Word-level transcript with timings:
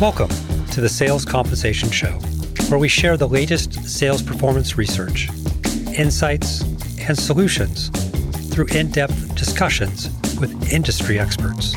Welcome 0.00 0.30
to 0.68 0.80
the 0.80 0.88
Sales 0.88 1.26
Compensation 1.26 1.90
Show, 1.90 2.12
where 2.70 2.78
we 2.78 2.88
share 2.88 3.18
the 3.18 3.28
latest 3.28 3.84
sales 3.84 4.22
performance 4.22 4.78
research, 4.78 5.28
insights, 5.94 6.62
and 7.00 7.18
solutions 7.18 7.90
through 8.48 8.68
in 8.68 8.90
depth 8.90 9.34
discussions 9.34 10.08
with 10.40 10.72
industry 10.72 11.18
experts. 11.18 11.72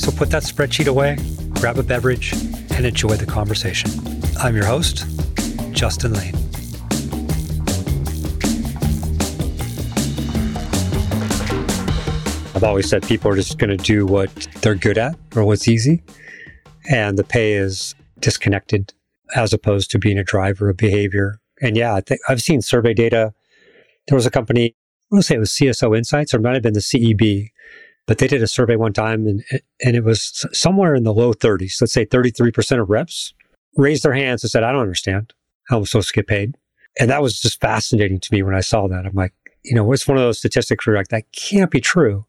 So 0.00 0.12
put 0.12 0.30
that 0.30 0.44
spreadsheet 0.44 0.86
away, 0.86 1.18
grab 1.54 1.76
a 1.78 1.82
beverage, 1.82 2.32
and 2.70 2.86
enjoy 2.86 3.16
the 3.16 3.26
conversation. 3.26 3.90
I'm 4.36 4.54
your 4.54 4.66
host, 4.66 5.04
Justin 5.72 6.12
Lane. 6.12 6.36
I've 12.54 12.62
always 12.62 12.88
said 12.88 13.02
people 13.02 13.28
are 13.28 13.34
just 13.34 13.58
going 13.58 13.76
to 13.76 13.84
do 13.84 14.06
what 14.06 14.30
they're 14.62 14.76
good 14.76 14.98
at 14.98 15.16
or 15.34 15.42
what's 15.42 15.66
easy 15.66 16.00
and 16.90 17.16
the 17.16 17.24
pay 17.24 17.54
is 17.54 17.94
disconnected 18.18 18.92
as 19.34 19.52
opposed 19.52 19.90
to 19.92 19.98
being 19.98 20.18
a 20.18 20.24
driver 20.24 20.68
of 20.68 20.76
behavior. 20.76 21.40
And 21.62 21.76
yeah, 21.76 21.94
I 21.94 22.00
think 22.00 22.20
I've 22.28 22.42
seen 22.42 22.60
survey 22.60 22.92
data. 22.92 23.32
There 24.08 24.16
was 24.16 24.26
a 24.26 24.30
company, 24.30 24.74
I 25.10 25.14
want 25.14 25.22
to 25.22 25.26
say 25.26 25.36
it 25.36 25.38
was 25.38 25.50
CSO 25.50 25.96
Insights 25.96 26.34
or 26.34 26.38
it 26.38 26.42
might 26.42 26.54
have 26.54 26.62
been 26.62 26.74
the 26.74 26.80
CEB, 26.80 27.50
but 28.06 28.18
they 28.18 28.26
did 28.26 28.42
a 28.42 28.48
survey 28.48 28.76
one 28.76 28.92
time 28.92 29.26
and, 29.26 29.44
and 29.84 29.94
it 29.94 30.04
was 30.04 30.44
somewhere 30.52 30.94
in 30.94 31.04
the 31.04 31.14
low 31.14 31.32
30s. 31.32 31.80
Let's 31.80 31.92
say 31.92 32.04
33% 32.04 32.80
of 32.80 32.90
reps 32.90 33.32
raised 33.76 34.02
their 34.02 34.14
hands 34.14 34.42
and 34.42 34.50
said, 34.50 34.64
I 34.64 34.72
don't 34.72 34.82
understand 34.82 35.32
how 35.68 35.78
I'm 35.78 35.86
supposed 35.86 36.08
to 36.08 36.14
get 36.14 36.26
paid. 36.26 36.56
And 36.98 37.08
that 37.10 37.22
was 37.22 37.40
just 37.40 37.60
fascinating 37.60 38.18
to 38.18 38.34
me 38.34 38.42
when 38.42 38.56
I 38.56 38.60
saw 38.60 38.88
that. 38.88 39.06
I'm 39.06 39.14
like, 39.14 39.32
you 39.62 39.76
know, 39.76 39.92
it's 39.92 40.08
one 40.08 40.16
of 40.16 40.24
those 40.24 40.38
statistics 40.38 40.86
where 40.86 40.96
like, 40.96 41.08
that 41.08 41.30
can't 41.32 41.70
be 41.70 41.80
true. 41.80 42.26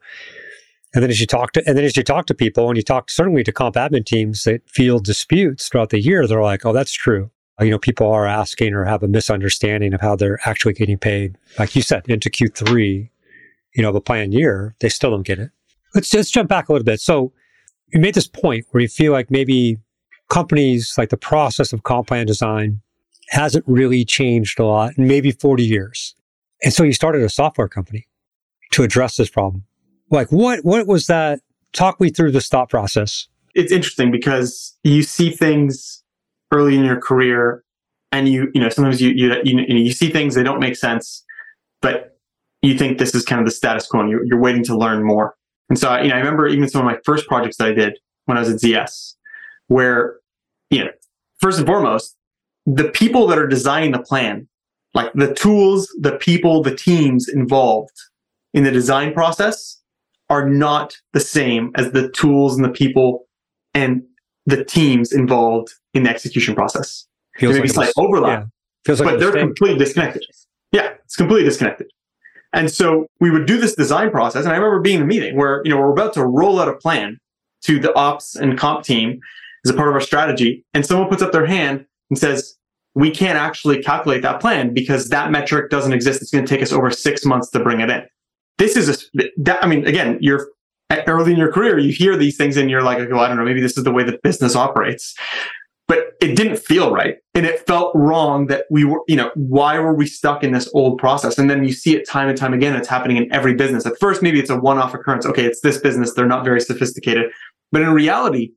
And 0.94 1.02
then 1.02 1.10
as 1.10 1.22
you 1.22 1.28
talk 1.28 1.54
to, 1.54 1.64
and 1.66 1.78
then 1.78 1.86
as 1.86 1.96
you 1.96 2.04
talk 2.04 2.26
to 2.26 2.34
people 2.34 2.68
and 2.68 2.76
you 2.76 2.84
talk 2.84 3.10
certainly 3.10 3.44
to 3.44 3.52
comp 3.52 3.76
admin 3.76 4.06
teams 4.06 4.44
that 4.44 4.68
field 4.70 5.06
disputes 5.06 5.70
throughout 5.70 5.90
the 5.90 6.02
year, 6.02 6.28
they're 6.28 6.42
like, 6.42 6.66
oh, 6.66 6.74
that's 6.74 6.92
true. 6.92 7.32
Uh, 7.60 7.66
you 7.66 7.72
know, 7.72 7.80
people 7.80 8.12
are 8.12 8.28
asking 8.28 8.74
or 8.74 8.84
have 8.86 9.04
a 9.04 9.08
misunderstanding 9.08 9.94
of 9.94 10.02
how 10.02 10.16
they're 10.16 10.40
actually 10.46 10.74
getting 10.74 10.98
paid. 10.98 11.38
Like 11.58 11.76
you 11.76 11.82
said, 11.82 12.08
into 12.10 12.30
Q3, 12.30 13.10
you 13.74 13.82
know, 13.82 13.90
of 13.90 13.96
a 13.96 14.02
planned 14.02 14.34
year, 14.34 14.76
they 14.80 14.90
still 14.90 15.12
don't 15.12 15.24
get 15.24 15.40
it. 15.40 15.52
Let's 15.96 16.10
just 16.10 16.34
jump 16.34 16.50
back 16.50 16.68
a 16.68 16.74
little 16.74 16.86
bit. 16.86 17.00
So 17.00 17.32
you 17.94 18.00
made 18.00 18.16
this 18.16 18.28
point 18.28 18.66
where 18.72 18.82
you 18.82 18.88
feel 18.88 19.14
like 19.14 19.32
maybe 19.32 19.78
companies, 20.30 20.96
like 20.98 21.10
the 21.10 21.18
process 21.18 21.72
of 21.74 21.84
comp 21.84 22.08
plan 22.08 22.26
design 22.26 22.82
hasn't 23.30 23.64
really 23.68 24.04
changed 24.04 24.60
a 24.60 24.66
lot 24.66 24.98
in 24.98 25.08
maybe 25.08 25.32
40 25.32 25.64
years. 25.64 26.16
And 26.64 26.74
so 26.74 26.84
you 26.84 26.94
started 26.94 27.22
a 27.22 27.30
software 27.30 27.68
company 27.68 28.08
to 28.72 28.84
address 28.84 29.16
this 29.16 29.30
problem. 29.30 29.66
Like 30.12 30.32
what 30.32 30.64
what 30.64 30.86
was 30.88 31.08
that? 31.08 31.40
Talk 31.74 32.00
me 32.02 32.10
through 32.10 32.32
this 32.32 32.50
thought 32.50 32.70
process. 32.70 33.28
It's 33.56 33.72
interesting 33.72 34.12
because 34.12 34.78
you 34.84 35.04
see 35.04 35.32
things 35.32 36.04
early 36.52 36.76
in 36.76 36.84
your 36.84 37.00
career 37.00 37.64
and 38.12 38.28
you 38.28 38.52
you 38.54 38.62
know 38.62 38.70
sometimes 38.70 39.02
you 39.02 39.10
you 39.12 39.34
you, 39.44 39.64
you 39.68 39.94
see 39.94 40.10
things 40.10 40.36
that 40.36 40.44
don't 40.44 40.60
make 40.60 40.76
sense, 40.76 41.24
but 41.82 42.18
you 42.62 42.78
think 42.78 43.00
this 43.00 43.16
is 43.16 43.24
kind 43.24 43.40
of 43.40 43.46
the 43.46 43.52
status 43.52 43.88
quo 43.88 44.02
and 44.02 44.10
you're, 44.10 44.24
you're 44.26 44.40
waiting 44.40 44.64
to 44.66 44.78
learn 44.78 45.04
more. 45.04 45.36
And 45.70 45.80
so 45.80 45.98
you 45.98 46.10
know 46.10 46.16
I 46.16 46.20
remember 46.20 46.48
even 46.48 46.68
some 46.68 46.86
of 46.86 46.86
my 46.86 47.00
first 47.06 47.26
projects 47.28 47.58
that 47.58 47.68
I 47.70 47.74
did 47.74 47.98
when 48.26 48.38
I 48.38 48.42
was 48.42 48.50
at 48.50 48.60
ZS, 48.60 49.16
where 49.68 50.18
you 50.70 50.84
know 50.84 50.92
first 51.40 51.58
and 51.58 51.66
foremost 51.66 52.18
the 52.66 52.90
people 52.90 53.28
that 53.28 53.40
are 53.40 53.48
designing 53.48 53.92
the 53.92 54.04
plan, 54.04 54.48
like 54.94 55.12
the 55.14 55.34
tools, 55.34 55.88
the 56.00 56.18
people, 56.18 56.62
the 56.62 56.76
teams 56.76 57.30
involved 57.30 57.96
in 58.54 58.66
the 58.66 58.72
design 58.72 59.14
process 59.14 59.81
are 60.32 60.48
not 60.48 60.98
the 61.12 61.20
same 61.20 61.72
as 61.76 61.92
the 61.92 62.10
tools 62.12 62.56
and 62.56 62.64
the 62.64 62.70
people 62.70 63.28
and 63.74 64.02
the 64.46 64.64
teams 64.64 65.12
involved 65.12 65.74
in 65.94 66.04
the 66.04 66.10
execution 66.10 66.56
process. 66.56 67.06
Feels 67.38 67.54
there 67.54 67.62
may 67.62 67.68
like 67.68 67.70
be 67.70 67.74
slight 67.74 67.94
overlap, 67.98 68.40
yeah. 68.40 68.46
Feels 68.86 69.02
like 69.02 69.10
but 69.10 69.20
they're 69.20 69.34
completely 69.34 69.78
disconnected. 69.78 70.24
Yeah, 70.72 70.94
it's 71.04 71.18
completely 71.18 71.44
disconnected. 71.44 71.88
And 72.54 72.72
so 72.72 73.08
we 73.20 73.30
would 73.30 73.46
do 73.46 73.58
this 73.58 73.76
design 73.76 74.10
process. 74.10 74.46
And 74.46 74.54
I 74.54 74.56
remember 74.56 74.80
being 74.80 74.98
in 74.98 75.04
a 75.04 75.06
meeting 75.06 75.36
where, 75.36 75.62
you 75.66 75.72
know, 75.72 75.78
we're 75.78 75.92
about 75.92 76.14
to 76.14 76.26
roll 76.26 76.62
out 76.62 76.70
a 76.70 76.76
plan 76.76 77.18
to 77.64 77.78
the 77.80 77.94
ops 77.96 78.36
and 78.36 78.58
comp 78.58 78.86
team 78.86 79.20
as 79.66 79.72
a 79.72 79.74
part 79.74 79.90
of 79.90 79.94
our 79.94 80.02
strategy. 80.02 80.64
And 80.74 80.86
someone 80.86 81.10
puts 81.10 81.22
up 81.22 81.34
their 81.34 81.46
hand 81.46 81.86
and 82.10 82.18
says, 82.18 82.56
we 82.96 83.12
can't 83.12 83.38
actually 83.38 83.84
calculate 83.84 84.22
that 84.22 84.40
plan 84.40 84.74
because 84.74 85.10
that 85.10 85.30
metric 85.30 85.70
doesn't 85.70 85.94
exist. 85.94 86.22
It's 86.22 86.32
going 86.32 86.46
to 86.46 86.50
take 86.50 86.62
us 86.62 86.72
over 86.72 86.90
six 86.90 87.26
months 87.26 87.50
to 87.52 87.60
bring 87.60 87.82
it 87.82 87.90
in 87.90 88.06
this 88.62 88.78
is 88.78 89.10
a, 89.16 89.24
that, 89.38 89.64
I 89.64 89.68
mean, 89.68 89.88
again, 89.88 90.20
you're 90.22 90.48
early 91.08 91.32
in 91.32 91.38
your 91.38 91.52
career, 91.52 91.80
you 91.80 91.92
hear 91.92 92.16
these 92.16 92.38
things 92.38 92.58
and 92.58 92.70
you're 92.70 92.84
like, 92.84 93.00
oh, 93.00 93.18
I 93.18 93.28
don't 93.28 93.38
know, 93.38 93.44
maybe 93.44 93.62
this 93.62 93.76
is 93.78 93.84
the 93.84 93.92
way 93.92 94.04
the 94.04 94.20
business 94.22 94.56
operates. 94.56 95.16
But 95.88 96.14
it 96.22 96.38
didn't 96.38 96.58
feel 96.58 96.92
right. 96.92 97.18
And 97.34 97.46
it 97.46 97.66
felt 97.66 97.92
wrong 97.96 98.48
that 98.48 98.66
we 98.70 98.86
were, 98.86 99.02
you 99.08 99.16
know, 99.16 99.32
why 99.36 99.80
were 99.80 99.94
we 99.94 100.06
stuck 100.06 100.44
in 100.44 100.52
this 100.54 100.70
old 100.74 101.00
process? 101.00 101.38
And 101.38 101.50
then 101.50 101.64
you 101.64 101.74
see 101.74 101.96
it 101.98 102.08
time 102.08 102.30
and 102.30 102.38
time 102.38 102.54
again. 102.54 102.76
It's 102.76 102.88
happening 102.88 103.18
in 103.18 103.34
every 103.34 103.56
business. 103.56 103.86
At 103.86 104.00
first, 104.00 104.22
maybe 104.22 104.40
it's 104.40 104.50
a 104.50 104.56
one 104.56 104.78
off 104.78 104.94
occurrence. 104.94 105.26
Okay, 105.26 105.44
it's 105.44 105.62
this 105.62 105.80
business. 105.80 106.14
They're 106.14 106.28
not 106.28 106.46
very 106.46 106.62
sophisticated. 106.62 107.32
But 107.72 107.82
in 107.82 107.90
reality, 107.90 108.52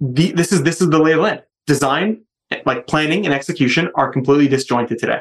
the, 0.00 0.32
this 0.32 0.52
is 0.52 0.62
this 0.62 0.80
is 0.80 0.88
the 0.88 0.98
lay 0.98 1.12
of 1.12 1.20
land. 1.20 1.42
Design, 1.66 2.22
like 2.64 2.86
planning 2.86 3.26
and 3.26 3.34
execution, 3.34 3.90
are 3.96 4.10
completely 4.10 4.48
disjointed 4.48 4.98
today. 4.98 5.20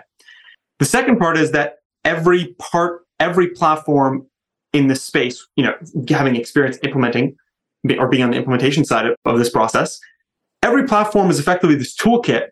The 0.80 0.86
second 0.86 1.18
part 1.18 1.38
is 1.38 1.52
that 1.52 1.78
every 2.06 2.56
part 2.60 3.02
every 3.20 3.50
platform 3.50 4.28
in 4.74 4.88
this 4.88 5.04
space, 5.04 5.46
you 5.56 5.64
know, 5.64 5.74
having 6.10 6.36
experience 6.36 6.78
implementing 6.84 7.36
or 7.98 8.08
being 8.08 8.24
on 8.24 8.32
the 8.32 8.38
implementation 8.38 8.84
side 8.84 9.06
of, 9.06 9.16
of 9.26 9.40
this 9.40 9.50
process, 9.50 10.00
every 10.62 10.86
platform 10.86 11.30
is 11.30 11.40
effectively 11.40 11.76
this 11.76 11.96
toolkit 11.96 12.48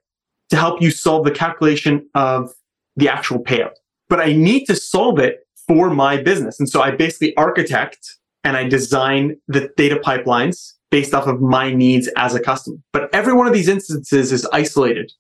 to 0.49 0.55
help 0.55 0.81
you 0.81 0.91
solve 0.91 1.25
the 1.25 1.31
calculation 1.31 2.07
of 2.15 2.51
the 2.95 3.09
actual 3.09 3.39
payout. 3.43 3.73
But 4.07 4.19
I 4.21 4.33
need 4.33 4.65
to 4.65 4.75
solve 4.75 5.19
it 5.19 5.39
for 5.67 5.89
my 5.89 6.21
business. 6.21 6.59
And 6.59 6.69
so 6.69 6.81
I 6.81 6.91
basically 6.91 7.35
architect 7.35 7.99
and 8.43 8.55
I 8.55 8.67
design 8.67 9.37
the 9.47 9.69
data 9.75 9.95
pipelines 9.95 10.73
based 10.91 11.13
off 11.13 11.27
of 11.27 11.41
my 11.41 11.73
needs 11.73 12.07
as 12.15 12.35
a 12.35 12.39
customer. 12.39 12.77
But 12.93 13.13
every 13.13 13.33
one 13.33 13.47
of 13.47 13.53
these 13.53 13.67
instances 13.67 14.31
is 14.31 14.45
isolated. 14.53 15.11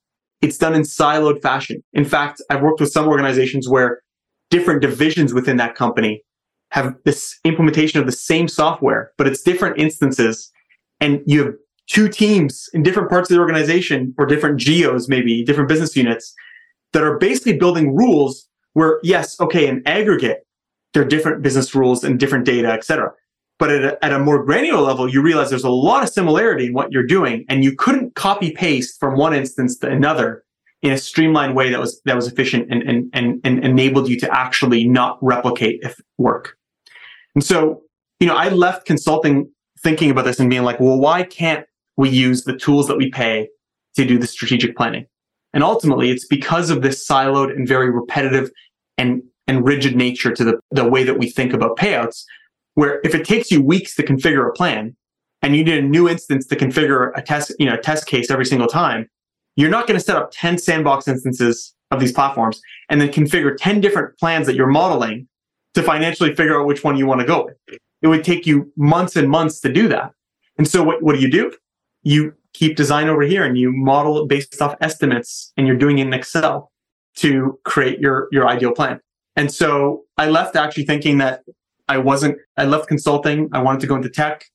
It's 0.41 0.57
done 0.57 0.75
in 0.75 0.83
siloed 0.83 1.41
fashion. 1.41 1.83
In 1.93 2.05
fact, 2.05 2.41
I've 2.49 2.61
worked 2.61 2.79
with 2.79 2.91
some 2.91 3.07
organizations 3.07 3.67
where 3.67 4.01
different 4.49 4.81
divisions 4.81 5.33
within 5.33 5.57
that 5.57 5.75
company 5.75 6.23
have 6.71 6.95
this 7.05 7.39
implementation 7.43 7.99
of 7.99 8.05
the 8.05 8.11
same 8.11 8.47
software, 8.47 9.11
but 9.17 9.27
it's 9.27 9.41
different 9.41 9.77
instances. 9.77 10.51
And 10.99 11.21
you 11.25 11.45
have 11.45 11.53
two 11.87 12.09
teams 12.09 12.69
in 12.73 12.83
different 12.83 13.09
parts 13.09 13.29
of 13.29 13.35
the 13.35 13.41
organization 13.41 14.13
or 14.17 14.25
different 14.25 14.59
geos, 14.59 15.07
maybe 15.09 15.43
different 15.43 15.69
business 15.69 15.95
units 15.95 16.33
that 16.93 17.03
are 17.03 17.17
basically 17.17 17.57
building 17.57 17.93
rules 17.93 18.47
where, 18.73 18.99
yes, 19.03 19.39
okay, 19.39 19.67
in 19.67 19.83
aggregate, 19.85 20.45
there 20.93 21.03
are 21.03 21.07
different 21.07 21.41
business 21.41 21.75
rules 21.75 22.03
and 22.03 22.19
different 22.19 22.45
data, 22.45 22.71
et 22.71 22.85
cetera. 22.85 23.11
But 23.59 23.71
at 23.71 23.83
a, 23.83 24.05
at 24.05 24.13
a 24.13 24.19
more 24.19 24.43
granular 24.43 24.81
level, 24.81 25.09
you 25.09 25.21
realize 25.21 25.49
there's 25.49 25.63
a 25.63 25.69
lot 25.69 26.03
of 26.03 26.09
similarity 26.09 26.67
in 26.67 26.73
what 26.73 26.91
you're 26.91 27.05
doing, 27.05 27.45
and 27.49 27.63
you 27.63 27.75
couldn't 27.75 28.15
copy 28.15 28.51
paste 28.51 28.99
from 28.99 29.17
one 29.17 29.33
instance 29.33 29.77
to 29.79 29.89
another 29.89 30.44
in 30.85 30.91
a 30.91 30.97
streamlined 30.99 31.55
way 31.55 31.71
that 31.71 31.79
was 31.79 31.99
that 32.05 32.15
was 32.15 32.27
efficient 32.27 32.71
and 32.71 32.83
and 32.83 33.09
and, 33.13 33.41
and 33.43 33.65
enabled 33.65 34.07
you 34.07 34.19
to 34.19 34.31
actually 34.31 34.87
not 34.87 35.17
replicate 35.19 35.79
if 35.81 35.99
work. 36.19 36.57
And 37.33 37.43
so, 37.43 37.81
you 38.19 38.27
know, 38.27 38.35
I 38.35 38.49
left 38.49 38.85
consulting 38.85 39.49
thinking 39.81 40.11
about 40.11 40.25
this 40.25 40.39
and 40.39 40.47
being 40.49 40.63
like, 40.63 40.79
well, 40.79 40.99
why 40.99 41.23
can't 41.23 41.65
we 41.97 42.09
use 42.09 42.43
the 42.43 42.55
tools 42.55 42.87
that 42.87 42.97
we 42.97 43.09
pay 43.09 43.49
to 43.95 44.05
do 44.05 44.19
the 44.19 44.27
strategic 44.27 44.77
planning? 44.77 45.07
And 45.53 45.63
ultimately, 45.63 46.11
it's 46.11 46.27
because 46.27 46.69
of 46.69 46.83
this 46.83 47.05
siloed 47.07 47.49
and 47.49 47.67
very 47.67 47.89
repetitive 47.89 48.51
and 48.99 49.23
and 49.47 49.65
rigid 49.65 49.95
nature 49.95 50.33
to 50.33 50.43
the, 50.43 50.59
the 50.69 50.87
way 50.87 51.03
that 51.03 51.17
we 51.17 51.31
think 51.31 51.51
about 51.51 51.77
payouts, 51.77 52.23
where 52.75 53.01
if 53.03 53.15
it 53.15 53.25
takes 53.25 53.49
you 53.49 53.59
weeks 53.59 53.95
to 53.95 54.03
configure 54.03 54.47
a 54.47 54.53
plan 54.53 54.95
and 55.41 55.55
you 55.55 55.63
need 55.63 55.77
a 55.77 55.81
new 55.81 56.07
instance 56.07 56.45
to 56.47 56.55
configure 56.55 57.11
a 57.15 57.23
test, 57.23 57.51
you 57.57 57.65
know, 57.65 57.75
test 57.75 58.05
case 58.05 58.29
every 58.29 58.45
single 58.45 58.67
time, 58.67 59.09
you're 59.55 59.69
not 59.69 59.87
going 59.87 59.99
to 59.99 60.03
set 60.03 60.15
up 60.15 60.31
10 60.31 60.57
sandbox 60.57 61.07
instances 61.07 61.73
of 61.91 61.99
these 61.99 62.11
platforms 62.11 62.61
and 62.89 62.99
then 62.99 63.09
configure 63.09 63.55
10 63.57 63.81
different 63.81 64.17
plans 64.19 64.47
that 64.47 64.55
you're 64.55 64.67
modeling 64.67 65.27
to 65.73 65.83
financially 65.83 66.33
figure 66.33 66.59
out 66.59 66.67
which 66.67 66.83
one 66.83 66.97
you 66.97 67.05
want 67.05 67.21
to 67.21 67.27
go 67.27 67.45
with. 67.45 67.79
It 68.01 68.07
would 68.07 68.23
take 68.23 68.45
you 68.45 68.71
months 68.75 69.15
and 69.15 69.29
months 69.29 69.59
to 69.61 69.71
do 69.71 69.87
that. 69.89 70.11
And 70.57 70.67
so 70.67 70.83
what, 70.83 71.01
what 71.01 71.15
do 71.15 71.21
you 71.21 71.29
do? 71.29 71.53
You 72.03 72.33
keep 72.53 72.75
design 72.75 73.09
over 73.09 73.23
here 73.23 73.43
and 73.43 73.57
you 73.57 73.71
model 73.71 74.21
it 74.21 74.29
based 74.29 74.61
off 74.61 74.75
estimates 74.79 75.51
and 75.57 75.67
you're 75.67 75.75
doing 75.75 75.99
it 75.99 76.07
in 76.07 76.13
Excel 76.13 76.71
to 77.17 77.59
create 77.63 77.99
your, 77.99 78.27
your 78.31 78.47
ideal 78.47 78.71
plan. 78.71 78.99
And 79.35 79.51
so 79.51 80.03
I 80.17 80.29
left 80.29 80.55
actually 80.55 80.85
thinking 80.85 81.17
that 81.17 81.43
I 81.87 81.97
wasn't, 81.97 82.37
I 82.57 82.65
left 82.65 82.87
consulting. 82.87 83.49
I 83.53 83.61
wanted 83.61 83.81
to 83.81 83.87
go 83.87 83.95
into 83.95 84.09
tech. 84.09 84.45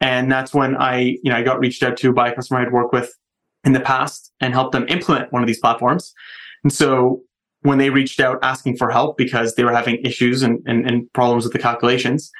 And 0.00 0.30
that's 0.30 0.54
when 0.54 0.76
I, 0.76 1.00
you 1.00 1.30
know, 1.30 1.36
I 1.36 1.42
got 1.42 1.58
reached 1.58 1.82
out 1.82 1.96
to 1.98 2.12
by 2.12 2.30
a 2.30 2.34
customer 2.34 2.60
I'd 2.60 2.72
worked 2.72 2.92
with 2.92 3.12
in 3.68 3.74
the 3.74 3.80
past 3.80 4.32
and 4.40 4.54
helped 4.54 4.72
them 4.72 4.86
implement 4.88 5.30
one 5.30 5.42
of 5.42 5.46
these 5.46 5.60
platforms. 5.60 6.12
And 6.64 6.72
so 6.72 7.22
when 7.62 7.78
they 7.78 7.90
reached 7.90 8.18
out 8.18 8.38
asking 8.42 8.76
for 8.78 8.90
help 8.90 9.18
because 9.18 9.54
they 9.54 9.62
were 9.62 9.72
having 9.72 9.96
issues 10.04 10.42
and, 10.42 10.60
and, 10.66 10.90
and 10.90 11.12
problems 11.12 11.44
with 11.44 11.52
the 11.52 11.58
calculations, 11.58 12.30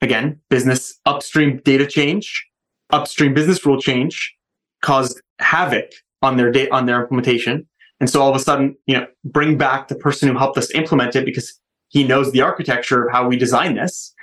again, 0.00 0.38
business 0.48 0.98
upstream 1.04 1.60
data 1.64 1.86
change, 1.86 2.46
upstream 2.90 3.34
business 3.34 3.66
rule 3.66 3.80
change, 3.80 4.34
caused 4.82 5.20
havoc 5.40 5.90
on 6.22 6.36
their 6.36 6.52
date 6.52 6.70
on 6.70 6.86
their 6.86 7.02
implementation. 7.02 7.66
And 7.98 8.08
so 8.08 8.22
all 8.22 8.30
of 8.30 8.36
a 8.36 8.40
sudden, 8.40 8.76
you 8.86 8.96
know, 8.96 9.06
bring 9.24 9.58
back 9.58 9.88
the 9.88 9.96
person 9.96 10.28
who 10.28 10.38
helped 10.38 10.58
us 10.58 10.72
implement 10.74 11.16
it 11.16 11.24
because 11.24 11.58
he 11.88 12.04
knows 12.04 12.30
the 12.30 12.40
architecture 12.40 13.06
of 13.06 13.12
how 13.12 13.26
we 13.26 13.36
design 13.36 13.74
this. 13.74 14.14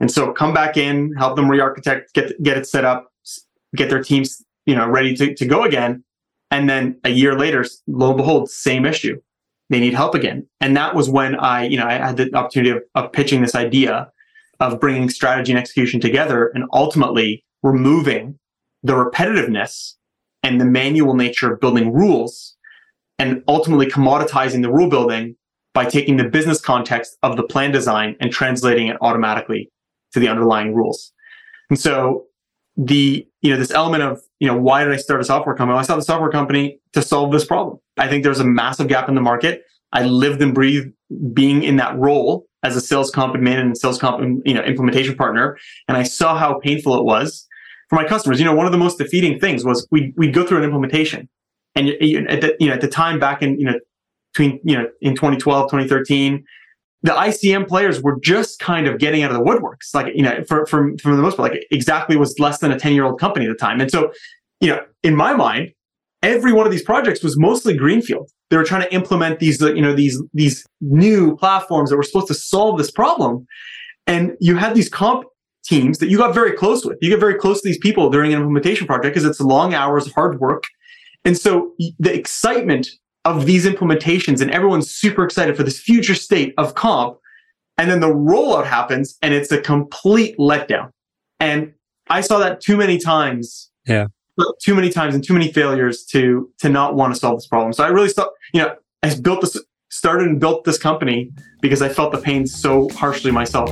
And 0.00 0.10
so 0.10 0.32
come 0.32 0.52
back 0.52 0.76
in, 0.76 1.12
help 1.16 1.36
them 1.36 1.48
re-architect, 1.48 2.14
get 2.14 2.42
get 2.42 2.58
it 2.58 2.66
set 2.66 2.84
up, 2.84 3.12
get 3.76 3.90
their 3.90 4.02
teams, 4.02 4.42
you 4.66 4.74
know, 4.74 4.88
ready 4.88 5.14
to, 5.16 5.34
to 5.34 5.46
go 5.46 5.64
again. 5.64 6.04
And 6.50 6.68
then 6.68 7.00
a 7.04 7.10
year 7.10 7.38
later, 7.38 7.64
lo 7.86 8.08
and 8.08 8.16
behold, 8.16 8.50
same 8.50 8.86
issue. 8.86 9.20
They 9.70 9.80
need 9.80 9.94
help 9.94 10.14
again. 10.14 10.46
And 10.60 10.76
that 10.76 10.94
was 10.94 11.08
when 11.08 11.34
I, 11.36 11.64
you 11.64 11.76
know, 11.76 11.86
I 11.86 11.94
had 11.94 12.16
the 12.16 12.34
opportunity 12.34 12.70
of, 12.70 12.82
of 12.94 13.12
pitching 13.12 13.42
this 13.42 13.54
idea 13.54 14.10
of 14.60 14.80
bringing 14.80 15.08
strategy 15.08 15.52
and 15.52 15.58
execution 15.58 16.00
together 16.00 16.48
and 16.54 16.64
ultimately 16.72 17.44
removing 17.62 18.38
the 18.82 18.92
repetitiveness 18.92 19.94
and 20.42 20.60
the 20.60 20.64
manual 20.64 21.14
nature 21.14 21.52
of 21.52 21.60
building 21.60 21.92
rules 21.92 22.54
and 23.18 23.42
ultimately 23.48 23.86
commoditizing 23.86 24.62
the 24.62 24.70
rule 24.70 24.88
building 24.88 25.36
by 25.72 25.84
taking 25.84 26.16
the 26.18 26.24
business 26.24 26.60
context 26.60 27.16
of 27.22 27.36
the 27.36 27.42
plan 27.42 27.72
design 27.72 28.16
and 28.20 28.30
translating 28.30 28.86
it 28.86 28.96
automatically 29.00 29.70
to 30.12 30.20
the 30.20 30.28
underlying 30.28 30.74
rules. 30.74 31.12
And 31.70 31.80
so 31.80 32.26
the, 32.76 33.26
you 33.40 33.50
know, 33.50 33.56
this 33.56 33.70
element 33.70 34.02
of, 34.02 34.20
you 34.40 34.48
know, 34.48 34.56
why 34.56 34.84
did 34.84 34.92
I 34.92 34.96
start 34.96 35.20
a 35.20 35.24
software 35.24 35.54
company? 35.54 35.74
Well, 35.74 35.80
I 35.80 35.84
started 35.84 36.02
a 36.02 36.04
software 36.04 36.30
company 36.30 36.80
to 36.92 37.02
solve 37.02 37.32
this 37.32 37.44
problem. 37.44 37.78
I 37.96 38.08
think 38.08 38.24
there's 38.24 38.40
a 38.40 38.44
massive 38.44 38.88
gap 38.88 39.08
in 39.08 39.14
the 39.14 39.20
market. 39.20 39.62
I 39.92 40.04
lived 40.04 40.42
and 40.42 40.54
breathed 40.54 40.92
being 41.32 41.62
in 41.62 41.76
that 41.76 41.96
role 41.96 42.46
as 42.64 42.76
a 42.76 42.80
sales 42.80 43.10
comp 43.10 43.34
admin 43.34 43.60
and 43.60 43.78
sales 43.78 43.98
comp, 43.98 44.20
you 44.44 44.54
know, 44.54 44.62
implementation 44.62 45.14
partner. 45.14 45.56
And 45.86 45.96
I 45.96 46.02
saw 46.02 46.36
how 46.36 46.58
painful 46.58 46.98
it 46.98 47.04
was 47.04 47.46
for 47.88 47.96
my 47.96 48.04
customers. 48.04 48.40
You 48.40 48.46
know, 48.46 48.54
one 48.54 48.66
of 48.66 48.72
the 48.72 48.78
most 48.78 48.98
defeating 48.98 49.38
things 49.38 49.64
was 49.64 49.86
we, 49.90 50.12
we'd 50.16 50.34
go 50.34 50.44
through 50.44 50.58
an 50.58 50.64
implementation 50.64 51.28
and 51.76 51.88
at 51.90 52.40
the, 52.40 52.56
you 52.58 52.68
know, 52.68 52.74
at 52.74 52.80
the 52.80 52.88
time 52.88 53.18
back 53.18 53.42
in, 53.42 53.58
you 53.58 53.66
know, 53.66 53.78
between, 54.32 54.60
you 54.64 54.76
know, 54.76 54.88
in 55.00 55.14
2012, 55.14 55.70
2013, 55.70 56.44
the 57.04 57.12
ICM 57.12 57.68
players 57.68 58.00
were 58.02 58.18
just 58.20 58.58
kind 58.58 58.86
of 58.86 58.98
getting 58.98 59.22
out 59.22 59.30
of 59.30 59.36
the 59.36 59.44
woodworks. 59.44 59.94
Like, 59.94 60.14
you 60.16 60.22
know, 60.22 60.42
for, 60.48 60.64
for, 60.64 60.90
for 61.02 61.14
the 61.14 61.20
most 61.20 61.36
part, 61.36 61.52
like 61.52 61.66
Xactly 61.70 62.16
was 62.16 62.38
less 62.38 62.58
than 62.58 62.72
a 62.72 62.78
10 62.78 62.94
year 62.94 63.04
old 63.04 63.20
company 63.20 63.44
at 63.44 63.50
the 63.50 63.58
time. 63.58 63.78
And 63.78 63.90
so, 63.90 64.10
you 64.60 64.68
know, 64.68 64.80
in 65.02 65.14
my 65.14 65.34
mind, 65.34 65.72
every 66.22 66.50
one 66.50 66.64
of 66.64 66.72
these 66.72 66.82
projects 66.82 67.22
was 67.22 67.38
mostly 67.38 67.76
greenfield. 67.76 68.30
They 68.48 68.56
were 68.56 68.64
trying 68.64 68.82
to 68.82 68.94
implement 68.94 69.38
these, 69.38 69.60
you 69.60 69.82
know, 69.82 69.92
these, 69.92 70.20
these 70.32 70.64
new 70.80 71.36
platforms 71.36 71.90
that 71.90 71.98
were 71.98 72.02
supposed 72.02 72.28
to 72.28 72.34
solve 72.34 72.78
this 72.78 72.90
problem. 72.90 73.46
And 74.06 74.32
you 74.40 74.56
had 74.56 74.74
these 74.74 74.88
comp 74.88 75.24
teams 75.62 75.98
that 75.98 76.08
you 76.08 76.16
got 76.16 76.32
very 76.32 76.52
close 76.52 76.86
with. 76.86 76.96
You 77.02 77.10
get 77.10 77.20
very 77.20 77.34
close 77.34 77.60
to 77.60 77.68
these 77.68 77.78
people 77.78 78.08
during 78.08 78.32
an 78.32 78.38
implementation 78.38 78.86
project 78.86 79.14
because 79.14 79.28
it's 79.28 79.40
long 79.40 79.74
hours, 79.74 80.10
hard 80.12 80.40
work. 80.40 80.64
And 81.26 81.36
so 81.36 81.72
the 81.98 82.14
excitement 82.14 82.88
of 83.24 83.46
these 83.46 83.64
implementations 83.64 84.40
and 84.40 84.50
everyone's 84.50 84.90
super 84.90 85.24
excited 85.24 85.56
for 85.56 85.62
this 85.62 85.78
future 85.78 86.14
state 86.14 86.54
of 86.58 86.74
comp. 86.74 87.18
And 87.78 87.90
then 87.90 88.00
the 88.00 88.08
rollout 88.08 88.66
happens 88.66 89.16
and 89.22 89.34
it's 89.34 89.50
a 89.50 89.60
complete 89.60 90.36
letdown. 90.38 90.90
And 91.40 91.72
I 92.08 92.20
saw 92.20 92.38
that 92.38 92.60
too 92.60 92.76
many 92.76 92.98
times. 92.98 93.70
Yeah. 93.86 94.06
Too 94.62 94.74
many 94.74 94.90
times 94.90 95.14
and 95.14 95.24
too 95.24 95.32
many 95.32 95.52
failures 95.52 96.04
to 96.06 96.50
to 96.58 96.68
not 96.68 96.96
want 96.96 97.14
to 97.14 97.20
solve 97.20 97.36
this 97.38 97.46
problem. 97.46 97.72
So 97.72 97.84
I 97.84 97.88
really 97.88 98.08
thought, 98.08 98.30
you 98.52 98.60
know, 98.60 98.74
I 99.02 99.14
built 99.20 99.42
this 99.42 99.56
started 99.90 100.26
and 100.26 100.40
built 100.40 100.64
this 100.64 100.76
company 100.76 101.30
because 101.60 101.80
I 101.80 101.88
felt 101.88 102.10
the 102.10 102.18
pain 102.18 102.46
so 102.46 102.88
harshly 102.90 103.30
myself. 103.30 103.70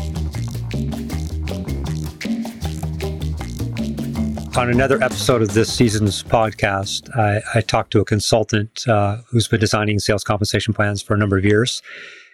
On 4.54 4.68
another 4.68 5.02
episode 5.02 5.40
of 5.40 5.54
this 5.54 5.72
season's 5.72 6.22
podcast, 6.22 7.08
I, 7.16 7.40
I 7.54 7.62
talked 7.62 7.90
to 7.92 8.00
a 8.00 8.04
consultant 8.04 8.86
uh, 8.86 9.22
who's 9.30 9.48
been 9.48 9.60
designing 9.60 9.98
sales 9.98 10.22
compensation 10.22 10.74
plans 10.74 11.00
for 11.00 11.14
a 11.14 11.16
number 11.16 11.38
of 11.38 11.44
years. 11.44 11.80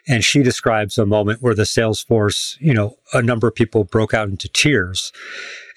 And 0.09 0.25
she 0.25 0.43
describes 0.43 0.99
a 0.99 1.06
moment 1.06 1.43
where 1.43 1.55
the 1.55 1.65
sales 1.65 2.03
force, 2.03 2.59
you 2.61 2.75
know, 2.75 2.97
a 3.12 3.23
number 3.23 3.47
of 3.47 3.55
people 3.55 3.85
broke 3.85 4.15
out 4.15 4.29
into 4.29 4.49
tears. 4.49 5.12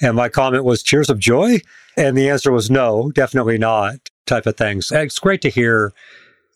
And 0.02 0.16
my 0.16 0.30
comment 0.30 0.64
was 0.64 0.82
tears 0.82 1.12
of 1.12 1.20
joy. 1.20 1.60
And 1.96 2.18
the 2.18 2.28
answer 2.28 2.52
was 2.52 2.72
no, 2.72 3.12
definitely 3.12 3.60
not, 3.60 4.10
type 4.26 4.48
of 4.48 4.58
things. 4.58 4.88
So 4.88 5.00
it's 5.00 5.20
great 5.20 5.44
to 5.44 5.50
hear, 5.50 5.94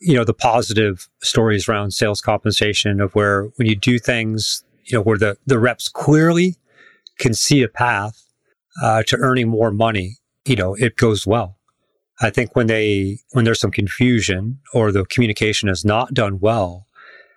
you 0.02 0.16
know, 0.16 0.24
the 0.24 0.34
positive 0.34 1.08
stories 1.22 1.70
around 1.70 1.92
sales 1.92 2.22
compensation 2.22 3.00
of 3.00 3.14
where 3.14 3.52
when 3.58 3.68
you 3.68 3.76
do 3.76 4.00
things, 4.00 4.64
you 4.86 4.98
know, 4.98 5.04
where 5.04 5.20
the, 5.20 5.38
the 5.46 5.60
reps 5.60 5.90
clearly 5.90 6.56
can 7.20 7.36
see 7.36 7.62
a 7.62 7.68
path 7.68 8.25
uh, 8.82 9.04
to 9.04 9.18
earning 9.18 9.50
more 9.50 9.72
money, 9.72 10.18
you 10.46 10.56
know, 10.56 10.76
it 10.76 10.98
goes 10.98 11.26
well. 11.26 11.58
I 12.22 12.30
think 12.30 12.56
when 12.56 12.68
they, 12.68 13.20
when 13.32 13.46
there's 13.46 13.60
some 13.60 13.72
confusion 13.72 14.60
or 14.74 14.92
the 14.92 15.06
communication 15.06 15.68
is 15.70 15.84
not 15.84 16.14
done 16.14 16.40
well, 16.40 16.86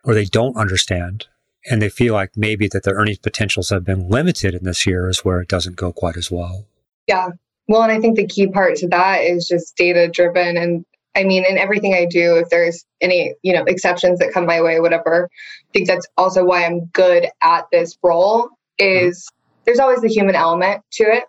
or 0.04 0.14
they 0.14 0.24
don't 0.24 0.56
understand 0.56 1.26
and 1.70 1.82
they 1.82 1.88
feel 1.88 2.14
like 2.14 2.36
maybe 2.36 2.68
that 2.68 2.84
their 2.84 2.94
earnings 2.94 3.18
potentials 3.18 3.70
have 3.70 3.84
been 3.84 4.08
limited 4.08 4.54
in 4.54 4.64
this 4.64 4.86
year 4.86 5.08
is 5.08 5.24
where 5.24 5.40
it 5.40 5.48
doesn't 5.48 5.76
go 5.76 5.92
quite 5.92 6.16
as 6.16 6.30
well. 6.30 6.66
Yeah. 7.06 7.28
Well, 7.68 7.82
and 7.82 7.92
I 7.92 8.00
think 8.00 8.16
the 8.16 8.26
key 8.26 8.46
part 8.46 8.76
to 8.76 8.88
that 8.88 9.18
is 9.18 9.46
just 9.46 9.76
data 9.76 10.08
driven. 10.08 10.56
And 10.56 10.84
I 11.14 11.24
mean, 11.24 11.44
in 11.44 11.58
everything 11.58 11.94
I 11.94 12.06
do, 12.06 12.36
if 12.36 12.48
there's 12.48 12.84
any, 13.00 13.34
you 13.42 13.52
know, 13.52 13.64
exceptions 13.64 14.18
that 14.20 14.32
come 14.32 14.46
my 14.46 14.62
way, 14.62 14.80
whatever, 14.80 15.28
I 15.32 15.70
think 15.72 15.88
that's 15.88 16.06
also 16.16 16.44
why 16.44 16.64
I'm 16.64 16.86
good 16.86 17.28
at 17.42 17.66
this 17.70 17.98
role 18.02 18.48
is 18.78 19.28
there's 19.68 19.78
always 19.78 20.00
the 20.00 20.08
human 20.08 20.34
element 20.34 20.82
to 20.90 21.04
it 21.04 21.24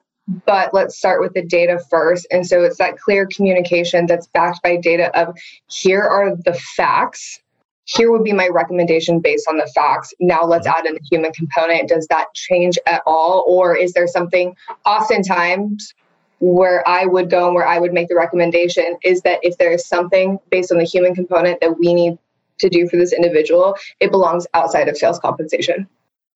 but 0.46 0.74
let's 0.74 0.98
start 0.98 1.20
with 1.20 1.34
the 1.34 1.44
data 1.44 1.78
first 1.90 2.26
and 2.32 2.48
so 2.48 2.64
it's 2.64 2.78
that 2.78 2.98
clear 2.98 3.28
communication 3.28 4.06
that's 4.06 4.28
backed 4.28 4.64
by 4.64 4.78
data 4.78 5.12
of 5.20 5.36
here 5.68 6.04
are 6.04 6.38
the 6.46 6.54
facts 6.78 7.42
here 7.84 8.12
would 8.12 8.24
be 8.24 8.32
my 8.32 8.48
recommendation 8.48 9.20
based 9.20 9.46
on 9.50 9.58
the 9.58 9.70
facts 9.76 10.14
now 10.22 10.46
let's 10.46 10.66
mm-hmm. 10.66 10.80
add 10.80 10.86
in 10.86 10.94
the 10.94 11.02
human 11.12 11.34
component 11.34 11.90
does 11.90 12.08
that 12.08 12.28
change 12.34 12.80
at 12.86 13.02
all 13.06 13.44
or 13.46 13.76
is 13.76 13.92
there 13.92 14.08
something 14.08 14.56
oftentimes 14.86 15.94
where 16.40 16.88
I 16.88 17.08
would 17.08 17.30
go 17.30 17.48
and 17.48 17.56
where 17.56 17.68
I 17.68 17.78
would 17.78 17.92
make 17.92 18.08
the 18.08 18.16
recommendation 18.16 18.96
is 19.04 19.20
that 19.24 19.40
if 19.42 19.58
there 19.58 19.74
is 19.74 19.86
something 19.86 20.40
based 20.50 20.72
on 20.72 20.78
the 20.78 20.86
human 20.86 21.14
component 21.14 21.60
that 21.60 21.78
we 21.78 21.94
need 21.94 22.18
to 22.60 22.70
do 22.70 22.88
for 22.88 22.96
this 22.96 23.12
individual, 23.12 23.76
it 24.00 24.10
belongs 24.10 24.48
outside 24.54 24.88
of 24.88 24.96
sales 24.96 25.20
compensation. 25.20 25.86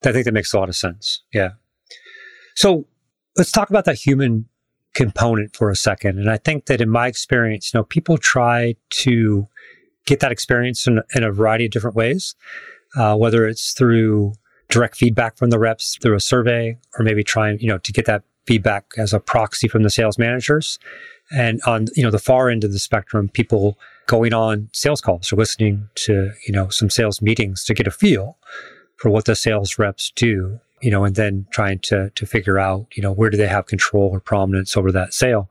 I 0.06 0.12
think 0.12 0.26
that 0.26 0.34
makes 0.34 0.54
a 0.54 0.60
lot 0.60 0.68
of 0.68 0.76
sense. 0.76 1.22
Yeah. 1.34 1.52
So 2.56 2.86
let's 3.38 3.52
talk 3.52 3.70
about 3.70 3.86
that 3.86 3.96
human 3.96 4.48
component 4.94 5.56
for 5.56 5.70
a 5.70 5.76
second. 5.76 6.20
And 6.20 6.30
I 6.30 6.38
think 6.38 6.66
that 6.68 6.82
in 6.82 6.90
my 6.90 7.08
experience, 7.08 7.74
you 7.74 7.80
know, 7.80 7.84
people 7.84 8.18
try 8.18 8.76
to 8.90 9.48
get 10.06 10.20
that 10.20 10.32
experience 10.32 10.86
in, 10.86 11.02
in 11.16 11.24
a 11.24 11.32
variety 11.32 11.66
of 11.66 11.72
different 11.72 11.96
ways, 11.96 12.36
uh, 12.96 13.16
whether 13.16 13.48
it's 13.48 13.74
through 13.74 14.34
direct 14.70 14.96
feedback 14.96 15.38
from 15.38 15.50
the 15.50 15.60
reps 15.60 15.98
through 16.02 16.16
a 16.16 16.20
survey, 16.20 16.78
or 16.98 17.04
maybe 17.04 17.24
trying, 17.24 17.60
you 17.60 17.68
know, 17.68 17.78
to 17.80 17.92
get 17.92 18.06
that 18.06 18.24
feedback 18.46 18.94
as 18.98 19.14
a 19.14 19.20
proxy 19.20 19.68
from 19.68 19.84
the 19.84 19.90
sales 19.90 20.18
managers. 20.18 20.78
And 21.32 21.62
on, 21.66 21.88
you 21.96 22.04
know, 22.04 22.12
the 22.12 22.20
far 22.20 22.50
end 22.50 22.64
of 22.64 22.72
the 22.72 22.80
spectrum, 22.80 23.30
people 23.30 23.78
going 24.08 24.34
on 24.34 24.70
sales 24.74 25.02
calls 25.02 25.32
or 25.32 25.38
listening 25.38 25.88
to, 25.96 26.32
you 26.46 26.54
know, 26.54 26.70
some 26.70 26.90
sales 26.90 27.22
meetings 27.22 27.64
to 27.66 27.74
get 27.74 27.88
a 27.88 27.92
feel 27.92 28.38
for 28.98 29.10
what 29.10 29.26
the 29.26 29.36
sales 29.36 29.80
reps 29.80 30.12
do 30.16 30.60
you 30.84 30.92
know, 30.92 31.06
and 31.06 31.16
then 31.16 31.48
trying 31.50 31.80
to 31.80 32.10
to 32.12 32.26
figure 32.26 32.60
out, 32.60 32.88
you 32.94 33.02
know, 33.02 33.12
where 33.12 33.30
do 33.30 33.38
they 33.38 33.48
have 33.48 33.66
control 33.66 34.10
or 34.12 34.20
prominence 34.20 34.76
over 34.76 34.92
that 34.92 35.14
sale. 35.14 35.50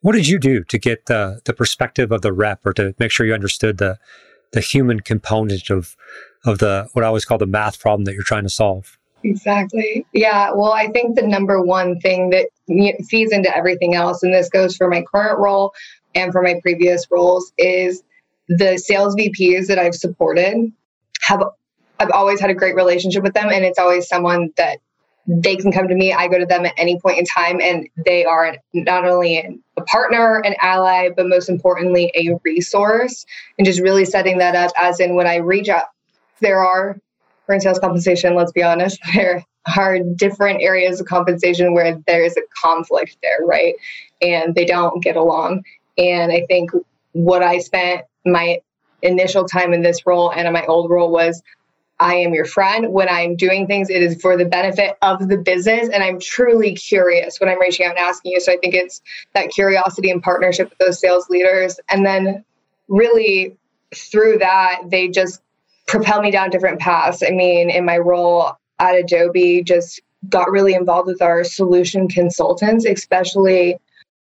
What 0.00 0.12
did 0.12 0.26
you 0.26 0.38
do 0.38 0.64
to 0.64 0.78
get 0.78 1.06
the 1.06 1.40
the 1.44 1.52
perspective 1.52 2.10
of 2.10 2.22
the 2.22 2.32
rep 2.32 2.64
or 2.64 2.72
to 2.74 2.94
make 2.98 3.10
sure 3.10 3.26
you 3.26 3.34
understood 3.34 3.78
the 3.78 3.98
the 4.52 4.60
human 4.60 5.00
component 5.00 5.68
of 5.68 5.96
of 6.46 6.58
the 6.58 6.88
what 6.92 7.04
I 7.04 7.08
always 7.08 7.26
call 7.26 7.36
the 7.36 7.46
math 7.46 7.78
problem 7.78 8.04
that 8.06 8.14
you're 8.14 8.22
trying 8.22 8.44
to 8.44 8.50
solve? 8.50 8.98
Exactly. 9.22 10.06
Yeah. 10.12 10.50
Well, 10.52 10.72
I 10.72 10.88
think 10.88 11.16
the 11.16 11.26
number 11.26 11.62
one 11.62 11.98
thing 12.00 12.30
that 12.30 12.48
feeds 13.08 13.32
into 13.32 13.54
everything 13.54 13.94
else, 13.94 14.22
and 14.22 14.32
this 14.32 14.48
goes 14.48 14.76
for 14.76 14.88
my 14.88 15.02
current 15.14 15.38
role 15.38 15.72
and 16.14 16.32
for 16.32 16.42
my 16.42 16.58
previous 16.62 17.06
roles, 17.10 17.52
is 17.58 18.02
the 18.48 18.78
sales 18.78 19.14
VPs 19.16 19.66
that 19.68 19.78
I've 19.78 19.94
supported 19.94 20.72
have 21.22 21.42
I've 21.98 22.10
always 22.10 22.40
had 22.40 22.50
a 22.50 22.54
great 22.54 22.74
relationship 22.74 23.22
with 23.22 23.34
them, 23.34 23.50
and 23.50 23.64
it's 23.64 23.78
always 23.78 24.08
someone 24.08 24.50
that 24.56 24.78
they 25.26 25.56
can 25.56 25.72
come 25.72 25.88
to 25.88 25.94
me. 25.94 26.12
I 26.12 26.28
go 26.28 26.38
to 26.38 26.46
them 26.46 26.66
at 26.66 26.74
any 26.76 27.00
point 27.00 27.18
in 27.18 27.24
time, 27.24 27.60
and 27.60 27.88
they 28.04 28.24
are 28.24 28.56
not 28.72 29.06
only 29.06 29.60
a 29.76 29.82
partner, 29.82 30.42
an 30.44 30.54
ally, 30.60 31.08
but 31.16 31.26
most 31.26 31.48
importantly, 31.48 32.12
a 32.14 32.38
resource. 32.44 33.24
And 33.58 33.66
just 33.66 33.80
really 33.80 34.04
setting 34.04 34.38
that 34.38 34.54
up 34.54 34.72
as 34.78 35.00
in 35.00 35.14
when 35.14 35.26
I 35.26 35.36
reach 35.36 35.68
out, 35.68 35.84
there 36.40 36.62
are, 36.62 36.98
for 37.46 37.58
sales 37.60 37.78
compensation, 37.78 38.34
let's 38.34 38.52
be 38.52 38.62
honest, 38.62 39.00
there 39.14 39.44
are 39.76 39.98
different 40.16 40.62
areas 40.62 41.00
of 41.00 41.06
compensation 41.06 41.72
where 41.72 41.98
there 42.06 42.22
is 42.22 42.36
a 42.36 42.42
conflict 42.62 43.16
there, 43.22 43.46
right? 43.46 43.74
And 44.20 44.54
they 44.54 44.66
don't 44.66 45.02
get 45.02 45.16
along. 45.16 45.62
And 45.96 46.32
I 46.32 46.44
think 46.48 46.70
what 47.12 47.42
I 47.42 47.58
spent 47.58 48.02
my 48.26 48.58
initial 49.02 49.44
time 49.44 49.72
in 49.72 49.82
this 49.82 50.06
role 50.06 50.32
and 50.32 50.46
in 50.46 50.52
my 50.52 50.64
old 50.66 50.90
role 50.90 51.10
was 51.10 51.42
I 52.04 52.16
am 52.16 52.34
your 52.34 52.44
friend. 52.44 52.92
When 52.92 53.08
I'm 53.08 53.34
doing 53.34 53.66
things, 53.66 53.88
it 53.88 54.02
is 54.02 54.20
for 54.20 54.36
the 54.36 54.44
benefit 54.44 54.98
of 55.00 55.26
the 55.30 55.38
business. 55.38 55.88
And 55.88 56.04
I'm 56.04 56.20
truly 56.20 56.74
curious 56.74 57.40
when 57.40 57.48
I'm 57.48 57.58
reaching 57.58 57.86
out 57.86 57.96
and 57.96 57.98
asking 57.98 58.32
you. 58.32 58.40
So 58.40 58.52
I 58.52 58.58
think 58.58 58.74
it's 58.74 59.00
that 59.32 59.48
curiosity 59.48 60.10
and 60.10 60.22
partnership 60.22 60.68
with 60.68 60.78
those 60.78 61.00
sales 61.00 61.30
leaders. 61.30 61.80
And 61.88 62.04
then 62.04 62.44
really 62.88 63.56
through 63.94 64.36
that, 64.40 64.82
they 64.84 65.08
just 65.08 65.40
propel 65.86 66.20
me 66.20 66.30
down 66.30 66.50
different 66.50 66.78
paths. 66.78 67.22
I 67.26 67.30
mean, 67.30 67.70
in 67.70 67.86
my 67.86 67.96
role 67.96 68.52
at 68.80 68.94
Adobe, 68.96 69.62
just 69.62 70.02
got 70.28 70.50
really 70.50 70.74
involved 70.74 71.06
with 71.06 71.22
our 71.22 71.42
solution 71.42 72.06
consultants, 72.06 72.84
especially 72.84 73.78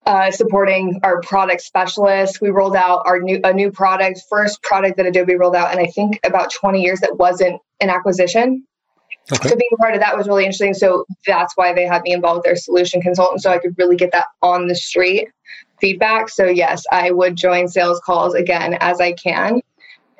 uh, 0.06 0.30
supporting 0.30 1.00
our 1.02 1.20
product 1.20 1.62
specialists. 1.62 2.40
We 2.40 2.50
rolled 2.50 2.76
out 2.76 3.02
our 3.06 3.20
new 3.20 3.40
a 3.44 3.52
new 3.52 3.70
product, 3.70 4.22
first 4.28 4.62
product 4.62 4.96
that 4.96 5.06
Adobe 5.06 5.36
rolled 5.36 5.56
out, 5.56 5.70
and 5.70 5.80
I 5.80 5.86
think 5.86 6.18
about 6.24 6.52
20 6.52 6.80
years 6.80 7.00
that 7.00 7.18
wasn't 7.18 7.60
an 7.82 7.90
acquisition. 7.90 8.64
Okay. 9.32 9.50
So 9.50 9.56
being 9.56 9.76
part 9.78 9.94
of 9.94 10.00
that 10.00 10.16
was 10.16 10.26
really 10.26 10.44
interesting. 10.44 10.74
So 10.74 11.04
that's 11.26 11.52
why 11.56 11.72
they 11.72 11.84
had 11.84 12.02
me 12.02 12.12
involved 12.12 12.38
with 12.38 12.44
their 12.44 12.56
solution 12.56 13.00
consultant, 13.00 13.42
so 13.42 13.50
I 13.50 13.58
could 13.58 13.76
really 13.78 13.96
get 13.96 14.10
that 14.12 14.26
on 14.40 14.68
the 14.68 14.74
street 14.74 15.28
feedback. 15.80 16.28
So 16.28 16.46
yes, 16.46 16.84
I 16.90 17.10
would 17.10 17.36
join 17.36 17.68
sales 17.68 18.00
calls 18.04 18.34
again 18.34 18.78
as 18.80 19.00
I 19.00 19.12
can. 19.12 19.60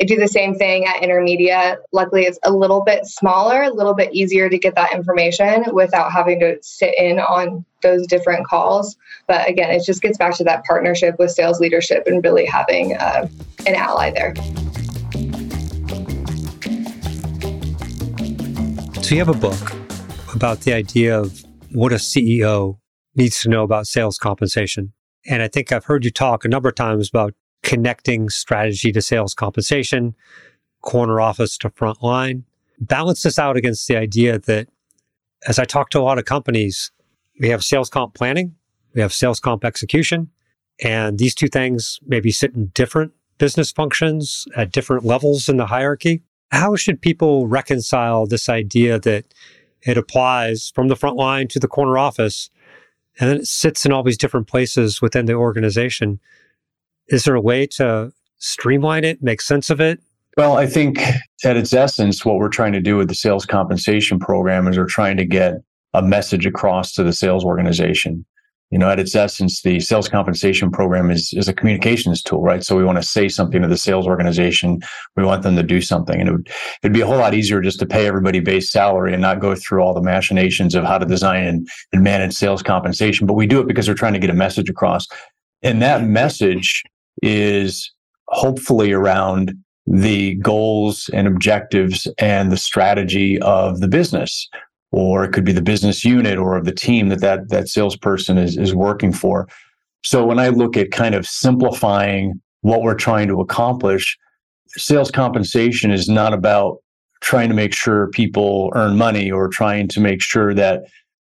I 0.00 0.04
do 0.04 0.16
the 0.16 0.26
same 0.26 0.54
thing 0.54 0.84
at 0.84 0.96
Intermedia. 0.96 1.76
Luckily, 1.92 2.22
it's 2.22 2.38
a 2.42 2.52
little 2.52 2.82
bit 2.82 3.06
smaller, 3.06 3.62
a 3.62 3.72
little 3.72 3.94
bit 3.94 4.12
easier 4.12 4.48
to 4.48 4.58
get 4.58 4.74
that 4.74 4.92
information 4.92 5.64
without 5.72 6.10
having 6.10 6.40
to 6.40 6.58
sit 6.60 6.94
in 6.98 7.20
on 7.20 7.64
those 7.82 8.06
different 8.08 8.46
calls. 8.46 8.96
But 9.28 9.48
again, 9.48 9.70
it 9.70 9.84
just 9.84 10.02
gets 10.02 10.18
back 10.18 10.34
to 10.38 10.44
that 10.44 10.64
partnership 10.64 11.16
with 11.20 11.30
sales 11.30 11.60
leadership 11.60 12.04
and 12.06 12.24
really 12.24 12.46
having 12.46 12.96
uh, 12.96 13.28
an 13.66 13.74
ally 13.76 14.10
there. 14.10 14.34
So, 19.12 19.16
you 19.16 19.22
have 19.26 19.36
a 19.36 19.38
book 19.38 19.72
about 20.34 20.60
the 20.60 20.72
idea 20.72 21.20
of 21.20 21.44
what 21.70 21.92
a 21.92 21.96
CEO 21.96 22.78
needs 23.14 23.42
to 23.42 23.50
know 23.50 23.62
about 23.62 23.86
sales 23.86 24.16
compensation. 24.16 24.94
And 25.26 25.42
I 25.42 25.48
think 25.48 25.70
I've 25.70 25.84
heard 25.84 26.06
you 26.06 26.10
talk 26.10 26.46
a 26.46 26.48
number 26.48 26.70
of 26.70 26.76
times 26.76 27.10
about 27.10 27.34
connecting 27.62 28.30
strategy 28.30 28.90
to 28.90 29.02
sales 29.02 29.34
compensation, 29.34 30.14
corner 30.80 31.20
office 31.20 31.58
to 31.58 31.68
front 31.68 32.02
line. 32.02 32.44
Balance 32.80 33.22
this 33.22 33.38
out 33.38 33.54
against 33.54 33.86
the 33.86 33.98
idea 33.98 34.38
that 34.38 34.68
as 35.46 35.58
I 35.58 35.66
talk 35.66 35.90
to 35.90 36.00
a 36.00 36.06
lot 36.08 36.18
of 36.18 36.24
companies, 36.24 36.90
we 37.38 37.50
have 37.50 37.62
sales 37.62 37.90
comp 37.90 38.14
planning, 38.14 38.54
we 38.94 39.02
have 39.02 39.12
sales 39.12 39.40
comp 39.40 39.62
execution, 39.62 40.30
and 40.82 41.18
these 41.18 41.34
two 41.34 41.48
things 41.48 42.00
maybe 42.06 42.30
sit 42.30 42.54
in 42.54 42.68
different 42.68 43.12
business 43.36 43.72
functions 43.72 44.46
at 44.56 44.72
different 44.72 45.04
levels 45.04 45.50
in 45.50 45.58
the 45.58 45.66
hierarchy. 45.66 46.22
How 46.52 46.76
should 46.76 47.00
people 47.00 47.48
reconcile 47.48 48.26
this 48.26 48.48
idea 48.48 49.00
that 49.00 49.24
it 49.82 49.96
applies 49.96 50.70
from 50.74 50.88
the 50.88 50.96
front 50.96 51.16
line 51.16 51.48
to 51.48 51.58
the 51.58 51.66
corner 51.66 51.96
office 51.98 52.50
and 53.18 53.28
then 53.28 53.38
it 53.38 53.46
sits 53.46 53.84
in 53.84 53.92
all 53.92 54.02
these 54.02 54.18
different 54.18 54.46
places 54.46 55.00
within 55.00 55.24
the 55.24 55.32
organization? 55.32 56.20
Is 57.08 57.24
there 57.24 57.34
a 57.34 57.40
way 57.40 57.66
to 57.78 58.12
streamline 58.36 59.02
it, 59.04 59.22
make 59.22 59.40
sense 59.40 59.70
of 59.70 59.80
it? 59.80 60.00
Well, 60.36 60.56
I 60.56 60.66
think 60.66 61.00
at 61.44 61.56
its 61.56 61.72
essence, 61.72 62.24
what 62.24 62.36
we're 62.36 62.48
trying 62.48 62.72
to 62.72 62.80
do 62.80 62.96
with 62.96 63.08
the 63.08 63.14
sales 63.14 63.46
compensation 63.46 64.18
program 64.18 64.68
is 64.68 64.78
we're 64.78 64.86
trying 64.86 65.16
to 65.16 65.24
get 65.24 65.54
a 65.94 66.02
message 66.02 66.46
across 66.46 66.92
to 66.94 67.02
the 67.02 67.12
sales 67.12 67.44
organization. 67.44 68.24
You 68.72 68.78
know, 68.78 68.88
at 68.88 68.98
its 68.98 69.14
essence, 69.14 69.60
the 69.60 69.80
sales 69.80 70.08
compensation 70.08 70.70
program 70.70 71.10
is, 71.10 71.34
is 71.34 71.46
a 71.46 71.52
communications 71.52 72.22
tool, 72.22 72.40
right? 72.40 72.64
So 72.64 72.74
we 72.74 72.84
want 72.84 72.96
to 72.96 73.06
say 73.06 73.28
something 73.28 73.60
to 73.60 73.68
the 73.68 73.76
sales 73.76 74.06
organization. 74.06 74.80
We 75.14 75.24
want 75.24 75.42
them 75.42 75.56
to 75.56 75.62
do 75.62 75.82
something. 75.82 76.18
And 76.18 76.28
it 76.28 76.32
would, 76.32 76.48
it'd 76.82 76.94
be 76.94 77.02
a 77.02 77.06
whole 77.06 77.18
lot 77.18 77.34
easier 77.34 77.60
just 77.60 77.78
to 77.80 77.86
pay 77.86 78.06
everybody 78.06 78.40
base 78.40 78.72
salary 78.72 79.12
and 79.12 79.20
not 79.20 79.40
go 79.40 79.54
through 79.54 79.82
all 79.82 79.92
the 79.92 80.00
machinations 80.00 80.74
of 80.74 80.84
how 80.84 80.96
to 80.96 81.04
design 81.04 81.44
and, 81.44 81.68
and 81.92 82.02
manage 82.02 82.32
sales 82.32 82.62
compensation. 82.62 83.26
But 83.26 83.34
we 83.34 83.46
do 83.46 83.60
it 83.60 83.68
because 83.68 83.88
we're 83.88 83.94
trying 83.94 84.14
to 84.14 84.18
get 84.18 84.30
a 84.30 84.34
message 84.34 84.70
across. 84.70 85.06
And 85.60 85.82
that 85.82 86.04
message 86.04 86.82
is 87.22 87.92
hopefully 88.28 88.90
around 88.90 89.52
the 89.86 90.36
goals 90.36 91.10
and 91.12 91.26
objectives 91.26 92.08
and 92.18 92.50
the 92.50 92.56
strategy 92.56 93.38
of 93.42 93.80
the 93.80 93.88
business 93.88 94.48
or 94.92 95.24
it 95.24 95.32
could 95.32 95.44
be 95.44 95.52
the 95.52 95.62
business 95.62 96.04
unit 96.04 96.38
or 96.38 96.56
of 96.56 96.64
the 96.64 96.74
team 96.74 97.08
that 97.08 97.20
that, 97.20 97.48
that 97.48 97.68
salesperson 97.68 98.38
is, 98.38 98.56
is 98.56 98.74
working 98.74 99.12
for. 99.12 99.48
So 100.04 100.24
when 100.24 100.38
i 100.38 100.48
look 100.48 100.76
at 100.76 100.90
kind 100.90 101.14
of 101.14 101.26
simplifying 101.26 102.40
what 102.60 102.82
we're 102.82 102.94
trying 102.94 103.28
to 103.28 103.40
accomplish 103.40 104.16
sales 104.68 105.10
compensation 105.10 105.90
is 105.90 106.08
not 106.08 106.32
about 106.32 106.78
trying 107.20 107.48
to 107.48 107.54
make 107.54 107.74
sure 107.74 108.08
people 108.08 108.70
earn 108.74 108.96
money 108.96 109.30
or 109.30 109.48
trying 109.48 109.86
to 109.88 110.00
make 110.00 110.20
sure 110.20 110.54
that 110.54 110.82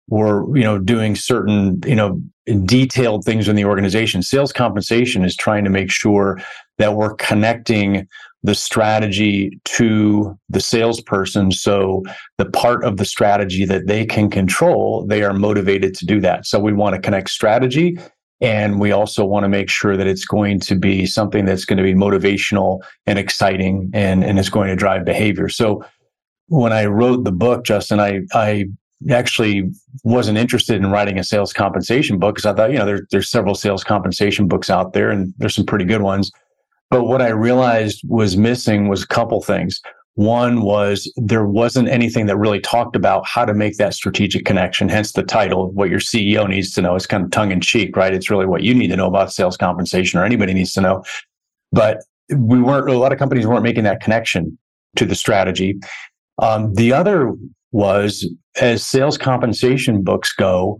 we're 0.10 0.44
you 0.58 0.64
know 0.64 0.78
doing 0.78 1.16
certain 1.16 1.80
you 1.86 1.96
know 1.96 2.20
detailed 2.66 3.24
things 3.24 3.48
in 3.48 3.56
the 3.56 3.66
organization. 3.66 4.22
Sales 4.22 4.52
compensation 4.52 5.24
is 5.24 5.36
trying 5.36 5.64
to 5.64 5.70
make 5.70 5.90
sure 5.90 6.42
that 6.78 6.96
we're 6.96 7.16
connecting 7.16 8.08
the 8.44 8.56
strategy 8.56 9.60
to 9.64 10.38
the 10.50 10.60
salesperson. 10.60 11.52
So 11.52 12.04
the 12.38 12.46
part 12.46 12.84
of 12.84 12.98
the 12.98 13.06
strategy 13.06 13.64
that 13.66 13.88
they 13.88 14.06
can 14.06 14.30
control 14.30 15.06
they 15.06 15.24
are 15.24 15.34
motivated 15.34 15.96
to 15.96 16.06
do 16.06 16.20
that. 16.22 16.46
So 16.46 16.60
we 16.60 16.74
want 16.74 16.96
to 16.96 17.02
connect 17.02 17.30
strategy 17.30 17.98
and 18.42 18.80
we 18.80 18.92
also 18.92 19.24
want 19.24 19.46
to 19.46 19.50
make 19.50 19.70
sure 19.70 19.96
that 19.96 20.08
it's 20.08 20.26
going 20.26 20.60
to 20.62 20.76
be 20.76 21.06
something 21.06 21.46
that's 21.46 21.64
going 21.64 21.78
to 21.78 21.84
be 21.84 21.94
motivational 21.94 22.82
and 23.08 23.18
exciting 23.18 23.90
and, 23.94 24.24
and 24.24 24.38
it's 24.38 24.50
going 24.50 24.68
to 24.68 24.76
drive 24.76 25.06
behavior. 25.06 25.48
So 25.48 25.84
when 26.48 26.74
i 26.74 26.86
wrote 26.86 27.24
the 27.24 27.32
book 27.32 27.64
justin 27.64 28.02
i 28.02 28.20
i 28.34 28.66
actually 29.10 29.70
wasn't 30.04 30.38
interested 30.38 30.76
in 30.76 30.92
writing 30.92 31.18
a 31.20 31.24
sales 31.24 31.54
compensation 31.54 32.20
book 32.20 32.36
because 32.36 32.46
I 32.46 32.54
thought, 32.54 32.72
you 32.72 32.78
know, 32.78 32.86
there, 32.86 33.08
there's 33.12 33.30
several 33.30 33.56
sales 33.56 33.84
compensation 33.84 34.48
books 34.48 34.70
out 34.70 34.94
there 34.94 35.10
and 35.10 35.34
there's 35.38 35.56
some 35.56 35.66
pretty 35.66 35.86
good 35.86 36.02
ones. 36.02 36.32
But 36.90 37.06
what 37.06 37.22
I 37.22 37.30
realized 37.30 38.02
was 38.08 38.38
missing 38.38 38.88
was 38.88 39.04
a 39.04 39.08
couple 39.08 39.42
things. 39.42 39.82
One 40.16 40.62
was 40.62 41.12
there 41.16 41.46
wasn't 41.46 41.90
anything 41.90 42.28
that 42.28 42.38
really 42.38 42.60
talked 42.60 42.96
about 42.96 43.26
how 43.26 43.46
to 43.46 43.54
make 43.54 43.78
that 43.78 43.96
strategic 43.96 44.46
connection, 44.46 44.88
hence 44.88 45.14
the 45.14 45.24
title, 45.24 45.72
what 45.72 45.90
your 45.90 46.00
CEO 46.00 46.48
needs 46.48 46.72
to 46.74 46.82
know. 46.82 46.96
It's 46.96 47.08
kind 47.08 47.24
of 47.24 47.32
tongue 47.32 47.52
in 47.52 47.62
cheek, 47.62 47.98
right? 47.98 48.14
It's 48.14 48.30
really 48.30 48.46
what 48.46 48.62
you 48.62 48.76
need 48.76 48.90
to 48.90 48.96
know 48.96 49.08
about 49.08 49.34
sales 49.34 49.58
compensation 49.58 50.20
or 50.20 50.24
anybody 50.24 50.54
needs 50.54 50.74
to 50.74 50.82
know. 50.82 51.04
But 51.72 52.04
we 52.30 52.62
weren't, 52.62 52.90
a 52.90 52.98
lot 52.98 53.12
of 53.12 53.18
companies 53.18 53.48
weren't 53.48 53.64
making 53.64 53.86
that 53.86 54.02
connection 54.02 54.58
to 54.98 55.06
the 55.06 55.16
strategy. 55.16 55.80
Um, 56.40 56.74
the 56.76 56.94
other 56.94 57.34
was 57.72 58.32
as 58.62 58.88
sales 58.88 59.18
compensation 59.18 60.04
books 60.04 60.32
go, 60.34 60.80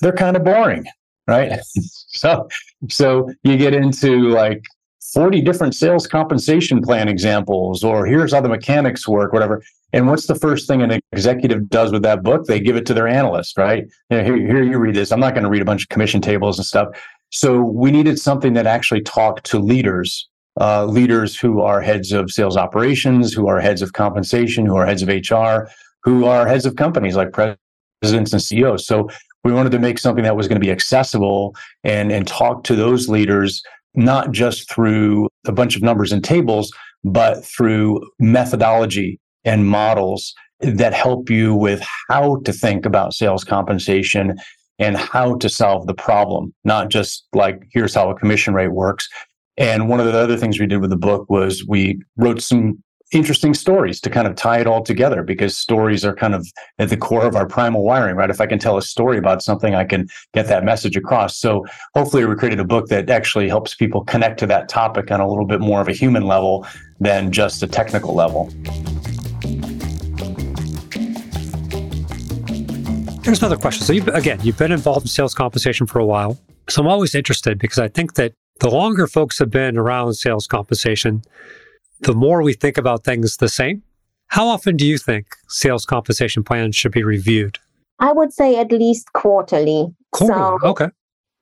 they're 0.00 0.12
kind 0.12 0.36
of 0.36 0.42
boring, 0.42 0.84
right? 1.28 1.60
so, 2.08 2.48
so 2.88 3.30
you 3.44 3.56
get 3.56 3.74
into 3.74 4.28
like 4.30 4.62
40 5.12 5.40
different 5.42 5.74
sales 5.74 6.06
compensation 6.06 6.80
plan 6.80 7.08
examples, 7.08 7.82
or 7.82 8.06
here's 8.06 8.32
how 8.32 8.40
the 8.40 8.48
mechanics 8.48 9.08
work, 9.08 9.32
whatever. 9.32 9.62
And 9.92 10.06
what's 10.06 10.26
the 10.26 10.34
first 10.34 10.66
thing 10.66 10.80
an 10.80 11.00
executive 11.12 11.68
does 11.68 11.92
with 11.92 12.02
that 12.02 12.22
book? 12.22 12.46
They 12.46 12.60
give 12.60 12.76
it 12.76 12.86
to 12.86 12.94
their 12.94 13.08
analyst, 13.08 13.58
right? 13.58 13.84
here, 14.08 14.24
here 14.24 14.62
you 14.62 14.78
read 14.78 14.94
this. 14.94 15.12
I'm 15.12 15.20
not 15.20 15.34
going 15.34 15.44
to 15.44 15.50
read 15.50 15.60
a 15.60 15.66
bunch 15.66 15.82
of 15.82 15.88
commission 15.88 16.20
tables 16.20 16.58
and 16.58 16.64
stuff. 16.64 16.88
So 17.30 17.60
we 17.60 17.90
needed 17.90 18.18
something 18.18 18.52
that 18.54 18.66
actually 18.66 19.02
talked 19.02 19.44
to 19.46 19.58
leaders, 19.58 20.28
uh, 20.60 20.86
leaders 20.86 21.38
who 21.38 21.60
are 21.60 21.80
heads 21.80 22.12
of 22.12 22.30
sales 22.30 22.56
operations, 22.56 23.32
who 23.32 23.48
are 23.48 23.60
heads 23.60 23.82
of 23.82 23.92
compensation, 23.92 24.64
who 24.64 24.76
are 24.76 24.86
heads 24.86 25.02
of 25.02 25.08
HR, 25.08 25.68
who 26.04 26.26
are 26.26 26.46
heads 26.46 26.64
of 26.64 26.76
companies 26.76 27.16
like 27.16 27.32
presidents 27.32 28.32
and 28.32 28.42
CEOs. 28.42 28.86
So 28.86 29.08
we 29.44 29.52
wanted 29.52 29.72
to 29.72 29.78
make 29.78 29.98
something 29.98 30.24
that 30.24 30.36
was 30.36 30.48
going 30.48 30.60
to 30.60 30.64
be 30.64 30.70
accessible 30.70 31.54
and, 31.84 32.12
and 32.12 32.26
talk 32.26 32.64
to 32.64 32.76
those 32.76 33.08
leaders, 33.08 33.62
not 33.94 34.32
just 34.32 34.70
through 34.70 35.28
a 35.46 35.52
bunch 35.52 35.76
of 35.76 35.82
numbers 35.82 36.12
and 36.12 36.24
tables, 36.24 36.72
but 37.04 37.44
through 37.44 38.00
methodology 38.18 39.20
and 39.44 39.66
models 39.66 40.34
that 40.60 40.94
help 40.94 41.28
you 41.28 41.54
with 41.54 41.82
how 42.08 42.36
to 42.44 42.52
think 42.52 42.86
about 42.86 43.12
sales 43.12 43.44
compensation 43.44 44.36
and 44.78 44.96
how 44.96 45.36
to 45.36 45.48
solve 45.48 45.86
the 45.86 45.94
problem, 45.94 46.54
not 46.64 46.88
just 46.88 47.26
like 47.34 47.62
here's 47.72 47.94
how 47.94 48.10
a 48.10 48.18
commission 48.18 48.54
rate 48.54 48.72
works. 48.72 49.08
And 49.56 49.88
one 49.88 50.00
of 50.00 50.06
the 50.06 50.16
other 50.16 50.36
things 50.36 50.58
we 50.58 50.66
did 50.66 50.80
with 50.80 50.90
the 50.90 50.96
book 50.96 51.28
was 51.28 51.66
we 51.66 52.00
wrote 52.16 52.40
some 52.40 52.82
interesting 53.12 53.52
stories 53.52 54.00
to 54.00 54.10
kind 54.10 54.26
of 54.26 54.34
tie 54.34 54.58
it 54.58 54.66
all 54.66 54.82
together 54.82 55.22
because 55.22 55.56
stories 55.56 56.04
are 56.04 56.14
kind 56.14 56.34
of 56.34 56.46
at 56.78 56.88
the 56.88 56.96
core 56.96 57.26
of 57.26 57.36
our 57.36 57.46
primal 57.46 57.84
wiring, 57.84 58.16
right? 58.16 58.30
If 58.30 58.40
I 58.40 58.46
can 58.46 58.58
tell 58.58 58.76
a 58.76 58.82
story 58.82 59.18
about 59.18 59.42
something, 59.42 59.74
I 59.74 59.84
can 59.84 60.08
get 60.32 60.46
that 60.48 60.64
message 60.64 60.96
across. 60.96 61.36
So 61.36 61.64
hopefully 61.94 62.24
we 62.24 62.34
created 62.34 62.58
a 62.58 62.64
book 62.64 62.88
that 62.88 63.10
actually 63.10 63.48
helps 63.48 63.74
people 63.74 64.02
connect 64.04 64.38
to 64.40 64.46
that 64.46 64.68
topic 64.68 65.10
on 65.10 65.20
a 65.20 65.28
little 65.28 65.46
bit 65.46 65.60
more 65.60 65.80
of 65.80 65.88
a 65.88 65.92
human 65.92 66.26
level 66.26 66.66
than 67.00 67.30
just 67.30 67.62
a 67.62 67.66
technical 67.66 68.14
level. 68.14 68.50
Here's 73.24 73.38
another 73.38 73.56
question. 73.56 73.84
So, 73.84 73.92
you 73.92 74.02
again, 74.14 74.40
you've 74.42 74.58
been 74.58 74.72
involved 74.72 75.04
in 75.04 75.08
sales 75.08 75.32
compensation 75.32 75.86
for 75.86 76.00
a 76.00 76.04
while. 76.04 76.38
So, 76.68 76.82
I'm 76.82 76.88
always 76.88 77.14
interested 77.14 77.56
because 77.58 77.78
I 77.78 77.86
think 77.86 78.14
that 78.14 78.32
the 78.58 78.68
longer 78.68 79.06
folks 79.06 79.38
have 79.38 79.50
been 79.50 79.76
around 79.76 80.14
sales 80.14 80.48
compensation, 80.48 81.22
the 82.02 82.14
more 82.14 82.42
we 82.42 82.52
think 82.52 82.78
about 82.78 83.04
things 83.04 83.36
the 83.36 83.48
same. 83.48 83.82
How 84.28 84.46
often 84.46 84.76
do 84.76 84.86
you 84.86 84.98
think 84.98 85.26
sales 85.48 85.84
compensation 85.84 86.42
plans 86.42 86.76
should 86.76 86.92
be 86.92 87.02
reviewed? 87.02 87.58
I 87.98 88.12
would 88.12 88.32
say 88.32 88.56
at 88.56 88.72
least 88.72 89.12
quarterly. 89.12 89.94
Quarterly. 90.10 90.58
So, 90.62 90.68
okay. 90.70 90.88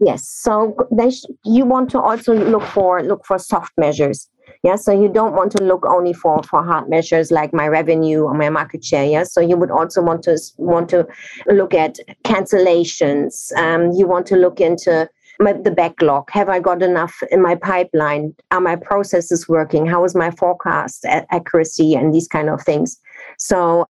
Yes. 0.01 0.27
So 0.29 0.77
sh- 1.11 1.25
you 1.45 1.65
want 1.65 1.91
to 1.91 2.01
also 2.01 2.35
look 2.35 2.63
for 2.65 3.03
look 3.03 3.25
for 3.27 3.39
soft 3.39 3.73
measures. 3.77 4.29
Yeah. 4.65 4.77
So 4.77 4.93
you 4.93 5.09
don't 5.09 5.35
want 5.35 5.53
to 5.53 5.63
look 5.63 5.85
only 5.87 6.13
for 6.13 6.43
for 6.43 6.65
hard 6.65 6.89
measures 6.89 7.31
like 7.31 7.53
my 7.53 7.69
revenue 7.69 8.23
or 8.23 8.35
my 8.35 8.51
market 8.51 8.85
share. 8.85 9.05
Yeah. 9.05 9.25
So 9.25 9.41
you 9.41 9.57
would 9.57 9.71
also 9.71 10.03
want 10.03 10.23
to 10.25 10.39
want 10.57 10.89
to 10.91 11.07
look 11.47 11.75
at 11.75 11.99
cancellations. 12.25 13.55
Um, 13.57 13.93
you 13.93 14.07
want 14.07 14.27
to 14.27 14.37
look 14.37 14.61
into 14.61 15.09
my, 15.41 15.55
the 15.55 15.71
backlog. 15.71 16.31
Have 16.31 16.49
I 16.49 16.61
got 16.61 16.83
enough 16.83 17.23
in 17.31 17.43
my 17.43 17.55
pipeline? 17.55 18.35
Are 18.51 18.61
my 18.61 18.77
processes 18.77 19.49
working? 19.49 19.87
How 19.87 20.05
is 20.05 20.15
my 20.15 20.31
forecast 20.31 21.05
accuracy 21.07 21.95
and 21.95 22.15
these 22.15 22.29
kind 22.29 22.49
of 22.49 22.63
things? 22.63 22.99
So 23.39 23.87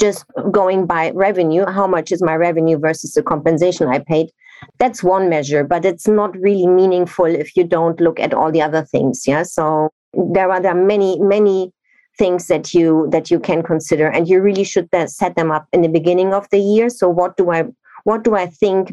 just 0.00 0.24
going 0.50 0.86
by 0.86 1.10
revenue, 1.10 1.66
how 1.66 1.86
much 1.86 2.12
is 2.12 2.22
my 2.22 2.36
revenue 2.36 2.78
versus 2.78 3.12
the 3.12 3.22
compensation 3.22 3.88
I 3.88 3.98
paid? 3.98 4.30
That's 4.78 5.02
one 5.02 5.28
measure, 5.28 5.64
but 5.64 5.84
it's 5.84 6.06
not 6.06 6.36
really 6.36 6.68
meaningful 6.68 7.26
if 7.26 7.56
you 7.56 7.64
don't 7.64 8.00
look 8.00 8.20
at 8.20 8.32
all 8.32 8.52
the 8.52 8.62
other 8.62 8.84
things. 8.84 9.24
Yeah. 9.26 9.42
So 9.42 9.90
there 10.14 10.50
are, 10.50 10.60
there 10.60 10.72
are 10.72 10.86
many, 10.86 11.18
many 11.18 11.72
things 12.18 12.46
that 12.46 12.74
you 12.74 13.08
that 13.10 13.30
you 13.30 13.40
can 13.40 13.62
consider 13.62 14.06
and 14.06 14.28
you 14.28 14.40
really 14.40 14.64
should 14.64 14.88
uh, 14.92 15.06
set 15.06 15.34
them 15.34 15.50
up 15.50 15.66
in 15.72 15.80
the 15.80 15.88
beginning 15.88 16.34
of 16.34 16.46
the 16.50 16.58
year 16.58 16.90
so 16.90 17.08
what 17.08 17.36
do 17.38 17.50
i 17.50 17.64
what 18.04 18.22
do 18.22 18.34
i 18.34 18.44
think 18.44 18.90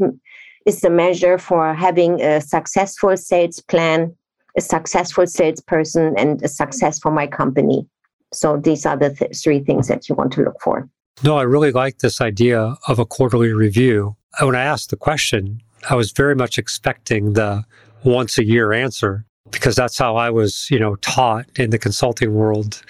is 0.70 0.82
the 0.82 0.90
measure 0.90 1.38
for 1.38 1.74
having 1.74 2.22
a 2.22 2.40
successful 2.42 3.18
sales 3.18 3.60
plan 3.62 4.16
a 4.58 4.62
successful 4.62 5.28
salesperson 5.28 6.16
and 6.18 6.42
a 6.44 6.48
success 6.48 7.00
for 7.00 7.12
my 7.12 7.28
company. 7.28 7.88
So 8.34 8.58
these 8.58 8.86
are 8.86 8.98
the 8.98 9.12
th- 9.12 9.38
three 9.44 9.60
things 9.60 9.88
that 9.88 10.10
you 10.10 10.16
want 10.16 10.34
to 10.34 10.42
look 10.42 10.60
for. 10.62 10.90
No 11.24 11.38
i 11.38 11.44
really 11.44 11.72
like 11.72 12.00
this 12.00 12.22
idea 12.22 12.76
of 12.88 13.00
a 13.00 13.06
quarterly 13.06 13.54
review. 13.66 14.16
When 14.42 14.56
i 14.56 14.64
asked 14.64 14.90
the 14.90 15.02
question 15.08 15.62
i 15.90 15.96
was 15.96 16.12
very 16.12 16.36
much 16.36 16.58
expecting 16.58 17.34
the 17.34 17.64
once 18.04 18.38
a 18.38 18.46
year 18.46 18.72
answer 18.74 19.26
because 19.52 19.76
that's 19.76 19.98
how 19.98 20.16
I 20.16 20.30
was, 20.30 20.68
you 20.70 20.80
know, 20.80 20.96
taught 20.98 21.46
in 21.58 21.72
the 21.72 21.80
consulting 21.80 22.34
world 22.36 22.82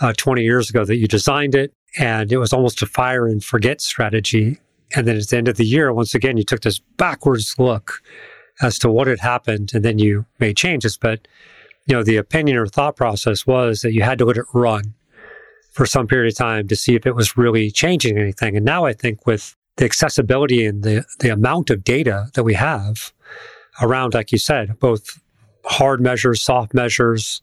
uh, 0.00 0.12
20 0.16 0.42
years 0.42 0.70
ago 0.70 0.84
that 0.84 0.96
you 0.96 1.08
designed 1.08 1.54
it 1.54 1.72
and 1.98 2.30
it 2.30 2.38
was 2.38 2.52
almost 2.52 2.82
a 2.82 2.86
fire 2.86 3.26
and 3.26 3.42
forget 3.42 3.80
strategy. 3.80 4.58
And 4.94 5.06
then 5.06 5.16
at 5.16 5.28
the 5.28 5.36
end 5.36 5.48
of 5.48 5.56
the 5.56 5.66
year, 5.66 5.92
once 5.92 6.14
again, 6.14 6.36
you 6.36 6.44
took 6.44 6.60
this 6.60 6.78
backwards 6.78 7.54
look 7.58 8.02
as 8.62 8.78
to 8.78 8.90
what 8.90 9.06
had 9.06 9.20
happened 9.20 9.72
and 9.74 9.84
then 9.84 9.98
you 9.98 10.26
made 10.38 10.56
changes. 10.56 10.96
But, 10.96 11.26
you 11.86 11.94
know, 11.94 12.02
the 12.02 12.16
opinion 12.16 12.56
or 12.56 12.66
thought 12.66 12.96
process 12.96 13.46
was 13.46 13.80
that 13.80 13.92
you 13.92 14.02
had 14.02 14.18
to 14.18 14.24
let 14.24 14.36
it 14.36 14.46
run 14.54 14.94
for 15.72 15.86
some 15.86 16.06
period 16.06 16.32
of 16.32 16.38
time 16.38 16.68
to 16.68 16.76
see 16.76 16.94
if 16.94 17.04
it 17.04 17.14
was 17.14 17.36
really 17.36 17.70
changing 17.70 18.16
anything. 18.16 18.56
And 18.56 18.64
now 18.64 18.86
I 18.86 18.92
think 18.92 19.26
with 19.26 19.54
the 19.76 19.84
accessibility 19.84 20.64
and 20.64 20.82
the, 20.82 21.04
the 21.18 21.28
amount 21.28 21.68
of 21.68 21.84
data 21.84 22.28
that 22.34 22.44
we 22.44 22.54
have 22.54 23.12
around, 23.82 24.14
like 24.14 24.32
you 24.32 24.38
said, 24.38 24.78
both 24.80 25.20
hard 25.64 26.00
measures, 26.00 26.40
soft 26.40 26.72
measures, 26.72 27.42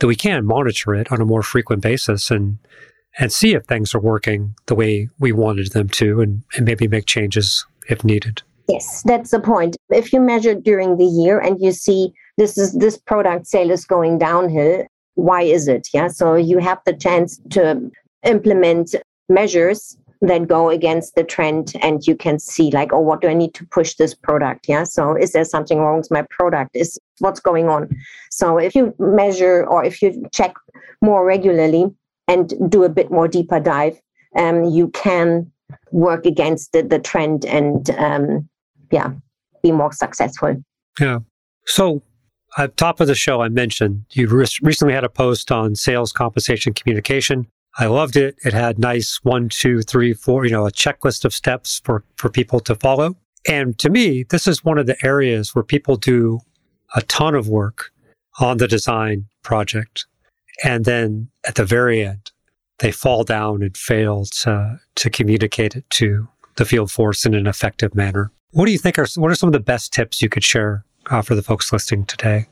that 0.00 0.06
we 0.06 0.16
can 0.16 0.46
monitor 0.46 0.94
it 0.94 1.12
on 1.12 1.20
a 1.20 1.26
more 1.26 1.42
frequent 1.42 1.82
basis 1.82 2.30
and 2.30 2.58
and 3.18 3.32
see 3.32 3.54
if 3.54 3.64
things 3.64 3.94
are 3.94 4.00
working 4.00 4.54
the 4.66 4.74
way 4.74 5.08
we 5.18 5.32
wanted 5.32 5.72
them 5.72 5.88
to 5.88 6.20
and, 6.20 6.42
and 6.56 6.64
maybe 6.64 6.88
make 6.88 7.06
changes 7.06 7.66
if 7.88 8.04
needed. 8.04 8.42
Yes, 8.68 9.02
that's 9.04 9.30
the 9.30 9.40
point. 9.40 9.76
If 9.88 10.12
you 10.12 10.20
measure 10.20 10.54
during 10.54 10.96
the 10.96 11.04
year 11.04 11.40
and 11.40 11.60
you 11.60 11.72
see 11.72 12.12
this 12.38 12.56
is 12.56 12.72
this 12.74 12.96
product 12.96 13.46
sale 13.46 13.70
is 13.70 13.84
going 13.84 14.18
downhill, 14.18 14.86
why 15.14 15.42
is 15.42 15.66
it? 15.66 15.88
Yeah. 15.92 16.08
So 16.08 16.34
you 16.36 16.58
have 16.58 16.78
the 16.86 16.94
chance 16.94 17.40
to 17.50 17.90
implement 18.22 18.94
measures 19.28 19.96
that 20.22 20.46
go 20.46 20.68
against 20.68 21.14
the 21.14 21.24
trend 21.24 21.72
and 21.80 22.06
you 22.06 22.14
can 22.14 22.38
see 22.38 22.70
like 22.72 22.92
oh 22.92 23.00
what 23.00 23.22
do 23.22 23.28
i 23.28 23.32
need 23.32 23.54
to 23.54 23.64
push 23.68 23.94
this 23.94 24.14
product 24.14 24.68
yeah 24.68 24.84
so 24.84 25.16
is 25.16 25.32
there 25.32 25.46
something 25.46 25.78
wrong 25.78 25.96
with 25.98 26.10
my 26.10 26.22
product 26.28 26.70
is 26.74 26.98
what's 27.20 27.40
going 27.40 27.70
on 27.70 27.88
so 28.30 28.58
if 28.58 28.74
you 28.74 28.94
measure 28.98 29.66
or 29.66 29.82
if 29.82 30.02
you 30.02 30.22
check 30.30 30.54
more 31.00 31.24
regularly 31.24 31.86
and 32.30 32.70
do 32.70 32.84
a 32.84 32.88
bit 32.88 33.10
more 33.10 33.28
deeper 33.28 33.60
dive 33.60 34.00
um, 34.36 34.64
you 34.64 34.88
can 34.88 35.50
work 35.90 36.24
against 36.24 36.72
the, 36.72 36.82
the 36.82 36.98
trend 36.98 37.44
and 37.44 37.90
um, 37.90 38.48
yeah 38.90 39.12
be 39.62 39.72
more 39.72 39.92
successful 39.92 40.56
yeah 40.98 41.18
so 41.66 42.02
at 42.58 42.76
top 42.76 43.00
of 43.00 43.06
the 43.06 43.14
show 43.14 43.40
i 43.40 43.48
mentioned 43.48 44.04
you 44.12 44.26
re- 44.28 44.46
recently 44.62 44.94
had 44.94 45.04
a 45.04 45.08
post 45.08 45.52
on 45.52 45.74
sales 45.74 46.12
compensation 46.12 46.72
communication 46.72 47.46
I 47.78 47.86
loved 47.86 48.16
it. 48.16 48.36
It 48.44 48.52
had 48.52 48.78
nice 48.78 49.20
one, 49.22 49.48
two, 49.48 49.82
three, 49.82 50.12
four, 50.12 50.44
you 50.44 50.50
know, 50.50 50.66
a 50.66 50.72
checklist 50.72 51.24
of 51.24 51.32
steps 51.32 51.80
for, 51.84 52.04
for 52.16 52.28
people 52.28 52.60
to 52.60 52.74
follow. 52.74 53.16
And 53.48 53.78
to 53.78 53.88
me, 53.88 54.24
this 54.24 54.46
is 54.46 54.64
one 54.64 54.78
of 54.78 54.86
the 54.86 54.96
areas 55.04 55.54
where 55.54 55.62
people 55.62 55.96
do 55.96 56.40
a 56.94 57.02
ton 57.02 57.34
of 57.34 57.48
work 57.48 57.90
on 58.40 58.58
the 58.58 58.68
design 58.68 59.26
project. 59.42 60.06
And 60.64 60.84
then 60.84 61.28
at 61.46 61.54
the 61.54 61.64
very 61.64 62.04
end, 62.04 62.30
they 62.78 62.92
fall 62.92 63.24
down 63.24 63.62
and 63.62 63.76
fail 63.76 64.24
to, 64.42 64.80
to 64.96 65.10
communicate 65.10 65.76
it 65.76 65.88
to 65.90 66.28
the 66.56 66.64
field 66.64 66.90
force 66.90 67.24
in 67.24 67.34
an 67.34 67.46
effective 67.46 67.94
manner. 67.94 68.30
What 68.52 68.66
do 68.66 68.72
you 68.72 68.78
think 68.78 68.98
are, 68.98 69.06
what 69.16 69.30
are 69.30 69.34
some 69.34 69.48
of 69.48 69.52
the 69.52 69.60
best 69.60 69.92
tips 69.92 70.20
you 70.20 70.28
could 70.28 70.44
share 70.44 70.84
uh, 71.10 71.22
for 71.22 71.34
the 71.34 71.42
folks 71.42 71.72
listening 71.72 72.04
today? 72.06 72.46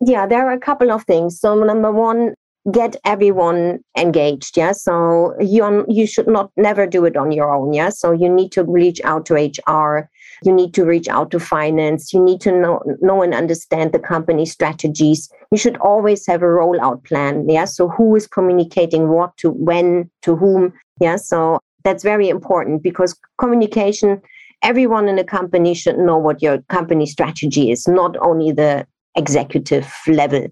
Yeah, 0.00 0.26
there 0.26 0.46
are 0.48 0.52
a 0.52 0.60
couple 0.60 0.90
of 0.90 1.04
things. 1.04 1.38
So 1.38 1.54
number 1.62 1.92
one, 1.92 2.34
get 2.72 2.96
everyone 3.04 3.78
engaged 3.96 4.56
yeah? 4.56 4.72
So 4.72 5.34
you 5.40 5.84
you 5.88 6.06
should 6.06 6.26
not 6.26 6.50
never 6.56 6.86
do 6.86 7.04
it 7.04 7.16
on 7.16 7.32
your 7.32 7.54
own 7.54 7.72
yeah? 7.72 7.90
So 7.90 8.12
you 8.12 8.28
need 8.28 8.52
to 8.52 8.64
reach 8.64 9.00
out 9.04 9.26
to 9.26 9.34
hr 9.34 10.08
you 10.44 10.52
need 10.52 10.74
to 10.74 10.84
reach 10.84 11.08
out 11.08 11.30
to 11.30 11.40
finance. 11.40 12.12
You 12.12 12.22
need 12.22 12.40
to 12.42 12.52
know 12.52 12.82
know 13.00 13.22
and 13.22 13.34
understand 13.34 13.92
the 13.92 13.98
company 13.98 14.46
strategies. 14.46 15.30
You 15.50 15.58
should 15.58 15.76
always 15.78 16.26
have 16.26 16.42
a 16.42 16.46
rollout 16.46 17.04
plan 17.04 17.48
yeah? 17.48 17.66
So 17.66 17.88
who 17.88 18.16
is 18.16 18.26
communicating 18.26 19.08
what 19.08 19.36
to 19.38 19.50
when 19.50 20.10
to 20.22 20.36
whom 20.36 20.72
yeah? 21.00 21.16
So 21.16 21.58
that's 21.84 22.02
very 22.02 22.28
important 22.28 22.82
because 22.82 23.18
communication 23.38 24.22
everyone 24.62 25.08
in 25.08 25.16
the 25.16 25.24
company 25.24 25.74
should 25.74 25.98
know 25.98 26.16
what 26.16 26.40
your 26.40 26.62
company 26.70 27.04
strategy 27.04 27.70
is 27.70 27.86
not 27.86 28.16
only 28.22 28.50
the 28.50 28.86
executive 29.16 29.92
level 30.08 30.48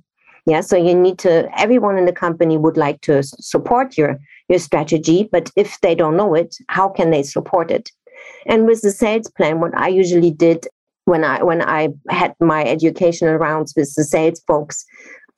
yeah 0.46 0.60
so 0.60 0.76
you 0.76 0.94
need 0.94 1.18
to 1.18 1.48
everyone 1.58 1.98
in 1.98 2.04
the 2.04 2.12
company 2.12 2.56
would 2.56 2.76
like 2.76 3.00
to 3.00 3.22
support 3.22 3.96
your 3.96 4.18
your 4.48 4.58
strategy 4.58 5.28
but 5.30 5.50
if 5.56 5.80
they 5.80 5.94
don't 5.94 6.16
know 6.16 6.34
it 6.34 6.56
how 6.68 6.88
can 6.88 7.10
they 7.10 7.22
support 7.22 7.70
it? 7.70 7.90
And 8.46 8.66
with 8.66 8.82
the 8.82 8.90
sales 8.90 9.30
plan 9.30 9.60
what 9.60 9.76
i 9.76 9.88
usually 9.88 10.30
did 10.30 10.66
when 11.06 11.24
i 11.24 11.42
when 11.42 11.62
i 11.62 11.88
had 12.08 12.34
my 12.40 12.64
educational 12.64 13.36
rounds 13.36 13.74
with 13.76 13.92
the 13.96 14.04
sales 14.04 14.40
folks 14.46 14.84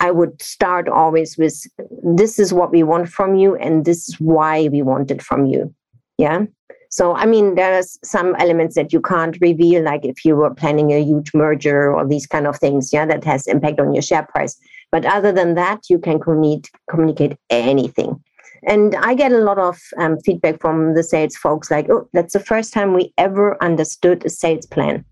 i 0.00 0.10
would 0.10 0.42
start 0.42 0.88
always 0.88 1.38
with 1.38 1.66
this 2.04 2.38
is 2.38 2.52
what 2.52 2.70
we 2.70 2.82
want 2.82 3.08
from 3.08 3.34
you 3.34 3.56
and 3.56 3.84
this 3.84 4.08
is 4.08 4.20
why 4.20 4.68
we 4.68 4.82
want 4.82 5.10
it 5.10 5.22
from 5.22 5.46
you. 5.46 5.74
Yeah? 6.18 6.44
So, 6.90 7.14
I 7.14 7.26
mean, 7.26 7.56
there's 7.56 7.98
some 8.04 8.36
elements 8.38 8.76
that 8.76 8.92
you 8.92 9.00
can't 9.00 9.36
reveal, 9.40 9.82
like 9.82 10.04
if 10.04 10.24
you 10.24 10.36
were 10.36 10.54
planning 10.54 10.92
a 10.92 11.02
huge 11.02 11.34
merger 11.34 11.92
or 11.92 12.06
these 12.06 12.26
kind 12.26 12.46
of 12.46 12.56
things, 12.56 12.92
yeah, 12.92 13.04
that 13.06 13.24
has 13.24 13.48
impact 13.48 13.80
on 13.80 13.92
your 13.92 14.02
share 14.02 14.22
price. 14.22 14.56
But 14.94 15.06
other 15.06 15.32
than 15.32 15.56
that, 15.56 15.90
you 15.90 15.98
can 15.98 16.20
communicate, 16.20 17.36
anything. 17.50 18.22
And 18.64 18.94
I 18.94 19.14
get 19.14 19.32
a 19.32 19.38
lot 19.38 19.58
of 19.58 19.80
um, 19.98 20.20
feedback 20.20 20.60
from 20.60 20.94
the 20.94 21.02
sales 21.02 21.34
folks 21.34 21.68
like, 21.68 21.90
oh, 21.90 22.08
that's 22.12 22.32
the 22.32 22.38
first 22.38 22.72
time 22.72 22.94
we 22.94 23.12
ever 23.18 23.60
understood 23.60 24.24
a 24.24 24.30
sales 24.30 24.66
plan. 24.66 25.04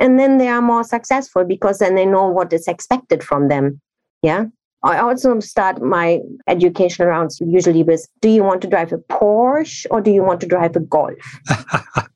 And 0.00 0.18
then 0.18 0.38
they 0.38 0.48
are 0.48 0.62
more 0.62 0.84
successful 0.84 1.44
because 1.44 1.80
then 1.80 1.96
they 1.96 2.06
know 2.06 2.26
what 2.26 2.50
is 2.50 2.66
expected 2.66 3.22
from 3.22 3.48
them. 3.48 3.78
Yeah. 4.22 4.46
I 4.82 5.00
also 5.00 5.38
start 5.40 5.82
my 5.82 6.20
education 6.48 7.06
rounds 7.06 7.38
usually 7.38 7.82
with 7.82 8.08
Do 8.22 8.30
you 8.30 8.42
want 8.42 8.62
to 8.62 8.68
drive 8.68 8.90
a 8.94 8.96
Porsche 8.96 9.84
or 9.90 10.00
do 10.00 10.10
you 10.10 10.22
want 10.22 10.40
to 10.40 10.46
drive 10.46 10.76
a 10.76 10.80
Golf? 10.80 11.12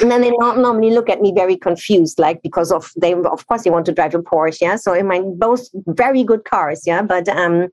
and 0.00 0.10
then 0.10 0.20
they 0.20 0.30
normally 0.30 0.90
look 0.90 1.08
at 1.08 1.20
me 1.20 1.32
very 1.32 1.56
confused, 1.56 2.18
like 2.18 2.42
because 2.42 2.72
of 2.72 2.92
they, 2.96 3.14
of 3.14 3.46
course, 3.46 3.64
they 3.64 3.70
want 3.70 3.86
to 3.86 3.92
drive 3.92 4.14
a 4.14 4.18
Porsche, 4.18 4.60
yeah. 4.60 4.76
So 4.76 4.94
I 4.94 5.02
mean, 5.02 5.38
both 5.38 5.68
very 5.86 6.24
good 6.24 6.44
cars, 6.44 6.82
yeah. 6.86 7.02
But 7.02 7.28
um, 7.28 7.68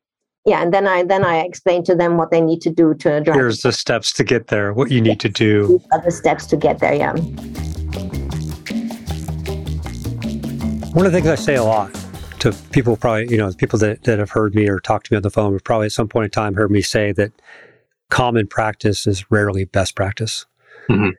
yeah, 0.46 0.62
and 0.62 0.74
then 0.74 0.88
I 0.88 1.04
then 1.04 1.24
I 1.24 1.40
explain 1.40 1.84
to 1.86 1.96
them 1.96 2.18
what 2.18 2.32
they 2.32 2.42
need 2.42 2.62
to 2.62 2.70
do 2.72 2.94
to 2.96 3.22
drive. 3.22 3.36
Here's 3.36 3.62
the 3.62 3.72
steps 3.72 4.12
to 4.14 4.24
get 4.24 4.48
there. 4.48 4.74
What 4.74 4.92
you 4.92 5.02
need 5.02 5.20
to 5.20 5.30
do. 5.30 5.68
These 5.68 5.88
are 5.92 6.02
the 6.02 6.12
steps 6.12 6.46
to 6.48 6.58
get 6.58 6.80
there. 6.80 6.94
Yeah. 6.94 7.14
One 10.94 11.06
of 11.06 11.12
the 11.12 11.22
things 11.22 11.28
I 11.28 11.36
say 11.36 11.56
a 11.56 11.64
lot 11.64 11.96
to 12.40 12.52
people, 12.72 12.98
probably 12.98 13.30
you 13.30 13.38
know, 13.38 13.52
people 13.54 13.80
that 13.80 14.04
that 14.04 14.20
have 14.20 14.32
heard 14.32 14.56
me 14.56 14.68
or 14.68 14.80
talked 14.80 15.06
to 15.08 15.14
me 15.14 15.18
on 15.18 15.24
the 15.24 15.30
phone, 15.30 15.54
have 15.54 15.64
probably 15.64 15.86
at 15.86 15.92
some 15.92 16.08
point 16.08 16.26
in 16.26 16.32
time 16.32 16.56
heard 16.56 16.72
me 16.72 16.82
say 16.82 17.12
that 17.14 17.32
common 18.10 18.48
practice 18.48 19.08
is 19.08 19.30
rarely 19.32 19.64
best 19.64 19.96
practice. 19.96 20.46
Mm-hmm. 20.90 21.10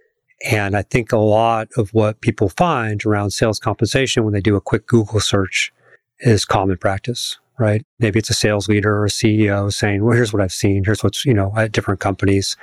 And 0.51 0.77
I 0.77 0.83
think 0.83 1.13
a 1.13 1.19
lot 1.19 1.69
of 1.77 1.91
what 1.91 2.21
people 2.21 2.49
find 2.49 3.05
around 3.05 3.31
sales 3.31 3.59
compensation 3.59 4.25
when 4.25 4.33
they 4.33 4.41
do 4.41 4.57
a 4.57 4.61
quick 4.61 4.87
Google 4.87 5.21
search 5.21 5.73
is 6.21 6.45
common 6.45 6.77
practice. 6.79 7.39
right? 7.59 7.85
Maybe 7.99 8.19
it's 8.19 8.31
a 8.31 8.35
sales 8.35 8.69
leader 8.69 8.97
or 8.97 9.05
a 9.05 9.11
CEO 9.11 9.73
saying, 9.73 10.03
"Well, 10.03 10.17
here's 10.17 10.33
what 10.33 10.43
I've 10.43 10.53
seen. 10.53 10.85
Here's 10.85 11.05
what's 11.05 11.25
you 11.25 11.35
know 11.35 11.53
at 11.57 11.71
different 11.73 12.01
companies," 12.01 12.57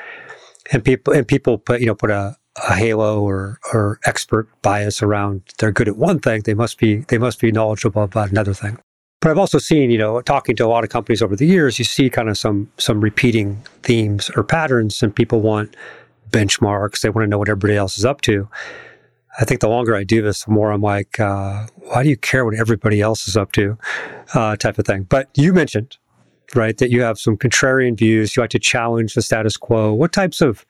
and 0.72 0.84
people 0.84 1.14
and 1.14 1.28
people 1.28 1.58
put 1.58 1.80
you 1.80 1.86
know 1.86 1.96
put 1.96 2.10
a, 2.10 2.36
a 2.68 2.76
halo 2.76 3.22
or 3.22 3.60
or 3.74 4.00
expert 4.06 4.50
bias 4.62 5.02
around. 5.02 5.42
They're 5.60 5.72
good 5.72 5.88
at 5.88 5.96
one 5.98 6.20
thing. 6.20 6.42
They 6.44 6.54
must 6.56 6.80
be 6.80 6.98
they 7.08 7.18
must 7.18 7.40
be 7.40 7.52
knowledgeable 7.52 8.04
about 8.04 8.32
another 8.32 8.54
thing. 8.54 8.80
But 9.22 9.32
I've 9.32 9.38
also 9.38 9.58
seen, 9.60 9.92
you 9.92 9.98
know, 9.98 10.22
talking 10.22 10.56
to 10.56 10.66
a 10.66 10.68
lot 10.68 10.84
of 10.86 10.90
companies 10.90 11.22
over 11.22 11.36
the 11.36 11.46
years, 11.46 11.78
you 11.78 11.86
see 11.86 12.10
kind 12.10 12.30
of 12.30 12.38
some 12.38 12.70
some 12.78 13.02
repeating 13.02 13.62
themes 13.84 14.30
or 14.36 14.44
patterns, 14.44 15.04
and 15.04 15.16
people 15.16 15.42
want 15.42 15.76
benchmarks. 16.30 17.02
They 17.02 17.10
want 17.10 17.26
to 17.26 17.30
know 17.30 17.38
what 17.38 17.50
everybody 17.50 17.76
else 17.76 17.98
is 17.98 18.06
up 18.06 18.22
to. 18.22 18.48
I 19.40 19.46
think 19.46 19.62
the 19.62 19.70
longer 19.70 19.96
I 19.96 20.04
do 20.04 20.22
this, 20.22 20.44
the 20.44 20.52
more 20.52 20.72
I'm 20.72 20.82
like, 20.82 21.20
uh, 21.20 21.68
why 21.76 22.04
do 22.04 22.10
you 22.10 22.18
care 22.18 22.46
what 22.46 22.56
everybody 22.56 23.02
else 23.02 23.28
is 23.28 23.38
up 23.38 23.52
to, 23.54 23.78
uh, 24.34 24.56
type 24.56 24.78
of 24.78 24.86
thing. 24.86 25.04
But 25.04 25.30
you 25.36 25.54
mentioned, 25.54 25.98
right, 26.56 26.78
that 26.78 26.90
you 26.90 27.02
have 27.04 27.20
some 27.20 27.38
contrarian 27.38 27.98
views. 27.98 28.36
You 28.36 28.42
like 28.42 28.50
to 28.52 28.60
challenge 28.60 29.14
the 29.14 29.22
status 29.22 29.56
quo. 29.56 29.94
What 29.94 30.12
types 30.12 30.42
of 30.42 30.66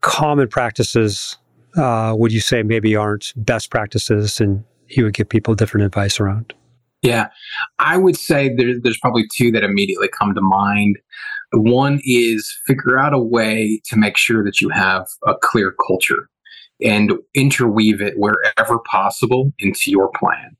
common 0.00 0.48
practices 0.48 1.36
uh, 1.76 2.14
would 2.16 2.32
you 2.32 2.40
say 2.40 2.62
maybe 2.62 2.96
aren't 2.96 3.32
best 3.36 3.70
practices, 3.70 4.40
and 4.40 4.64
you 4.88 5.04
would 5.04 5.14
give 5.14 5.28
people 5.28 5.54
different 5.54 5.86
advice 5.86 6.18
around? 6.20 6.52
Yeah, 7.02 7.28
I 7.78 7.96
would 7.96 8.16
say 8.16 8.54
there, 8.54 8.78
there's 8.80 8.98
probably 8.98 9.26
two 9.34 9.50
that 9.52 9.62
immediately 9.62 10.08
come 10.08 10.34
to 10.34 10.40
mind. 10.40 10.98
One 11.52 12.00
is 12.04 12.52
figure 12.66 12.98
out 12.98 13.12
a 13.12 13.18
way 13.18 13.80
to 13.86 13.96
make 13.96 14.16
sure 14.16 14.44
that 14.44 14.60
you 14.60 14.68
have 14.70 15.06
a 15.26 15.34
clear 15.40 15.74
culture 15.86 16.28
and 16.82 17.12
interweave 17.34 18.00
it 18.00 18.14
wherever 18.16 18.78
possible 18.90 19.52
into 19.58 19.90
your 19.90 20.10
plan. 20.12 20.56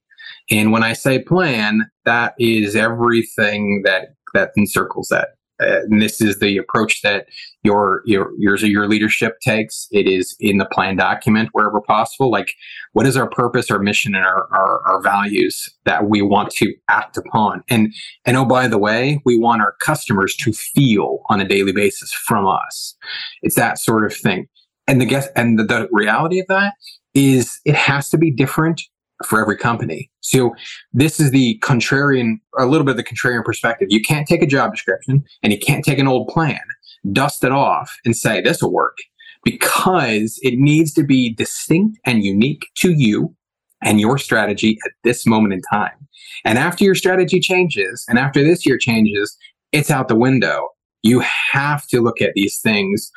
And 0.51 0.73
when 0.73 0.83
I 0.83 0.93
say 0.93 1.23
plan, 1.23 1.89
that 2.05 2.35
is 2.39 2.75
everything 2.77 3.83
that 3.85 4.09
that 4.35 4.51
encircles 4.57 5.09
that. 5.09 5.31
Uh, 5.61 5.81
and 5.83 6.01
this 6.01 6.21
is 6.21 6.39
the 6.39 6.57
approach 6.57 7.03
that 7.03 7.27
your 7.63 8.03
your 8.05 8.31
your 8.39 8.57
your 8.57 8.89
leadership 8.89 9.39
takes. 9.41 9.87
It 9.91 10.07
is 10.07 10.37
in 10.41 10.59
the 10.59 10.65
plan 10.67 10.97
document 10.97 11.51
wherever 11.53 11.81
possible. 11.81 12.31
Like, 12.31 12.53
what 12.93 13.07
is 13.07 13.17
our 13.17 13.29
purpose, 13.29 13.71
our 13.71 13.79
mission, 13.79 14.15
and 14.15 14.25
our, 14.25 14.49
our, 14.53 14.83
our 14.87 15.03
values 15.03 15.69
that 15.85 16.09
we 16.09 16.23
want 16.23 16.51
to 16.53 16.75
act 16.89 17.17
upon? 17.17 17.63
And 17.69 17.93
and 18.25 18.37
oh, 18.37 18.45
by 18.45 18.69
the 18.69 18.79
way, 18.79 19.21
we 19.25 19.37
want 19.37 19.63
our 19.63 19.75
customers 19.81 20.35
to 20.37 20.53
feel 20.53 21.21
on 21.29 21.41
a 21.41 21.49
daily 21.49 21.73
basis 21.73 22.13
from 22.13 22.47
us. 22.47 22.97
It's 23.43 23.57
that 23.57 23.79
sort 23.79 24.05
of 24.05 24.15
thing. 24.15 24.47
And 24.87 25.01
the 25.01 25.07
guess 25.07 25.29
and 25.37 25.59
the, 25.59 25.65
the 25.65 25.89
reality 25.93 26.41
of 26.41 26.47
that 26.49 26.75
is 27.15 27.61
it 27.65 27.75
has 27.75 28.09
to 28.11 28.19
be 28.19 28.31
different 28.31 28.83
for 29.27 29.41
every 29.41 29.57
company. 29.57 30.11
So 30.21 30.55
this 30.93 31.21
is 31.21 31.31
the 31.31 31.59
contrarian, 31.63 32.37
a 32.59 32.67
little 32.67 32.85
bit 32.85 32.93
of 32.93 32.97
the 32.97 33.05
contrarian 33.05 33.45
perspective. 33.45 33.89
You 33.91 34.01
can't 34.01 34.27
take 34.27 34.43
a 34.43 34.47
job 34.47 34.73
description 34.73 35.25
and 35.43 35.53
you 35.53 35.59
can't 35.59 35.85
take 35.85 35.99
an 35.99 36.09
old 36.09 36.29
plan, 36.29 36.61
dust 37.13 37.45
it 37.45 37.53
off 37.53 37.95
and 38.05 38.17
say, 38.17 38.41
this 38.41 38.63
will 38.63 38.73
work 38.73 38.97
because 39.45 40.39
it 40.43 40.59
needs 40.59 40.93
to 40.95 41.03
be 41.03 41.35
distinct 41.35 41.99
and 42.05 42.25
unique 42.25 42.67
to 42.77 42.93
you 42.93 43.35
and 43.83 44.01
your 44.01 44.19
strategy 44.19 44.79
at 44.85 44.93
this 45.05 45.27
moment 45.27 45.55
in 45.55 45.63
time. 45.73 46.07
And 46.45 46.59
after 46.59 46.85
your 46.85 46.95
strategy 46.95 47.41
changes 47.41 48.05
and 48.09 48.19
after 48.19 48.43
this 48.43 48.67
year 48.67 48.79
changes, 48.79 49.37
it's 49.73 49.91
out 49.91 50.09
the 50.09 50.17
window. 50.17 50.69
You 51.03 51.23
have 51.53 51.87
to 51.89 52.01
look 52.01 52.21
at 52.21 52.33
these 52.35 52.59
things 52.59 53.11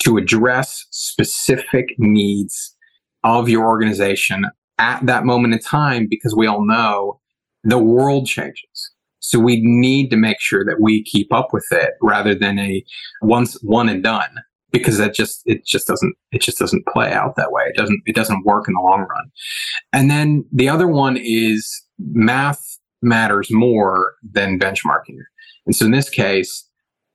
to 0.00 0.16
address 0.18 0.86
specific 0.90 1.94
needs 1.98 2.76
of 3.24 3.48
your 3.48 3.66
organization 3.66 4.46
at 4.80 5.04
that 5.04 5.24
moment 5.24 5.52
in 5.52 5.60
time 5.60 6.06
because 6.08 6.34
we 6.34 6.46
all 6.46 6.66
know 6.66 7.20
the 7.62 7.78
world 7.78 8.26
changes. 8.26 8.90
So 9.18 9.38
we 9.38 9.60
need 9.62 10.08
to 10.10 10.16
make 10.16 10.40
sure 10.40 10.64
that 10.64 10.80
we 10.80 11.04
keep 11.04 11.32
up 11.32 11.52
with 11.52 11.66
it 11.70 11.90
rather 12.00 12.34
than 12.34 12.58
a 12.58 12.82
once 13.20 13.58
one 13.62 13.90
and 13.90 14.02
done 14.02 14.30
because 14.72 14.96
that 14.96 15.14
just 15.14 15.42
it 15.44 15.66
just 15.66 15.86
doesn't 15.86 16.14
it 16.32 16.40
just 16.40 16.58
doesn't 16.58 16.86
play 16.86 17.12
out 17.12 17.36
that 17.36 17.52
way. 17.52 17.64
It 17.66 17.76
doesn't 17.76 18.00
it 18.06 18.16
doesn't 18.16 18.46
work 18.46 18.64
in 18.66 18.74
the 18.74 18.80
long 18.80 19.00
run. 19.00 19.30
And 19.92 20.10
then 20.10 20.46
the 20.50 20.70
other 20.70 20.88
one 20.88 21.18
is 21.20 21.82
math 21.98 22.78
matters 23.02 23.48
more 23.50 24.14
than 24.22 24.58
benchmarking. 24.58 25.18
And 25.66 25.76
so 25.76 25.84
in 25.84 25.90
this 25.90 26.08
case, 26.08 26.66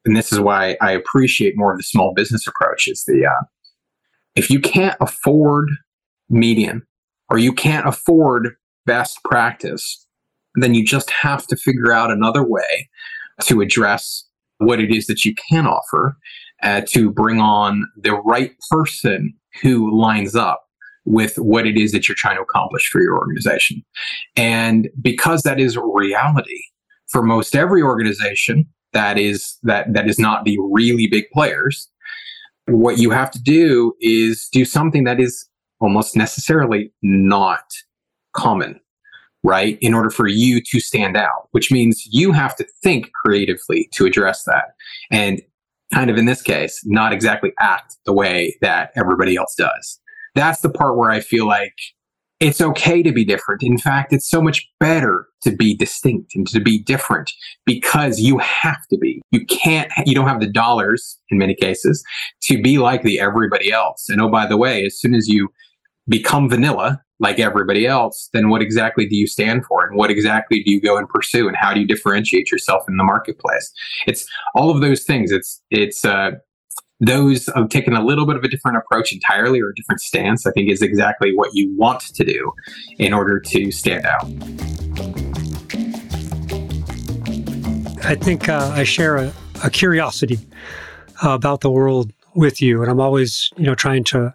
and 0.06 0.15
this 0.15 0.32
is 0.32 0.39
why 0.39 0.78
I 0.82 0.91
appreciate 0.91 1.58
more 1.58 1.71
of 1.71 1.80
the 1.80 1.84
small 1.84 2.13
business 2.13 2.45
approach 2.45 2.88
is 2.88 3.04
the 3.08 3.25
uh, 3.25 3.45
if 4.36 4.51
you 4.51 4.60
can't 4.60 4.97
afford 5.01 5.69
median 6.30 6.84
or 7.29 7.38
you 7.38 7.53
can't 7.53 7.88
afford 7.88 8.55
best 8.85 9.19
practice, 9.23 10.05
then 10.55 10.73
you 10.73 10.85
just 10.85 11.09
have 11.09 11.47
to 11.47 11.55
figure 11.55 11.91
out 11.91 12.11
another 12.11 12.43
way 12.43 12.89
to 13.43 13.61
address 13.61 14.25
what 14.59 14.79
it 14.79 14.91
is 14.91 15.07
that 15.07 15.25
you 15.25 15.33
can 15.49 15.67
offer 15.67 16.17
uh, 16.63 16.81
to 16.88 17.11
bring 17.11 17.39
on 17.39 17.85
the 17.97 18.13
right 18.13 18.51
person 18.69 19.33
who 19.61 19.95
lines 19.97 20.35
up 20.35 20.63
with 21.05 21.38
what 21.38 21.67
it 21.67 21.77
is 21.77 21.91
that 21.91 22.07
you're 22.07 22.15
trying 22.15 22.38
to 22.38 22.41
accomplish 22.41 22.89
for 22.89 23.01
your 23.01 23.17
organization. 23.17 23.83
And 24.35 24.89
because 25.01 25.43
that 25.43 25.59
is 25.59 25.77
reality 25.77 26.61
for 27.07 27.21
most 27.21 27.55
every 27.55 27.81
organization 27.81 28.65
that 28.93 29.17
is 29.19 29.57
that 29.63 29.93
that 29.93 30.07
is 30.07 30.17
not 30.17 30.45
the 30.45 30.57
really 30.71 31.07
big 31.07 31.25
players, 31.31 31.89
what 32.67 32.97
you 32.97 33.11
have 33.11 33.29
to 33.31 33.41
do 33.41 33.93
is 34.01 34.47
do 34.51 34.65
something 34.65 35.03
that 35.03 35.19
is 35.19 35.47
almost 35.79 36.15
necessarily 36.15 36.91
not 37.01 37.63
common, 38.33 38.79
right? 39.43 39.77
In 39.81 39.93
order 39.93 40.09
for 40.09 40.27
you 40.27 40.61
to 40.61 40.79
stand 40.79 41.17
out, 41.17 41.49
which 41.51 41.71
means 41.71 42.07
you 42.09 42.31
have 42.31 42.55
to 42.57 42.65
think 42.83 43.11
creatively 43.23 43.89
to 43.93 44.05
address 44.05 44.43
that. 44.45 44.73
And 45.11 45.41
kind 45.93 46.09
of 46.09 46.17
in 46.17 46.25
this 46.25 46.41
case, 46.41 46.81
not 46.85 47.13
exactly 47.13 47.53
act 47.59 47.95
the 48.05 48.13
way 48.13 48.57
that 48.61 48.91
everybody 48.95 49.35
else 49.35 49.55
does. 49.57 49.99
That's 50.33 50.61
the 50.61 50.69
part 50.69 50.97
where 50.97 51.11
I 51.11 51.19
feel 51.19 51.47
like 51.47 51.75
it's 52.39 52.60
okay 52.60 53.02
to 53.02 53.12
be 53.12 53.24
different. 53.24 53.63
In 53.63 53.78
fact, 53.78 54.12
it's 54.12 54.30
so 54.30 54.41
much 54.41 54.67
better 54.80 55.28
to 55.43 55.52
be 55.52 55.76
distinct 55.76 56.36
and 56.36 56.45
to 56.48 56.60
be 56.60 56.84
different 56.84 57.32
because 57.65 58.19
you 58.19 58.38
have 58.39 58.86
to 58.89 58.98
be. 58.98 59.21
You 59.32 59.45
can't, 59.45 59.91
you 60.06 60.13
don't 60.13 60.28
have 60.28 60.41
the 60.41 60.52
dollars 60.52 61.17
in 61.30 61.38
many 61.38 61.56
cases 61.56 62.04
to 62.43 62.62
be 62.62 62.78
like 62.78 63.04
the 63.04 63.19
everybody 63.19 63.71
else. 63.71 64.08
And 64.10 64.21
oh, 64.21 64.30
by 64.30 64.45
the 64.48 64.58
way, 64.58 64.86
as 64.86 65.00
soon 65.00 65.15
as 65.15 65.28
you 65.28 65.50
become 66.08 66.50
vanilla 66.50 67.02
like 67.19 67.39
everybody 67.39 67.88
else, 67.88 68.30
then 68.34 68.50
what 68.50 68.62
exactly 68.62 69.08
do 69.08 69.15
you 69.15 69.28
stand 69.28 69.65
for? 69.65 69.88
And 69.88 69.95
what 69.95 70.12
exactly 70.12 70.62
do 70.62 70.71
you 70.71 70.82
go 70.82 70.98
and 70.98 71.08
pursue? 71.08 71.48
And 71.48 71.56
how 71.56 71.74
do 71.74 71.80
you 71.80 71.88
differentiate 71.88 72.52
yourself 72.52 72.84
in 72.89 72.98
the 72.98 73.04
marketplace? 73.04 73.71
It's 74.06 74.28
all 74.54 74.69
of 74.69 74.82
those 74.82 75.04
things. 75.04 75.32
It's, 75.32 75.62
it's, 75.71 76.04
uh, 76.04 76.32
those 76.99 77.47
of 77.49 77.69
taking 77.69 77.93
a 77.93 78.03
little 78.03 78.25
bit 78.25 78.36
of 78.36 78.43
a 78.43 78.47
different 78.47 78.77
approach 78.77 79.12
entirely 79.12 79.60
or 79.62 79.69
a 79.69 79.75
different 79.75 80.01
stance, 80.01 80.45
I 80.45 80.51
think 80.51 80.69
is 80.69 80.81
exactly 80.81 81.36
what 81.36 81.49
you 81.53 81.75
want 81.75 82.01
to 82.01 82.23
do 82.23 82.53
in 82.97 83.13
order 83.13 83.39
to 83.39 83.71
stand 83.71 84.05
out. 84.05 84.25
I 88.05 88.15
think 88.15 88.47
uh, 88.47 88.71
I 88.73 88.84
share 88.84 89.17
a, 89.17 89.34
a 89.63 89.69
curiosity 89.69 90.39
about 91.23 91.62
the 91.62 91.71
world 91.71 92.12
with 92.36 92.62
you, 92.62 92.81
and 92.81 92.91
I'm 92.91 92.99
always, 92.99 93.49
you 93.58 93.65
know, 93.65 93.75
trying 93.75 94.03
to 94.05 94.34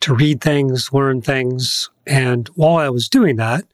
to 0.00 0.14
read 0.14 0.40
things, 0.40 0.92
learn 0.92 1.20
things. 1.20 1.90
And 2.06 2.48
while 2.54 2.76
I 2.76 2.88
was 2.88 3.08
doing 3.08 3.36
that, 3.36 3.64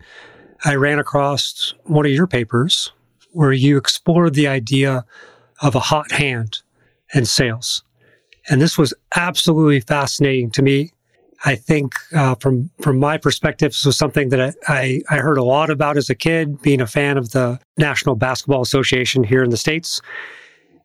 I 0.64 0.74
ran 0.74 0.98
across 0.98 1.72
one 1.84 2.04
of 2.04 2.10
your 2.10 2.26
papers 2.26 2.92
where 3.30 3.52
you 3.52 3.76
explored 3.76 4.34
the 4.34 4.48
idea 4.48 5.04
of 5.60 5.76
a 5.76 5.80
hot 5.80 6.10
hand 6.10 6.62
in 7.14 7.24
sales. 7.26 7.84
And 8.48 8.60
this 8.60 8.78
was 8.78 8.94
absolutely 9.16 9.80
fascinating 9.80 10.50
to 10.52 10.62
me. 10.62 10.92
I 11.44 11.54
think 11.54 11.94
uh, 12.14 12.34
from 12.36 12.70
from 12.80 12.98
my 12.98 13.18
perspective, 13.18 13.72
this 13.72 13.84
was 13.84 13.96
something 13.96 14.30
that 14.30 14.54
I, 14.68 15.02
I, 15.10 15.16
heard 15.18 15.36
a 15.36 15.44
lot 15.44 15.68
about 15.68 15.98
as 15.98 16.08
a 16.08 16.14
kid, 16.14 16.62
being 16.62 16.80
a 16.80 16.86
fan 16.86 17.18
of 17.18 17.32
the 17.32 17.60
National 17.76 18.16
Basketball 18.16 18.62
Association 18.62 19.22
here 19.22 19.44
in 19.44 19.50
the 19.50 19.56
States 19.56 20.00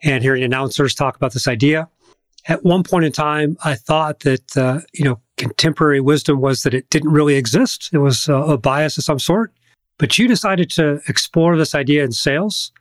and 0.03 0.23
hearing 0.23 0.43
announcers 0.43 0.93
talk 0.93 1.15
about 1.15 1.33
this 1.33 1.47
idea. 1.47 1.87
At 2.47 2.63
one 2.63 2.83
point 2.83 3.05
in 3.05 3.11
time, 3.11 3.55
I 3.63 3.75
thought 3.75 4.21
that, 4.21 4.57
uh, 4.57 4.81
you 4.93 5.05
know, 5.05 5.19
contemporary 5.37 6.01
wisdom 6.01 6.41
was 6.41 6.63
that 6.63 6.73
it 6.73 6.89
didn't 6.89 7.11
really 7.11 7.35
exist. 7.35 7.89
It 7.93 7.99
was 7.99 8.27
a 8.27 8.57
bias 8.57 8.97
of 8.97 9.03
some 9.03 9.19
sort. 9.19 9.53
But 9.97 10.17
you 10.17 10.27
decided 10.27 10.71
to 10.71 10.99
explore 11.07 11.55
this 11.55 11.75
idea 11.75 12.03
in 12.03 12.11
sales. 12.11 12.71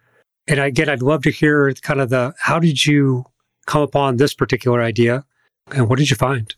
And 0.48 0.58
again, 0.58 0.88
I'd 0.88 1.02
love 1.02 1.22
to 1.24 1.30
hear 1.30 1.72
kind 1.74 2.00
of 2.00 2.08
the 2.08 2.34
how 2.38 2.58
did 2.58 2.86
you 2.86 3.26
come 3.70 3.83
upon 3.83 4.16
this 4.16 4.35
particular 4.35 4.83
idea 4.83 5.24
and 5.72 5.88
what 5.88 5.98
did 5.98 6.11
you 6.11 6.16
find? 6.16 6.54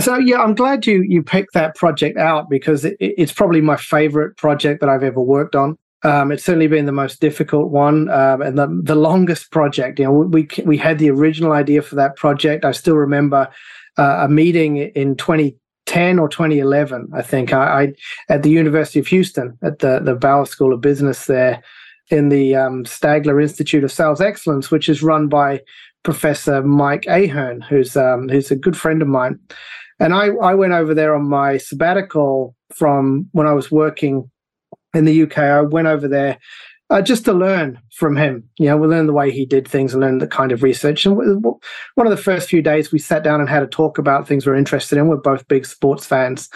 So 0.00 0.18
yeah, 0.18 0.42
I'm 0.42 0.54
glad 0.54 0.84
you 0.84 1.02
you 1.02 1.22
picked 1.22 1.54
that 1.54 1.76
project 1.76 2.18
out 2.18 2.50
because 2.50 2.84
it, 2.84 2.96
it's 2.98 3.32
probably 3.32 3.60
my 3.60 3.76
favorite 3.76 4.36
project 4.36 4.80
that 4.80 4.88
I've 4.88 5.04
ever 5.04 5.20
worked 5.20 5.54
on. 5.54 5.78
Um, 6.02 6.32
it's 6.32 6.44
certainly 6.44 6.66
been 6.66 6.86
the 6.86 6.92
most 6.92 7.20
difficult 7.20 7.70
one 7.70 8.08
um, 8.10 8.42
and 8.42 8.58
the 8.58 8.66
the 8.82 8.96
longest 8.96 9.52
project. 9.52 10.00
You 10.00 10.06
know, 10.06 10.12
we 10.12 10.48
we 10.64 10.76
had 10.76 10.98
the 10.98 11.10
original 11.10 11.52
idea 11.52 11.82
for 11.82 11.94
that 11.94 12.16
project. 12.16 12.64
I 12.64 12.72
still 12.72 12.96
remember 12.96 13.48
uh, 13.96 14.24
a 14.24 14.28
meeting 14.28 14.78
in 14.78 15.14
2010 15.14 16.18
or 16.18 16.28
2011. 16.28 17.08
I 17.14 17.22
think 17.22 17.52
I, 17.52 17.82
I, 17.82 17.92
at 18.28 18.42
the 18.42 18.50
University 18.50 18.98
of 18.98 19.06
Houston 19.06 19.56
at 19.62 19.78
the 19.78 20.00
the 20.00 20.16
Bauer 20.16 20.46
School 20.46 20.74
of 20.74 20.80
Business 20.80 21.26
there. 21.26 21.62
in 22.10 22.28
the 22.28 22.56
um, 22.56 22.84
Stagler 22.84 23.40
Institute 23.40 23.84
of 23.84 23.92
Sales 23.92 24.20
Excellence, 24.20 24.70
which 24.70 24.88
is 24.88 25.02
run 25.02 25.28
by 25.28 25.60
Professor 26.06 26.62
Mike 26.62 27.02
Ahearne, 27.08 27.64
who's 27.64 27.96
um, 27.96 28.28
who's 28.28 28.52
a 28.52 28.54
good 28.54 28.76
friend 28.76 29.02
of 29.02 29.08
mine. 29.08 29.40
And 29.98 30.14
I, 30.14 30.28
I 30.28 30.54
went 30.54 30.72
over 30.72 30.94
there 30.94 31.16
on 31.16 31.28
my 31.28 31.56
sabbatical 31.56 32.54
from 32.72 33.28
when 33.32 33.48
I 33.48 33.54
was 33.54 33.72
working 33.72 34.30
in 34.94 35.04
the 35.04 35.22
UK. 35.24 35.38
I 35.38 35.62
went 35.62 35.88
over 35.88 36.06
there 36.06 36.38
uh, 36.90 37.02
just 37.02 37.24
to 37.24 37.32
learn 37.32 37.80
from 37.90 38.14
him. 38.16 38.48
You 38.56 38.66
know, 38.66 38.76
we 38.76 38.86
learned 38.86 39.08
the 39.08 39.14
way 39.14 39.32
he 39.32 39.44
did 39.44 39.66
things 39.66 39.94
and 39.94 40.00
learn 40.00 40.18
the 40.18 40.28
kind 40.28 40.52
of 40.52 40.62
research. 40.62 41.04
And 41.06 41.16
one 41.16 42.06
of 42.06 42.10
the 42.10 42.16
first 42.16 42.48
few 42.48 42.62
days, 42.62 42.92
we 42.92 43.00
sat 43.00 43.24
down 43.24 43.40
and 43.40 43.48
had 43.48 43.64
a 43.64 43.66
talk 43.66 43.98
about 43.98 44.28
things 44.28 44.46
we're 44.46 44.54
interested 44.54 44.98
in. 44.98 45.08
We're 45.08 45.16
both 45.16 45.48
big 45.48 45.66
sports 45.66 46.06
fans, 46.06 46.48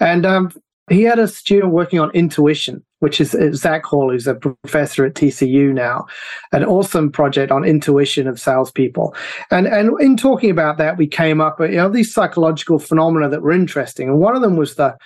and 0.00 0.24
um, 0.24 0.52
he 0.88 1.02
had 1.02 1.18
a 1.18 1.26
student 1.26 1.72
working 1.72 1.98
on 1.98 2.10
intuition, 2.12 2.84
which 3.00 3.20
is 3.20 3.34
uh, 3.34 3.52
Zach 3.52 3.84
Hall, 3.84 4.10
who's 4.10 4.26
a 4.26 4.34
professor 4.34 5.04
at 5.04 5.14
TCU 5.14 5.72
now, 5.72 6.06
an 6.52 6.64
awesome 6.64 7.10
project 7.10 7.50
on 7.50 7.64
intuition 7.64 8.28
of 8.28 8.40
salespeople. 8.40 9.14
And 9.50 9.66
and 9.66 10.00
in 10.00 10.16
talking 10.16 10.50
about 10.50 10.78
that, 10.78 10.96
we 10.96 11.06
came 11.06 11.40
up 11.40 11.58
with 11.58 11.70
you 11.70 11.76
know 11.76 11.88
these 11.88 12.12
psychological 12.12 12.78
phenomena 12.78 13.28
that 13.28 13.42
were 13.42 13.52
interesting, 13.52 14.08
and 14.08 14.18
one 14.18 14.36
of 14.36 14.42
them 14.42 14.56
was 14.56 14.76
the 14.76 14.96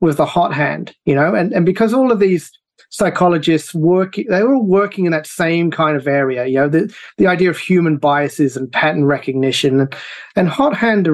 was 0.00 0.16
the 0.16 0.26
hot 0.26 0.52
hand, 0.52 0.94
you 1.04 1.14
know, 1.14 1.34
and 1.34 1.52
and 1.52 1.64
because 1.64 1.94
all 1.94 2.12
of 2.12 2.18
these 2.18 2.50
psychologists 2.88 3.72
working 3.72 4.26
they 4.28 4.42
were 4.42 4.54
all 4.54 4.66
working 4.66 5.04
in 5.04 5.12
that 5.12 5.26
same 5.26 5.70
kind 5.70 5.96
of 5.96 6.08
area 6.08 6.46
you 6.46 6.56
know 6.56 6.68
the, 6.68 6.92
the 7.18 7.26
idea 7.26 7.48
of 7.48 7.56
human 7.56 7.96
biases 7.96 8.56
and 8.56 8.72
pattern 8.72 9.04
recognition 9.04 9.80
and, 9.80 9.94
and 10.34 10.48
hot 10.48 10.74
hand 10.74 11.06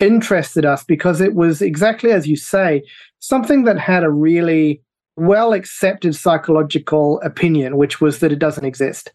interested 0.00 0.64
us 0.64 0.84
because 0.84 1.20
it 1.20 1.34
was 1.34 1.60
exactly 1.60 2.12
as 2.12 2.26
you 2.26 2.36
say 2.36 2.82
something 3.18 3.64
that 3.64 3.78
had 3.78 4.04
a 4.04 4.10
really 4.10 4.80
well 5.16 5.52
accepted 5.52 6.14
psychological 6.14 7.20
opinion 7.22 7.76
which 7.76 8.00
was 8.00 8.20
that 8.20 8.30
it 8.30 8.38
doesn't 8.38 8.64
exist 8.64 9.10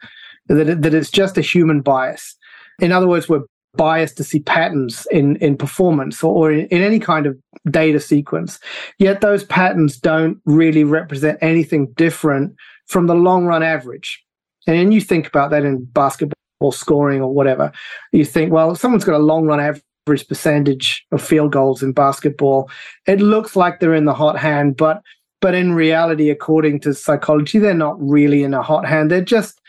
that, 0.48 0.70
it, 0.70 0.82
that 0.82 0.94
it's 0.94 1.12
just 1.12 1.38
a 1.38 1.42
human 1.42 1.82
bias. 1.82 2.36
In 2.80 2.92
other 2.92 3.08
words 3.08 3.30
we're 3.30 3.44
biased 3.76 4.18
to 4.18 4.24
see 4.24 4.40
patterns 4.40 5.08
in 5.12 5.36
in 5.38 5.58
performance 5.58 6.24
or, 6.24 6.34
or 6.34 6.52
in, 6.52 6.68
in, 6.68 6.82
any 6.82 7.00
kind 7.00 7.26
of 7.26 7.38
data 7.70 8.00
sequence. 8.00 8.60
Yet 9.00 9.22
those 9.22 9.44
patterns 9.44 9.98
don't 9.98 10.38
really 10.46 10.84
represent 10.84 11.40
anything 11.42 11.92
different 11.94 12.56
from 12.88 13.08
the 13.08 13.16
long 13.16 13.46
run 13.46 13.64
average. 13.64 14.24
And 14.68 14.78
then 14.78 14.92
you 14.92 15.02
think 15.02 15.28
about 15.28 15.50
that 15.52 15.66
in 15.66 15.86
basketball 15.86 16.72
scoring 16.72 17.22
or 17.22 17.34
whatever. 17.34 17.72
You 18.12 18.26
think 18.26 18.52
well 18.52 18.76
someone's 18.76 19.06
got 19.06 19.16
a 19.16 19.20
long 19.20 19.46
run 19.46 19.60
average 19.60 19.84
percentage 20.06 21.06
of 21.12 21.22
field 21.22 21.52
goals 21.52 21.82
in 21.82 21.92
basketball 21.92 22.70
it 23.08 23.22
looks 23.22 23.56
like 23.56 23.80
they're 23.80 23.96
in 23.96 24.06
the 24.06 24.14
hot 24.14 24.38
hand 24.38 24.76
but 24.76 25.02
but 25.40 25.54
in 25.54 25.74
reality 25.74 26.30
according 26.30 26.80
to 26.80 26.94
psychology 26.94 27.60
they're 27.60 27.74
not 27.74 27.96
really 28.02 28.44
in 28.44 28.54
a 28.54 28.62
hot 28.62 28.86
hand 28.86 29.10
they're 29.10 29.22
just 29.22 29.62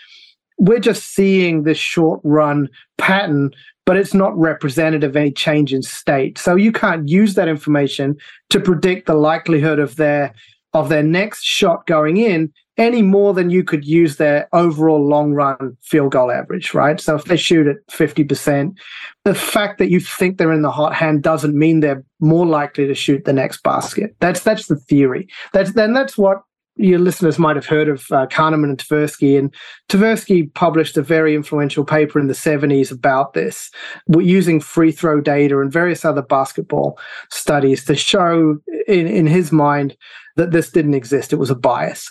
we're 0.58 0.78
just 0.78 1.14
seeing 1.14 1.62
this 1.62 1.78
short 1.78 2.20
run 2.24 2.68
pattern 2.98 3.50
but 3.86 3.96
it's 3.96 4.14
not 4.14 4.36
representative 4.38 5.10
of 5.10 5.16
any 5.16 5.30
change 5.30 5.74
in 5.74 5.82
state. 5.82 6.38
So 6.38 6.54
you 6.56 6.72
can't 6.72 7.08
use 7.08 7.34
that 7.34 7.48
information 7.48 8.16
to 8.50 8.60
predict 8.60 9.06
the 9.06 9.14
likelihood 9.14 9.78
of 9.78 9.96
their 9.96 10.34
of 10.74 10.88
their 10.88 11.02
next 11.02 11.42
shot 11.42 11.86
going 11.86 12.16
in 12.16 12.52
any 12.76 13.02
more 13.02 13.32
than 13.32 13.50
you 13.50 13.62
could 13.62 13.84
use 13.84 14.16
their 14.16 14.48
overall 14.52 15.06
long 15.06 15.32
run 15.32 15.76
field 15.82 16.12
goal 16.12 16.30
average, 16.30 16.74
right? 16.74 17.00
So 17.00 17.14
if 17.14 17.24
they 17.24 17.36
shoot 17.36 17.68
at 17.68 17.76
50%, 17.86 18.76
the 19.24 19.34
fact 19.34 19.78
that 19.78 19.90
you 19.90 20.00
think 20.00 20.36
they're 20.36 20.52
in 20.52 20.62
the 20.62 20.72
hot 20.72 20.94
hand 20.94 21.22
doesn't 21.22 21.56
mean 21.56 21.80
they're 21.80 22.04
more 22.18 22.46
likely 22.46 22.86
to 22.88 22.94
shoot 22.94 23.24
the 23.24 23.32
next 23.32 23.62
basket. 23.62 24.16
That's 24.20 24.40
that's 24.40 24.66
the 24.66 24.76
theory. 24.76 25.28
That's 25.52 25.72
then 25.74 25.92
that's 25.92 26.18
what 26.18 26.42
your 26.76 26.98
listeners 26.98 27.38
might 27.38 27.56
have 27.56 27.66
heard 27.66 27.88
of 27.88 28.00
uh, 28.10 28.26
Kahneman 28.26 28.64
and 28.64 28.78
Tversky, 28.78 29.38
and 29.38 29.54
Tversky 29.88 30.52
published 30.54 30.96
a 30.96 31.02
very 31.02 31.34
influential 31.34 31.84
paper 31.84 32.18
in 32.18 32.26
the 32.26 32.34
70s 32.34 32.90
about 32.90 33.32
this, 33.32 33.70
using 34.18 34.60
free 34.60 34.90
throw 34.90 35.20
data 35.20 35.60
and 35.60 35.72
various 35.72 36.04
other 36.04 36.22
basketball 36.22 36.98
studies 37.30 37.84
to 37.84 37.94
show, 37.94 38.58
in, 38.88 39.06
in 39.06 39.26
his 39.26 39.52
mind, 39.52 39.96
that 40.36 40.50
this 40.50 40.70
didn't 40.70 40.94
exist. 40.94 41.32
It 41.32 41.36
was 41.36 41.50
a 41.50 41.54
bias. 41.54 42.10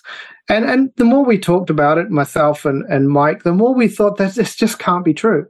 And, 0.50 0.66
and 0.66 0.92
the 0.96 1.06
more 1.06 1.26
we 1.26 1.38
talked 1.38 1.70
about 1.70 1.98
it, 1.98 2.10
myself 2.10 2.66
and, 2.66 2.86
and 2.90 3.10
Mike, 3.10 3.44
the 3.44 3.54
more 3.54 3.74
we 3.74 3.88
thought 3.88 4.18
that 4.18 4.36
this 4.36 4.56
just 4.56 4.80
can't 4.80 5.06
be 5.06 5.14
true. 5.14 5.46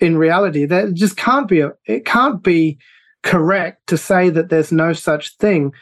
In 0.00 0.18
reality, 0.18 0.66
that 0.66 0.94
just 0.94 1.16
can't 1.16 1.48
be, 1.48 1.60
a, 1.60 1.72
it 1.86 2.04
can't 2.04 2.42
be 2.42 2.78
correct 3.22 3.86
to 3.88 3.96
say 3.96 4.28
that 4.30 4.50
there's 4.50 4.70
no 4.72 4.92
such 4.92 5.36
thing 5.36 5.72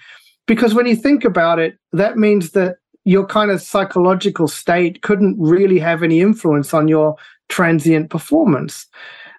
because 0.46 0.74
when 0.74 0.86
you 0.86 0.96
think 0.96 1.24
about 1.24 1.58
it, 1.58 1.78
that 1.92 2.16
means 2.16 2.50
that 2.50 2.76
your 3.04 3.26
kind 3.26 3.50
of 3.50 3.60
psychological 3.60 4.48
state 4.48 5.02
couldn't 5.02 5.36
really 5.38 5.78
have 5.78 6.02
any 6.02 6.20
influence 6.20 6.72
on 6.72 6.88
your 6.88 7.16
transient 7.48 8.10
performance. 8.10 8.86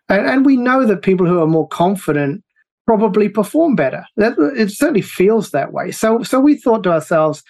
And, 0.09 0.27
and 0.27 0.45
we 0.45 0.55
know 0.55 0.85
that 0.85 1.01
people 1.01 1.25
who 1.25 1.41
are 1.41 1.47
more 1.47 1.67
confident 1.67 2.43
probably 2.85 3.27
perform 3.27 3.75
better. 3.75 4.05
That, 4.17 4.37
it 4.55 4.69
certainly 4.71 5.01
feels 5.01 5.51
that 5.51 5.73
way. 5.73 5.91
So, 5.91 6.21
so 6.21 6.39
we 6.39 6.55
thought 6.55 6.83
to 6.83 6.91
ourselves, 6.91 7.43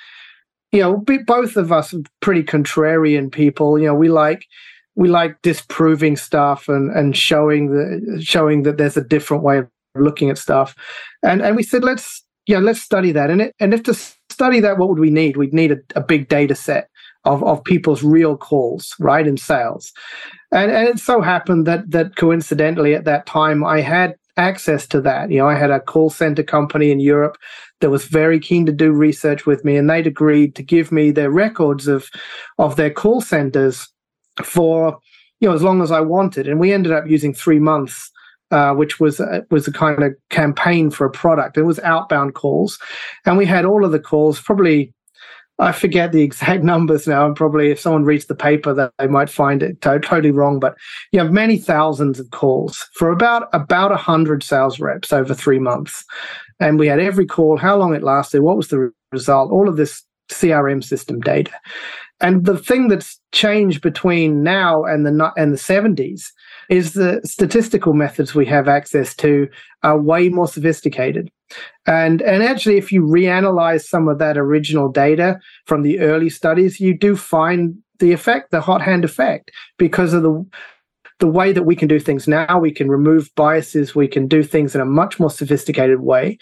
you 0.71 0.79
know, 0.79 1.03
both 1.25 1.57
of 1.57 1.71
us 1.71 1.93
are 1.93 2.01
pretty 2.21 2.43
contrarian 2.43 3.31
people. 3.31 3.77
You 3.79 3.87
know, 3.87 3.95
we 3.95 4.09
like 4.09 4.45
we 4.95 5.09
like 5.09 5.41
disproving 5.41 6.15
stuff 6.15 6.67
and 6.67 6.91
and 6.91 7.15
showing 7.15 7.71
the 7.71 8.21
showing 8.21 8.63
that 8.63 8.77
there's 8.77 8.97
a 8.97 9.03
different 9.03 9.43
way 9.43 9.59
of 9.59 9.69
looking 9.95 10.29
at 10.29 10.37
stuff. 10.37 10.75
And 11.23 11.41
and 11.41 11.55
we 11.55 11.63
said 11.63 11.83
let's 11.83 12.24
yeah, 12.47 12.59
let's 12.59 12.81
study 12.81 13.11
that. 13.11 13.29
And 13.29 13.41
it, 13.41 13.55
and 13.59 13.73
if 13.73 13.83
to 13.83 13.93
study 13.93 14.59
that, 14.59 14.77
what 14.77 14.89
would 14.89 14.99
we 14.99 15.09
need? 15.09 15.37
We'd 15.37 15.53
need 15.53 15.71
a, 15.71 15.77
a 15.95 16.01
big 16.01 16.29
data 16.29 16.55
set 16.55 16.89
of, 17.23 17.43
of 17.43 17.63
people's 17.63 18.03
real 18.03 18.37
calls, 18.37 18.95
right, 18.99 19.25
in 19.27 19.37
sales. 19.37 19.91
And 20.51 20.71
and 20.71 20.87
it 20.87 20.99
so 20.99 21.21
happened 21.21 21.65
that 21.67 21.89
that 21.91 22.15
coincidentally 22.15 22.93
at 22.93 23.05
that 23.05 23.25
time 23.25 23.63
I 23.63 23.81
had 23.81 24.15
access 24.37 24.85
to 24.87 25.01
that. 25.01 25.31
You 25.31 25.39
know, 25.39 25.47
I 25.47 25.55
had 25.55 25.71
a 25.71 25.79
call 25.79 26.09
center 26.09 26.43
company 26.43 26.91
in 26.91 26.99
Europe 26.99 27.37
that 27.81 27.89
was 27.89 28.05
very 28.05 28.39
keen 28.39 28.65
to 28.65 28.71
do 28.71 28.91
research 28.91 29.45
with 29.45 29.65
me, 29.65 29.75
and 29.75 29.89
they'd 29.89 30.07
agreed 30.07 30.55
to 30.55 30.63
give 30.63 30.91
me 30.91 31.11
their 31.11 31.31
records 31.31 31.87
of 31.87 32.09
of 32.57 32.75
their 32.75 32.91
call 32.91 33.21
centers 33.21 33.87
for 34.43 34.99
you 35.39 35.49
know 35.49 35.55
as 35.55 35.63
long 35.63 35.81
as 35.81 35.91
I 35.91 36.01
wanted. 36.01 36.47
And 36.47 36.59
we 36.59 36.73
ended 36.73 36.91
up 36.91 37.07
using 37.07 37.33
three 37.33 37.59
months 37.59 38.11
uh, 38.51 38.73
which 38.73 38.99
was 38.99 39.19
uh, 39.19 39.41
was 39.51 39.67
a 39.67 39.71
kind 39.71 40.03
of 40.03 40.13
campaign 40.29 40.89
for 40.91 41.05
a 41.05 41.11
product. 41.11 41.57
It 41.57 41.63
was 41.63 41.79
outbound 41.79 42.35
calls, 42.35 42.77
and 43.25 43.37
we 43.37 43.45
had 43.45 43.65
all 43.65 43.85
of 43.85 43.91
the 43.91 43.99
calls. 43.99 44.39
Probably, 44.39 44.93
I 45.59 45.71
forget 45.71 46.11
the 46.11 46.21
exact 46.23 46.63
numbers 46.63 47.07
now, 47.07 47.25
and 47.25 47.35
probably 47.35 47.71
if 47.71 47.79
someone 47.79 48.05
reads 48.05 48.25
the 48.25 48.35
paper, 48.35 48.73
that 48.73 48.93
they 48.99 49.07
might 49.07 49.29
find 49.29 49.63
it 49.63 49.81
to- 49.81 49.99
totally 49.99 50.31
wrong. 50.31 50.59
But 50.59 50.75
you 51.11 51.19
have 51.19 51.31
many 51.31 51.57
thousands 51.57 52.19
of 52.19 52.29
calls 52.31 52.87
for 52.93 53.09
about 53.09 53.49
about 53.53 53.91
a 53.91 53.97
hundred 53.97 54.43
sales 54.43 54.79
reps 54.79 55.11
over 55.11 55.33
three 55.33 55.59
months, 55.59 56.03
and 56.59 56.79
we 56.79 56.87
had 56.87 56.99
every 56.99 57.25
call, 57.25 57.57
how 57.57 57.77
long 57.77 57.95
it 57.95 58.03
lasted, 58.03 58.41
what 58.41 58.57
was 58.57 58.67
the 58.67 58.91
result, 59.11 59.51
all 59.51 59.67
of 59.67 59.77
this 59.77 60.03
CRM 60.31 60.83
system 60.83 61.19
data. 61.19 61.51
And 62.21 62.45
the 62.45 62.57
thing 62.57 62.87
that's 62.87 63.19
changed 63.33 63.81
between 63.81 64.43
now 64.43 64.83
and 64.83 65.05
the 65.05 65.33
and 65.35 65.53
the 65.53 65.57
70s 65.57 66.23
is 66.69 66.93
the 66.93 67.21
statistical 67.23 67.93
methods 67.93 68.33
we 68.33 68.45
have 68.45 68.67
access 68.67 69.15
to 69.15 69.47
are 69.83 69.99
way 69.99 70.29
more 70.29 70.47
sophisticated. 70.47 71.29
And 71.85 72.21
and 72.21 72.43
actually 72.43 72.77
if 72.77 72.91
you 72.91 73.01
reanalyze 73.01 73.85
some 73.85 74.07
of 74.07 74.19
that 74.19 74.37
original 74.37 74.89
data 74.89 75.39
from 75.65 75.83
the 75.83 75.99
early 75.99 76.29
studies, 76.29 76.79
you 76.79 76.97
do 76.97 77.15
find 77.15 77.75
the 77.99 78.11
effect, 78.11 78.51
the 78.51 78.61
hot 78.61 78.81
hand 78.81 79.05
effect, 79.05 79.51
because 79.77 80.13
of 80.13 80.23
the 80.23 80.45
the 81.19 81.27
way 81.27 81.53
that 81.53 81.63
we 81.63 81.75
can 81.75 81.87
do 81.87 81.99
things 81.99 82.27
now, 82.27 82.59
we 82.59 82.71
can 82.71 82.89
remove 82.89 83.33
biases, 83.35 83.95
we 83.95 84.07
can 84.07 84.27
do 84.27 84.43
things 84.43 84.75
in 84.75 84.81
a 84.81 84.85
much 84.85 85.19
more 85.19 85.29
sophisticated 85.29 86.01
way. 86.01 86.37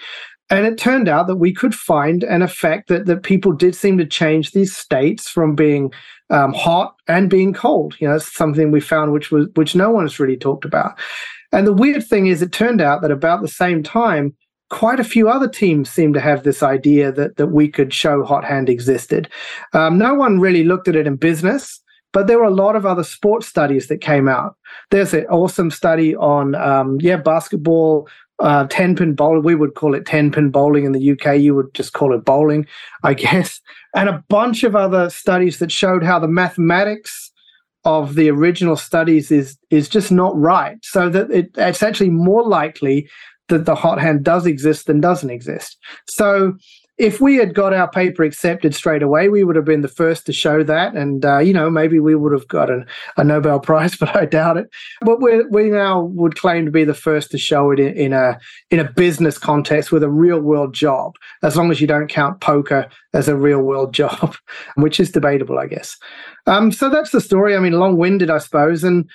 And 0.50 0.66
it 0.66 0.78
turned 0.78 1.08
out 1.08 1.28
that 1.28 1.38
we 1.38 1.54
could 1.54 1.74
find 1.74 2.24
an 2.24 2.42
effect 2.42 2.90
that, 2.90 3.06
that 3.06 3.24
people 3.24 3.54
did 3.54 3.76
seem 3.76 3.98
to 3.98 4.06
change 4.06 4.52
these 4.52 4.76
states 4.76 5.30
from 5.30 5.56
being 5.56 5.92
um, 6.34 6.54
hot 6.54 6.96
and 7.08 7.30
being 7.30 7.54
cold. 7.54 7.96
You 8.00 8.10
know, 8.10 8.16
it's 8.16 8.36
something 8.36 8.72
we 8.72 8.82
found 8.82 9.14
which 9.14 9.32
was 9.32 9.48
which 9.56 9.76
no 9.76 9.92
one 9.92 10.04
has 10.04 10.20
really 10.20 10.38
talked 10.38 10.66
about. 10.66 11.00
And 11.52 11.68
the 11.68 11.74
weird 11.74 12.06
thing 12.06 12.28
is, 12.28 12.42
it 12.42 12.52
turned 12.52 12.82
out 12.82 13.02
that 13.02 13.12
about 13.12 13.42
the 13.42 13.48
same 13.48 13.84
time, 13.84 14.36
quite 14.70 15.00
a 15.00 15.04
few 15.04 15.30
other 15.30 15.48
teams 15.48 15.90
seemed 15.90 16.16
to 16.16 16.20
have 16.20 16.44
this 16.44 16.64
idea 16.64 17.12
that 17.12 17.38
that 17.38 17.48
we 17.48 17.70
could 17.70 17.94
show 17.94 18.24
hot 18.24 18.44
hand 18.44 18.70
existed. 18.70 19.30
Um, 19.74 19.98
no 19.98 20.16
one 20.16 20.40
really 20.40 20.64
looked 20.64 20.88
at 20.88 20.96
it 20.96 21.08
in 21.08 21.16
business. 21.16 21.80
But 22.14 22.28
there 22.28 22.38
were 22.38 22.46
a 22.46 22.52
lot 22.52 22.76
of 22.76 22.86
other 22.86 23.04
sports 23.04 23.48
studies 23.48 23.88
that 23.88 23.98
came 23.98 24.30
out. 24.30 24.56
There's 24.92 25.16
an 25.16 25.26
awesome 25.32 25.72
study 25.72 26.16
on, 26.16 26.54
um, 26.54 27.00
yeah, 27.02 27.18
basketball, 27.18 28.08
uh, 28.40 28.68
10 28.68 28.96
pin 28.96 29.16
bowling. 29.16 29.44
We 29.44 29.56
would 29.56 29.76
call 29.76 29.96
it 29.96 30.06
10 30.06 30.32
pin 30.32 30.50
bowling 30.50 30.86
in 30.86 30.92
the 30.92 31.12
UK. 31.12 31.40
You 31.40 31.56
would 31.56 31.74
just 31.74 31.94
call 31.94 32.14
it 32.14 32.26
bowling, 32.26 32.68
I 33.04 33.14
guess. 33.26 33.62
And 33.96 34.10
a 34.10 34.24
bunch 34.30 34.64
of 34.64 34.76
other 34.76 35.10
studies 35.10 35.60
that 35.60 35.72
showed 35.72 36.04
how 36.04 36.20
the 36.20 36.28
mathematics 36.28 37.32
of 37.86 38.16
the 38.16 38.30
original 38.30 38.78
studies 38.78 39.30
is 39.30 39.58
is 39.70 39.90
just 39.90 40.12
not 40.12 40.38
right. 40.38 40.78
So 40.84 41.10
that 41.10 41.30
it, 41.32 41.52
it's 41.58 41.84
actually 41.84 42.10
more 42.10 42.48
likely 42.48 43.10
that 43.50 43.66
the 43.66 43.76
hot 43.76 44.00
hand 44.00 44.24
does 44.24 44.46
exist 44.46 44.88
than 44.88 45.02
doesn't 45.02 45.30
exist. 45.30 45.78
So 46.08 46.54
if 46.98 47.20
we 47.20 47.38
had 47.38 47.56
got 47.56 47.74
our 47.74 47.90
paper 47.90 48.24
accepted 48.24 48.76
straight 48.76 49.02
away, 49.02 49.28
we 49.28 49.44
would 49.44 49.56
have 49.56 49.66
been 49.66 49.82
the 49.82 49.88
first 49.88 50.28
to 50.28 50.34
show 50.34 50.64
that, 50.64 50.96
and 50.96 51.26
uh, 51.26 51.40
you 51.40 51.52
know 51.52 51.70
maybe 51.70 52.00
we 52.00 52.14
would 52.14 52.32
have 52.32 52.48
got 52.48 52.70
a, 52.70 52.86
a, 53.18 53.24
Nobel 53.24 53.60
Prize, 53.60 53.96
but 54.00 54.16
I 54.16 54.26
doubt 54.26 54.58
it. 54.58 54.70
But 55.02 55.22
we 55.22 55.44
we 55.46 55.70
now 55.70 56.02
would 56.02 56.36
claim 56.36 56.66
to 56.66 56.72
be 56.72 56.84
the 56.84 56.94
first 56.94 57.32
to 57.32 57.38
show 57.38 57.72
it 57.72 57.80
in, 57.80 57.96
in 57.96 58.14
a 58.14 58.40
in 58.70 58.80
a 58.80 58.92
business 58.92 59.38
context 59.38 59.92
with 59.92 60.04
a 60.04 60.10
real 60.10 60.40
world 60.40 60.74
job, 60.74 61.16
as 61.42 61.56
long 61.58 61.72
as 61.72 61.82
you 61.82 61.88
don't 61.88 62.10
count 62.10 62.42
poker 62.42 62.88
as 63.14 63.28
a 63.28 63.36
real 63.36 63.62
world 63.62 63.94
job, 64.04 64.36
which 64.76 65.00
is 65.00 65.12
debatable, 65.12 65.58
I 65.58 65.68
guess. 65.68 65.98
Um, 66.46 66.72
so 66.72 66.90
that's 66.90 67.12
the 67.12 67.22
story. 67.22 67.56
I 67.56 67.60
mean, 67.60 67.74
long 67.74 67.98
winded, 67.98 68.30
I 68.30 68.38
suppose, 68.38 68.84
and 68.84 69.10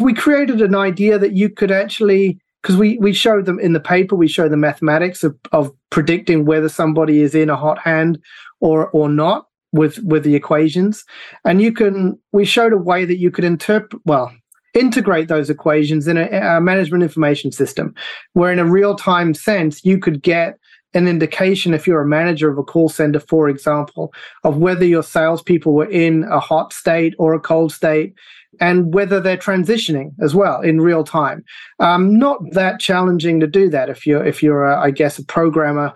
we 0.00 0.14
created 0.14 0.60
an 0.60 0.74
idea 0.74 1.18
that 1.18 1.32
you 1.32 1.48
could 1.48 1.70
actually 1.70 2.38
because 2.64 2.78
we 2.78 2.96
we 2.96 3.12
showed 3.12 3.44
them 3.44 3.60
in 3.60 3.74
the 3.74 3.80
paper 3.80 4.16
we 4.16 4.26
show 4.26 4.48
the 4.48 4.56
mathematics 4.56 5.22
of, 5.22 5.36
of 5.52 5.70
predicting 5.90 6.46
whether 6.46 6.70
somebody 6.70 7.20
is 7.20 7.34
in 7.34 7.50
a 7.50 7.56
hot 7.56 7.78
hand 7.78 8.18
or 8.60 8.88
or 8.90 9.06
not 9.10 9.48
with 9.72 9.98
with 9.98 10.24
the 10.24 10.34
equations. 10.34 11.04
And 11.44 11.60
you 11.60 11.72
can 11.72 12.18
we 12.32 12.46
showed 12.46 12.72
a 12.72 12.78
way 12.78 13.04
that 13.04 13.18
you 13.18 13.30
could 13.30 13.44
interpret 13.44 14.00
well 14.06 14.32
integrate 14.72 15.28
those 15.28 15.50
equations 15.50 16.08
in 16.08 16.16
a, 16.16 16.26
a 16.56 16.60
management 16.60 17.02
information 17.04 17.52
system 17.52 17.94
where 18.32 18.50
in 18.50 18.58
a 18.58 18.64
real-time 18.64 19.32
sense 19.32 19.84
you 19.84 19.98
could 19.98 20.20
get 20.20 20.58
an 20.94 21.08
indication 21.08 21.74
if 21.74 21.86
you're 21.86 22.02
a 22.02 22.06
manager 22.06 22.50
of 22.50 22.58
a 22.58 22.62
call 22.62 22.88
center, 22.88 23.20
for 23.20 23.48
example, 23.48 24.12
of 24.44 24.58
whether 24.58 24.84
your 24.84 25.02
salespeople 25.02 25.74
were 25.74 25.90
in 25.90 26.24
a 26.24 26.40
hot 26.40 26.72
state 26.72 27.14
or 27.18 27.34
a 27.34 27.40
cold 27.40 27.72
state, 27.72 28.14
and 28.60 28.94
whether 28.94 29.20
they're 29.20 29.36
transitioning 29.36 30.12
as 30.22 30.34
well 30.34 30.60
in 30.60 30.80
real 30.80 31.04
time. 31.04 31.44
Um, 31.80 32.16
not 32.18 32.38
that 32.52 32.80
challenging 32.80 33.40
to 33.40 33.46
do 33.46 33.68
that 33.70 33.88
if 33.90 34.06
you're 34.06 34.24
if 34.24 34.42
you're 34.42 34.64
a, 34.64 34.80
I 34.80 34.90
guess 34.90 35.18
a 35.18 35.24
programmer 35.24 35.92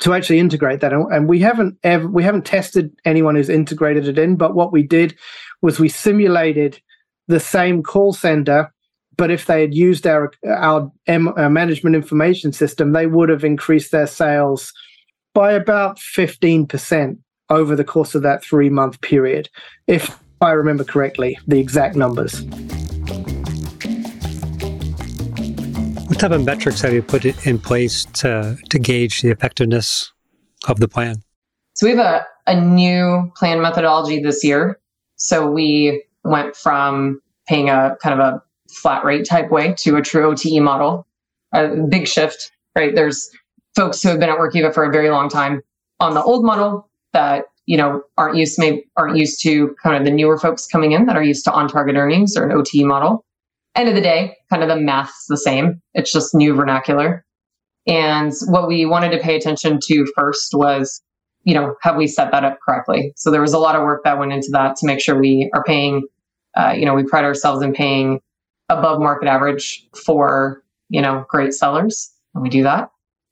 to 0.00 0.14
actually 0.14 0.38
integrate 0.38 0.80
that. 0.80 0.92
And, 0.92 1.28
we 1.28 1.38
haven't 1.40 1.76
ever 1.82 2.08
we 2.08 2.22
haven't 2.22 2.46
tested 2.46 2.90
anyone 3.04 3.34
who's 3.34 3.48
integrated 3.48 4.08
it 4.08 4.18
in, 4.18 4.36
but 4.36 4.54
what 4.54 4.72
we 4.72 4.82
did 4.82 5.16
was 5.60 5.78
we 5.78 5.88
simulated 5.88 6.80
the 7.28 7.40
same 7.40 7.82
call 7.82 8.12
center. 8.12 8.72
But 9.22 9.30
if 9.30 9.46
they 9.46 9.60
had 9.60 9.72
used 9.72 10.04
our 10.04 10.32
our, 10.48 10.90
M, 11.06 11.28
our 11.36 11.48
management 11.48 11.94
information 11.94 12.52
system, 12.52 12.90
they 12.90 13.06
would 13.06 13.28
have 13.28 13.44
increased 13.44 13.92
their 13.92 14.08
sales 14.08 14.72
by 15.32 15.52
about 15.52 16.00
fifteen 16.00 16.66
percent 16.66 17.20
over 17.48 17.76
the 17.76 17.84
course 17.84 18.16
of 18.16 18.22
that 18.22 18.42
three 18.42 18.68
month 18.68 19.00
period. 19.00 19.48
If 19.86 20.18
I 20.40 20.50
remember 20.50 20.82
correctly, 20.82 21.38
the 21.46 21.60
exact 21.60 21.94
numbers. 21.94 22.42
What 26.08 26.18
type 26.18 26.32
of 26.32 26.44
metrics 26.44 26.80
have 26.80 26.92
you 26.92 27.02
put 27.02 27.24
in 27.46 27.60
place 27.60 28.06
to, 28.14 28.58
to 28.70 28.78
gauge 28.80 29.22
the 29.22 29.30
effectiveness 29.30 30.10
of 30.66 30.80
the 30.80 30.88
plan? 30.88 31.22
So 31.74 31.86
we 31.86 31.94
have 31.94 32.04
a, 32.04 32.26
a 32.48 32.60
new 32.60 33.30
plan 33.36 33.62
methodology 33.62 34.20
this 34.20 34.42
year. 34.42 34.80
So 35.14 35.48
we 35.48 36.02
went 36.24 36.56
from 36.56 37.22
paying 37.46 37.68
a 37.68 37.96
kind 38.02 38.20
of 38.20 38.34
a 38.34 38.42
flat 38.74 39.04
rate 39.04 39.24
type 39.24 39.50
way 39.50 39.74
to 39.78 39.96
a 39.96 40.02
true 40.02 40.30
OTE 40.30 40.60
model. 40.60 41.06
A 41.52 41.68
big 41.88 42.08
shift, 42.08 42.50
right? 42.76 42.94
There's 42.94 43.30
folks 43.76 44.02
who 44.02 44.08
have 44.08 44.20
been 44.20 44.30
at 44.30 44.38
Workiva 44.38 44.72
for 44.72 44.84
a 44.84 44.90
very 44.92 45.10
long 45.10 45.28
time 45.28 45.62
on 46.00 46.14
the 46.14 46.22
old 46.22 46.44
model 46.44 46.88
that 47.12 47.44
you 47.66 47.76
know 47.76 48.02
aren't 48.18 48.36
used 48.36 48.58
maybe 48.58 48.84
aren't 48.96 49.16
used 49.16 49.42
to 49.42 49.74
kind 49.82 49.96
of 49.96 50.04
the 50.04 50.10
newer 50.10 50.38
folks 50.38 50.66
coming 50.66 50.92
in 50.92 51.06
that 51.06 51.16
are 51.16 51.22
used 51.22 51.44
to 51.44 51.52
on 51.52 51.68
target 51.68 51.96
earnings 51.96 52.36
or 52.36 52.44
an 52.44 52.52
OTE 52.52 52.84
model. 52.86 53.24
End 53.74 53.88
of 53.88 53.94
the 53.94 54.00
day, 54.00 54.36
kind 54.50 54.62
of 54.62 54.68
the 54.68 54.76
math's 54.76 55.26
the 55.28 55.36
same. 55.36 55.80
It's 55.94 56.12
just 56.12 56.34
new 56.34 56.54
vernacular. 56.54 57.24
And 57.86 58.32
what 58.46 58.68
we 58.68 58.84
wanted 58.86 59.10
to 59.12 59.18
pay 59.18 59.34
attention 59.34 59.78
to 59.84 60.06
first 60.14 60.52
was, 60.54 61.02
you 61.44 61.54
know, 61.54 61.74
have 61.80 61.96
we 61.96 62.06
set 62.06 62.30
that 62.30 62.44
up 62.44 62.58
correctly? 62.64 63.12
So 63.16 63.30
there 63.30 63.40
was 63.40 63.54
a 63.54 63.58
lot 63.58 63.74
of 63.74 63.82
work 63.82 64.04
that 64.04 64.18
went 64.18 64.32
into 64.32 64.48
that 64.52 64.76
to 64.76 64.86
make 64.86 65.00
sure 65.00 65.18
we 65.18 65.50
are 65.54 65.64
paying, 65.64 66.06
uh, 66.54 66.74
you 66.76 66.84
know, 66.84 66.94
we 66.94 67.02
pride 67.04 67.24
ourselves 67.24 67.62
in 67.62 67.72
paying 67.72 68.20
above 68.78 69.00
market 69.00 69.28
average 69.28 69.86
for, 70.04 70.62
you 70.88 71.00
know, 71.00 71.24
great 71.28 71.54
sellers. 71.54 72.12
And 72.34 72.42
we 72.42 72.48
do 72.48 72.62
that. 72.62 72.90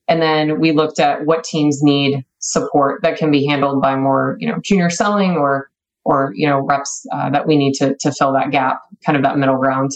And 0.09 0.21
then 0.21 0.61
we 0.61 0.73
looked 0.73 0.99
at 0.99 1.25
what 1.25 1.45
teams 1.45 1.83
need 1.83 2.25
support 2.41 3.03
that 3.03 3.17
can 3.17 3.31
be 3.31 3.47
handled 3.47 3.81
by 3.81 3.97
more, 3.97 4.37
you 4.41 4.49
know, 4.49 4.59
junior 4.63 4.91
selling 4.91 5.37
or 5.37 5.71
or 6.05 6.33
you 6.35 6.47
know 6.47 6.61
reps 6.61 7.07
uh, 7.13 7.31
that 7.31 7.47
we 7.47 7.57
need 7.57 7.75
to 7.75 7.95
to 8.01 8.13
fill 8.13 8.33
that 8.33 8.51
gap, 8.51 8.81
kind 9.05 9.17
of 9.17 9.23
that 9.23 9.39
middle 9.39 9.59
ground. 9.59 9.91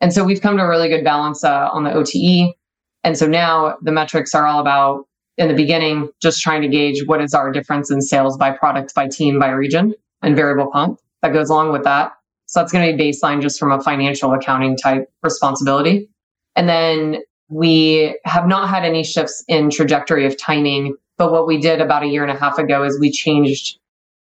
And 0.00 0.12
so 0.12 0.24
we've 0.24 0.40
come 0.40 0.56
to 0.58 0.62
a 0.62 0.68
really 0.68 0.88
good 0.88 1.04
balance 1.04 1.42
uh, 1.42 1.68
on 1.72 1.84
the 1.84 1.92
OTE. 1.92 2.54
And 3.02 3.16
so 3.16 3.26
now 3.26 3.76
the 3.80 3.92
metrics 3.92 4.34
are 4.34 4.46
all 4.46 4.60
about 4.60 5.06
in 5.38 5.48
the 5.48 5.54
beginning 5.54 6.10
just 6.20 6.42
trying 6.42 6.62
to 6.62 6.68
gauge 6.68 7.06
what 7.06 7.22
is 7.22 7.32
our 7.32 7.50
difference 7.50 7.90
in 7.90 8.02
sales 8.02 8.36
by 8.36 8.50
product, 8.50 8.94
by 8.94 9.08
team, 9.08 9.38
by 9.38 9.50
region, 9.50 9.94
and 10.22 10.36
variable 10.36 10.70
comp 10.70 10.98
that 11.22 11.32
goes 11.32 11.48
along 11.48 11.72
with 11.72 11.84
that. 11.84 12.12
So 12.46 12.60
that's 12.60 12.72
going 12.72 12.90
to 12.90 12.96
be 12.96 13.10
baseline 13.10 13.42
just 13.42 13.58
from 13.58 13.72
a 13.72 13.80
financial 13.80 14.32
accounting 14.32 14.76
type 14.76 15.10
responsibility. 15.22 16.08
And 16.54 16.68
then 16.68 17.18
we 17.48 18.18
have 18.24 18.46
not 18.46 18.68
had 18.68 18.84
any 18.84 19.04
shifts 19.04 19.44
in 19.48 19.70
trajectory 19.70 20.26
of 20.26 20.38
timing, 20.38 20.94
but 21.18 21.32
what 21.32 21.46
we 21.46 21.58
did 21.58 21.80
about 21.80 22.02
a 22.02 22.06
year 22.06 22.22
and 22.22 22.30
a 22.30 22.38
half 22.38 22.58
ago 22.58 22.82
is 22.84 22.98
we 22.98 23.10
changed 23.10 23.78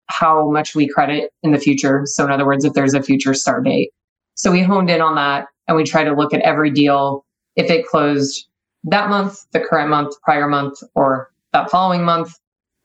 how 0.07 0.50
much 0.50 0.74
we 0.74 0.88
credit 0.88 1.33
in 1.42 1.52
the 1.52 1.59
future. 1.59 2.02
So, 2.04 2.24
in 2.24 2.31
other 2.31 2.46
words, 2.46 2.64
if 2.64 2.72
there's 2.72 2.94
a 2.94 3.02
future 3.02 3.35
start 3.35 3.64
date. 3.64 3.90
So, 4.35 4.50
we 4.50 4.62
honed 4.62 4.90
in 4.90 5.00
on 5.00 5.16
that 5.16 5.46
and 5.66 5.76
we 5.76 5.85
try 5.85 6.04
to 6.04 6.14
look 6.14 6.33
at 6.33 6.40
every 6.40 6.70
deal 6.70 7.24
if 7.57 7.70
it 7.70 7.87
closed 7.87 8.46
that 8.85 9.11
month, 9.11 9.44
the 9.52 9.61
current 9.61 9.90
month, 9.90 10.14
prior 10.22 10.48
month, 10.48 10.78
or 10.94 11.31
that 11.52 11.70
following 11.70 12.04
month. 12.04 12.33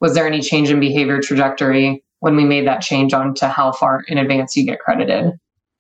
Was 0.01 0.15
there 0.15 0.27
any 0.27 0.41
change 0.41 0.69
in 0.69 0.79
behavior 0.79 1.21
trajectory 1.21 2.02
when 2.23 2.37
we 2.37 2.45
made 2.45 2.65
that 2.65 2.81
change 2.81 3.13
on 3.13 3.33
to 3.33 3.49
how 3.49 3.73
far 3.73 4.01
in 4.07 4.17
advance 4.17 4.55
you 4.55 4.65
get 4.65 4.79
credited? 4.79 5.33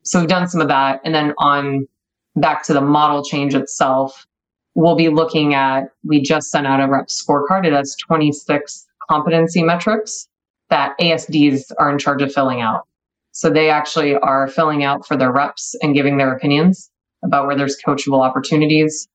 So, 0.03 0.19
we've 0.19 0.27
done 0.27 0.49
some 0.49 0.59
of 0.59 0.67
that. 0.67 0.99
And 1.05 1.15
then 1.15 1.33
on 1.37 1.87
back 2.35 2.63
to 2.63 2.73
the 2.73 2.81
model 2.81 3.23
change 3.23 3.55
itself, 3.55 4.27
we'll 4.75 4.97
be 4.97 5.07
looking 5.07 5.53
at, 5.53 5.85
we 6.03 6.21
just 6.21 6.51
sent 6.51 6.67
out 6.67 6.81
a 6.81 6.91
rep 6.91 7.07
scorecard. 7.07 7.65
It 7.65 7.71
has 7.71 7.95
26 7.95 8.85
competency 9.09 9.63
metrics 9.63 10.27
that 10.69 10.97
ASDs 10.99 11.71
are 11.79 11.89
in 11.89 11.97
charge 11.97 12.21
of 12.21 12.33
filling 12.33 12.59
out. 12.59 12.87
So 13.31 13.49
they 13.49 13.69
actually 13.69 14.15
are 14.15 14.49
filling 14.49 14.83
out 14.83 15.07
for 15.07 15.15
their 15.15 15.31
reps 15.31 15.75
and 15.81 15.95
giving 15.95 16.17
their 16.17 16.35
opinions 16.35 16.91
about 17.23 17.47
where 17.47 17.55
there's 17.55 17.77
coachable 17.87 18.21
opportunities, 18.21 19.07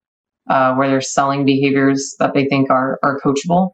uh, 0.49 0.75
where 0.77 0.89
there's 0.89 1.13
selling 1.13 1.45
behaviors 1.45 2.17
that 2.21 2.33
they 2.33 2.47
think 2.47 2.71
are, 2.71 2.99
are 3.03 3.21
coachable, 3.21 3.73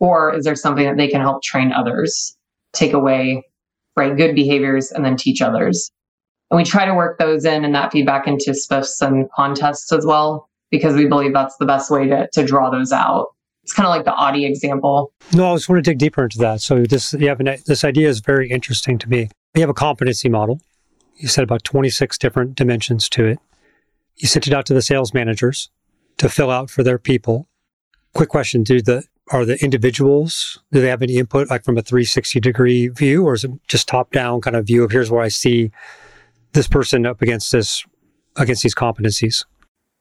or 0.00 0.34
is 0.34 0.44
there 0.44 0.56
something 0.56 0.84
that 0.84 0.96
they 0.96 1.08
can 1.08 1.20
help 1.20 1.42
train 1.42 1.72
others, 1.72 2.35
take 2.76 2.92
away, 2.92 3.44
right, 3.96 4.16
good 4.16 4.34
behaviors 4.34 4.92
and 4.92 5.04
then 5.04 5.16
teach 5.16 5.42
others. 5.42 5.90
And 6.50 6.56
we 6.56 6.64
try 6.64 6.84
to 6.84 6.94
work 6.94 7.18
those 7.18 7.44
in 7.44 7.64
and 7.64 7.74
that 7.74 7.92
feedback 7.92 8.26
into 8.26 8.52
spiffs 8.52 9.00
and 9.00 9.28
contests 9.32 9.92
as 9.92 10.06
well 10.06 10.48
because 10.70 10.94
we 10.94 11.06
believe 11.06 11.32
that's 11.32 11.56
the 11.56 11.66
best 11.66 11.90
way 11.90 12.06
to, 12.08 12.28
to 12.32 12.44
draw 12.44 12.70
those 12.70 12.92
out. 12.92 13.28
It's 13.62 13.72
kind 13.72 13.86
of 13.86 13.90
like 13.90 14.04
the 14.04 14.14
Audi 14.14 14.46
example. 14.46 15.12
No, 15.34 15.52
I 15.52 15.56
just 15.56 15.68
want 15.68 15.84
to 15.84 15.90
dig 15.90 15.98
deeper 15.98 16.22
into 16.22 16.38
that. 16.38 16.60
So 16.60 16.84
this 16.84 17.12
you 17.14 17.26
have 17.28 17.40
an, 17.40 17.56
this 17.66 17.82
idea 17.82 18.08
is 18.08 18.20
very 18.20 18.48
interesting 18.48 18.96
to 18.98 19.08
me. 19.08 19.28
You 19.54 19.60
have 19.60 19.70
a 19.70 19.74
competency 19.74 20.28
model. 20.28 20.60
You 21.16 21.26
said 21.26 21.42
about 21.42 21.64
26 21.64 22.16
different 22.18 22.54
dimensions 22.54 23.08
to 23.08 23.24
it. 23.26 23.38
You 24.16 24.28
sent 24.28 24.46
it 24.46 24.52
out 24.52 24.66
to 24.66 24.74
the 24.74 24.82
sales 24.82 25.12
managers 25.12 25.70
to 26.18 26.28
fill 26.28 26.50
out 26.50 26.70
for 26.70 26.84
their 26.84 26.98
people. 26.98 27.48
Quick 28.14 28.28
question: 28.28 28.62
Do 28.62 28.80
the 28.80 29.02
are 29.32 29.44
the 29.44 29.62
individuals 29.62 30.60
do 30.72 30.80
they 30.80 30.88
have 30.88 31.02
any 31.02 31.16
input 31.16 31.50
like 31.50 31.64
from 31.64 31.76
a 31.76 31.82
360 31.82 32.40
degree 32.40 32.88
view 32.88 33.24
or 33.24 33.34
is 33.34 33.44
it 33.44 33.50
just 33.66 33.88
top 33.88 34.12
down 34.12 34.40
kind 34.40 34.56
of 34.56 34.66
view 34.66 34.84
of 34.84 34.90
here's 34.90 35.10
where 35.10 35.22
i 35.22 35.28
see 35.28 35.70
this 36.52 36.68
person 36.68 37.04
up 37.04 37.20
against 37.20 37.50
this 37.52 37.84
against 38.36 38.62
these 38.62 38.74
competencies 38.74 39.44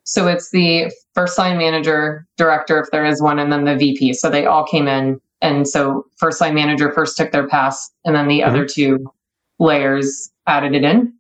so 0.06 0.28
it's 0.28 0.52
the 0.52 0.92
first 1.16 1.38
line 1.38 1.58
manager, 1.58 2.28
director, 2.38 2.80
if 2.80 2.92
there 2.92 3.06
is 3.06 3.22
one, 3.22 3.40
and 3.40 3.52
then 3.52 3.66
the 3.66 3.76
VP. 3.76 4.14
So 4.14 4.30
they 4.30 4.46
all 4.46 4.64
came 4.64 4.88
in. 4.88 5.20
And 5.42 5.68
so 5.68 6.06
first 6.18 6.40
line 6.40 6.54
manager 6.54 6.92
first 6.92 7.18
took 7.18 7.32
their 7.32 7.48
pass, 7.48 7.92
and 8.06 8.16
then 8.16 8.28
the 8.28 8.40
mm-hmm. 8.40 8.50
other 8.50 8.66
two 8.66 9.12
layers 9.60 10.30
added 10.48 10.76
it 10.76 10.84
in. 10.84 11.12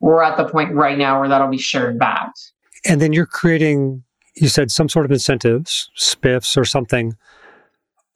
We're 0.00 0.22
at 0.22 0.38
the 0.38 0.48
point 0.48 0.74
right 0.74 0.96
now 0.96 1.20
where 1.20 1.28
that'll 1.28 1.48
be 1.48 1.58
shared 1.58 1.98
back. 1.98 2.32
And 2.86 3.00
then 3.00 3.12
you're 3.12 3.26
creating, 3.26 4.02
you 4.34 4.48
said 4.48 4.70
some 4.70 4.88
sort 4.88 5.04
of 5.04 5.12
incentives, 5.12 5.90
spiffs 5.98 6.56
or 6.56 6.64
something 6.64 7.14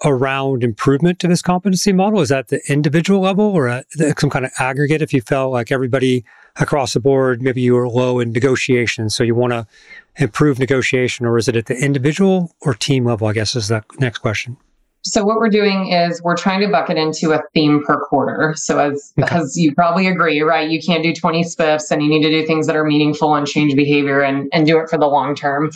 around 0.04 0.62
improvement 0.62 1.18
to 1.20 1.28
this 1.28 1.42
competency 1.42 1.92
model? 1.92 2.20
Is 2.20 2.28
that 2.28 2.48
the 2.48 2.60
individual 2.68 3.20
level 3.20 3.44
or 3.44 3.68
at 3.68 3.86
some 4.18 4.30
kind 4.30 4.44
of 4.44 4.52
aggregate 4.58 5.02
if 5.02 5.12
you 5.12 5.20
felt 5.20 5.52
like 5.52 5.72
everybody 5.72 6.24
across 6.56 6.94
the 6.94 7.00
board, 7.00 7.42
maybe 7.42 7.60
you 7.60 7.74
were 7.74 7.88
low 7.88 8.20
in 8.20 8.32
negotiation, 8.32 9.10
so 9.10 9.24
you 9.24 9.34
want 9.34 9.52
to 9.52 9.66
improve 10.16 10.58
negotiation, 10.58 11.26
or 11.26 11.36
is 11.36 11.48
it 11.48 11.56
at 11.56 11.66
the 11.66 11.76
individual 11.76 12.54
or 12.60 12.74
team 12.74 13.04
level? 13.04 13.26
I 13.26 13.32
guess 13.32 13.56
is 13.56 13.68
the 13.68 13.82
next 13.98 14.18
question. 14.18 14.56
So 15.06 15.22
what 15.22 15.36
we're 15.36 15.50
doing 15.50 15.92
is 15.92 16.22
we're 16.22 16.36
trying 16.36 16.60
to 16.60 16.68
bucket 16.68 16.96
into 16.96 17.32
a 17.32 17.42
theme 17.52 17.82
per 17.84 18.00
quarter. 18.00 18.54
So 18.56 18.78
as 18.78 19.12
okay. 19.20 19.36
as 19.36 19.54
you 19.56 19.74
probably 19.74 20.06
agree, 20.06 20.40
right? 20.40 20.68
You 20.68 20.80
can't 20.80 21.02
do 21.02 21.12
20 21.12 21.44
spiffs 21.44 21.90
and 21.90 22.02
you 22.02 22.08
need 22.08 22.22
to 22.22 22.30
do 22.30 22.46
things 22.46 22.66
that 22.66 22.76
are 22.76 22.84
meaningful 22.84 23.34
and 23.34 23.46
change 23.46 23.76
behavior 23.76 24.22
and, 24.22 24.48
and 24.52 24.66
do 24.66 24.78
it 24.78 24.88
for 24.88 24.98
the 24.98 25.06
long 25.06 25.34
term. 25.34 25.70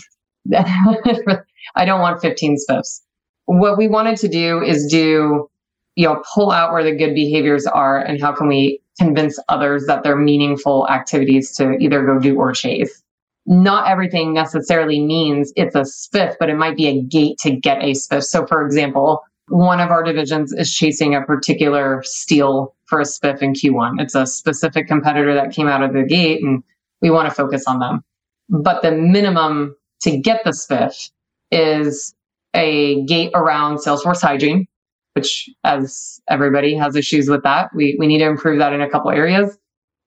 I 0.54 1.84
don't 1.84 2.00
want 2.00 2.22
15 2.22 2.56
spiffs. 2.56 3.02
What 3.48 3.78
we 3.78 3.88
wanted 3.88 4.18
to 4.18 4.28
do 4.28 4.62
is 4.62 4.86
do, 4.90 5.48
you 5.96 6.06
know, 6.06 6.22
pull 6.34 6.50
out 6.50 6.70
where 6.70 6.84
the 6.84 6.94
good 6.94 7.14
behaviors 7.14 7.66
are 7.66 7.98
and 7.98 8.20
how 8.20 8.30
can 8.30 8.46
we 8.46 8.82
convince 9.00 9.38
others 9.48 9.86
that 9.86 10.02
they're 10.02 10.16
meaningful 10.18 10.86
activities 10.88 11.56
to 11.56 11.72
either 11.78 12.04
go 12.04 12.18
do 12.18 12.36
or 12.36 12.52
chase. 12.52 13.02
Not 13.46 13.88
everything 13.88 14.34
necessarily 14.34 15.00
means 15.00 15.50
it's 15.56 15.74
a 15.74 15.80
spiff, 15.80 16.36
but 16.38 16.50
it 16.50 16.56
might 16.56 16.76
be 16.76 16.88
a 16.88 17.00
gate 17.00 17.38
to 17.38 17.50
get 17.50 17.78
a 17.78 17.92
spiff. 17.92 18.24
So, 18.24 18.46
for 18.46 18.66
example, 18.66 19.22
one 19.48 19.80
of 19.80 19.88
our 19.90 20.02
divisions 20.02 20.52
is 20.52 20.70
chasing 20.70 21.14
a 21.14 21.22
particular 21.22 22.02
steal 22.04 22.74
for 22.84 23.00
a 23.00 23.04
spiff 23.04 23.40
in 23.40 23.54
Q1. 23.54 23.98
It's 23.98 24.14
a 24.14 24.26
specific 24.26 24.88
competitor 24.88 25.34
that 25.34 25.52
came 25.52 25.68
out 25.68 25.82
of 25.82 25.94
the 25.94 26.02
gate 26.02 26.42
and 26.42 26.62
we 27.00 27.08
want 27.08 27.30
to 27.30 27.34
focus 27.34 27.64
on 27.66 27.78
them. 27.78 28.04
But 28.50 28.82
the 28.82 28.92
minimum 28.92 29.74
to 30.02 30.18
get 30.18 30.44
the 30.44 30.50
spiff 30.50 31.10
is 31.50 32.14
a 32.58 33.02
gate 33.04 33.30
around 33.34 33.78
Salesforce 33.78 34.20
hygiene, 34.20 34.66
which 35.14 35.48
as 35.64 36.20
everybody 36.28 36.74
has 36.74 36.96
issues 36.96 37.28
with 37.28 37.42
that, 37.44 37.70
we, 37.74 37.96
we 37.98 38.06
need 38.06 38.18
to 38.18 38.26
improve 38.26 38.58
that 38.58 38.72
in 38.72 38.82
a 38.82 38.90
couple 38.90 39.10
areas. 39.10 39.56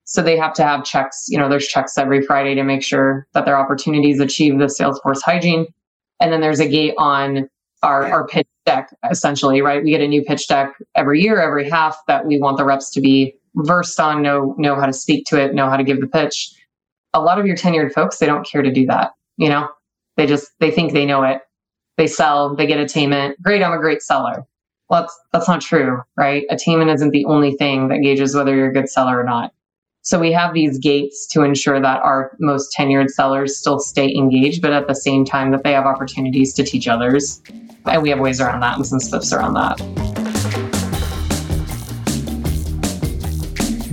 So 0.04 0.22
they 0.22 0.36
have 0.36 0.52
to 0.54 0.62
have 0.62 0.84
checks, 0.84 1.26
you 1.28 1.38
know, 1.38 1.48
there's 1.48 1.66
checks 1.66 1.96
every 1.96 2.22
Friday 2.22 2.54
to 2.54 2.62
make 2.62 2.82
sure 2.82 3.26
that 3.34 3.46
their 3.46 3.56
opportunities 3.56 4.20
achieve 4.20 4.58
the 4.58 4.66
Salesforce 4.66 5.22
hygiene. 5.22 5.66
And 6.20 6.32
then 6.32 6.40
there's 6.40 6.60
a 6.60 6.68
gate 6.68 6.94
on 6.98 7.48
our, 7.82 8.06
our 8.06 8.26
pitch 8.26 8.46
deck, 8.66 8.94
essentially, 9.10 9.62
right? 9.62 9.82
We 9.82 9.90
get 9.90 10.00
a 10.00 10.08
new 10.08 10.22
pitch 10.22 10.46
deck 10.48 10.74
every 10.94 11.20
year, 11.22 11.40
every 11.40 11.68
half 11.68 11.98
that 12.06 12.26
we 12.26 12.38
want 12.38 12.58
the 12.58 12.64
reps 12.64 12.90
to 12.90 13.00
be 13.00 13.34
versed 13.56 13.98
on, 13.98 14.22
know, 14.22 14.54
know 14.58 14.76
how 14.76 14.86
to 14.86 14.92
speak 14.92 15.26
to 15.26 15.40
it, 15.40 15.54
know 15.54 15.68
how 15.68 15.76
to 15.76 15.84
give 15.84 16.00
the 16.00 16.06
pitch. 16.06 16.52
A 17.14 17.20
lot 17.20 17.38
of 17.38 17.46
your 17.46 17.56
tenured 17.56 17.92
folks, 17.92 18.18
they 18.18 18.26
don't 18.26 18.46
care 18.46 18.62
to 18.62 18.72
do 18.72 18.86
that. 18.86 19.12
You 19.36 19.48
know, 19.48 19.68
they 20.16 20.26
just, 20.26 20.50
they 20.60 20.70
think 20.70 20.92
they 20.92 21.06
know 21.06 21.22
it. 21.22 21.40
They 21.96 22.06
sell, 22.06 22.56
they 22.56 22.66
get 22.66 22.78
attainment. 22.78 23.40
Great, 23.42 23.62
I'm 23.62 23.72
a 23.72 23.78
great 23.78 24.02
seller. 24.02 24.44
Well, 24.88 25.02
that's, 25.02 25.20
that's 25.32 25.48
not 25.48 25.60
true, 25.60 26.02
right? 26.16 26.44
Attainment 26.50 26.90
isn't 26.90 27.10
the 27.10 27.24
only 27.26 27.52
thing 27.52 27.88
that 27.88 27.98
gauges 27.98 28.34
whether 28.34 28.54
you're 28.54 28.70
a 28.70 28.72
good 28.72 28.88
seller 28.88 29.18
or 29.18 29.24
not. 29.24 29.52
So 30.02 30.18
we 30.18 30.32
have 30.32 30.52
these 30.52 30.78
gates 30.78 31.28
to 31.28 31.42
ensure 31.42 31.80
that 31.80 32.02
our 32.02 32.36
most 32.40 32.74
tenured 32.76 33.08
sellers 33.08 33.56
still 33.56 33.78
stay 33.78 34.12
engaged, 34.14 34.60
but 34.60 34.72
at 34.72 34.88
the 34.88 34.94
same 34.94 35.24
time 35.24 35.52
that 35.52 35.62
they 35.62 35.72
have 35.72 35.86
opportunities 35.86 36.54
to 36.54 36.64
teach 36.64 36.88
others. 36.88 37.40
And 37.86 38.02
we 38.02 38.10
have 38.10 38.18
ways 38.18 38.40
around 38.40 38.60
that 38.60 38.76
and 38.76 38.86
some 38.86 38.98
spiffs 38.98 39.32
around 39.32 39.54
that. 39.54 39.78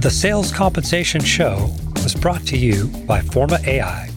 The 0.02 0.10
Sales 0.10 0.52
Compensation 0.52 1.22
Show 1.22 1.70
was 1.95 2.16
brought 2.16 2.45
to 2.47 2.58
you 2.58 2.88
by 3.06 3.22
Forma 3.22 3.60
AI, 3.66 4.10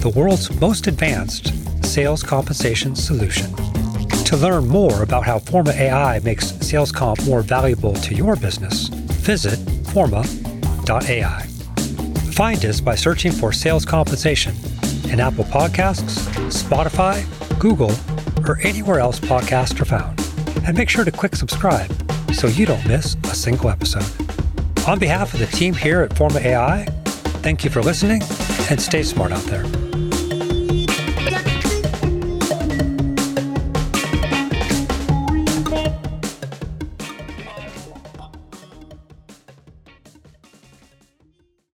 the 0.00 0.12
world's 0.16 0.50
most 0.60 0.86
advanced 0.86 1.52
sales 1.88 2.22
compensation 2.22 2.94
solution. 2.94 3.50
To 4.24 4.36
learn 4.36 4.68
more 4.68 5.02
about 5.02 5.24
how 5.24 5.38
Forma 5.38 5.70
AI 5.70 6.18
makes 6.20 6.54
sales 6.60 6.92
comp 6.92 7.24
more 7.24 7.40
valuable 7.40 7.94
to 7.94 8.14
your 8.14 8.36
business, 8.36 8.88
visit 8.88 9.56
forma.ai. 9.88 11.42
Find 12.32 12.64
us 12.64 12.80
by 12.80 12.94
searching 12.94 13.32
for 13.32 13.52
sales 13.52 13.86
compensation 13.86 14.54
in 15.10 15.18
Apple 15.18 15.44
Podcasts, 15.44 16.28
Spotify, 16.50 17.24
Google, 17.58 17.92
or 18.46 18.58
anywhere 18.60 19.00
else 19.00 19.18
podcasts 19.18 19.80
are 19.80 19.86
found. 19.86 20.20
And 20.66 20.76
make 20.76 20.90
sure 20.90 21.04
to 21.06 21.10
click 21.10 21.34
subscribe 21.34 21.90
so 22.34 22.48
you 22.48 22.66
don't 22.66 22.86
miss 22.86 23.16
a 23.24 23.34
single 23.34 23.70
episode. 23.70 24.06
On 24.86 24.98
behalf 24.98 25.32
of 25.32 25.40
the 25.40 25.46
team 25.46 25.72
here 25.72 26.02
at 26.02 26.14
Forma 26.16 26.40
AI, 26.40 26.84
thank 27.42 27.64
you 27.64 27.70
for 27.70 27.82
listening 27.82 28.20
and 28.70 28.80
stay 28.80 29.02
smart 29.02 29.32
out 29.32 29.42
there. 29.44 29.87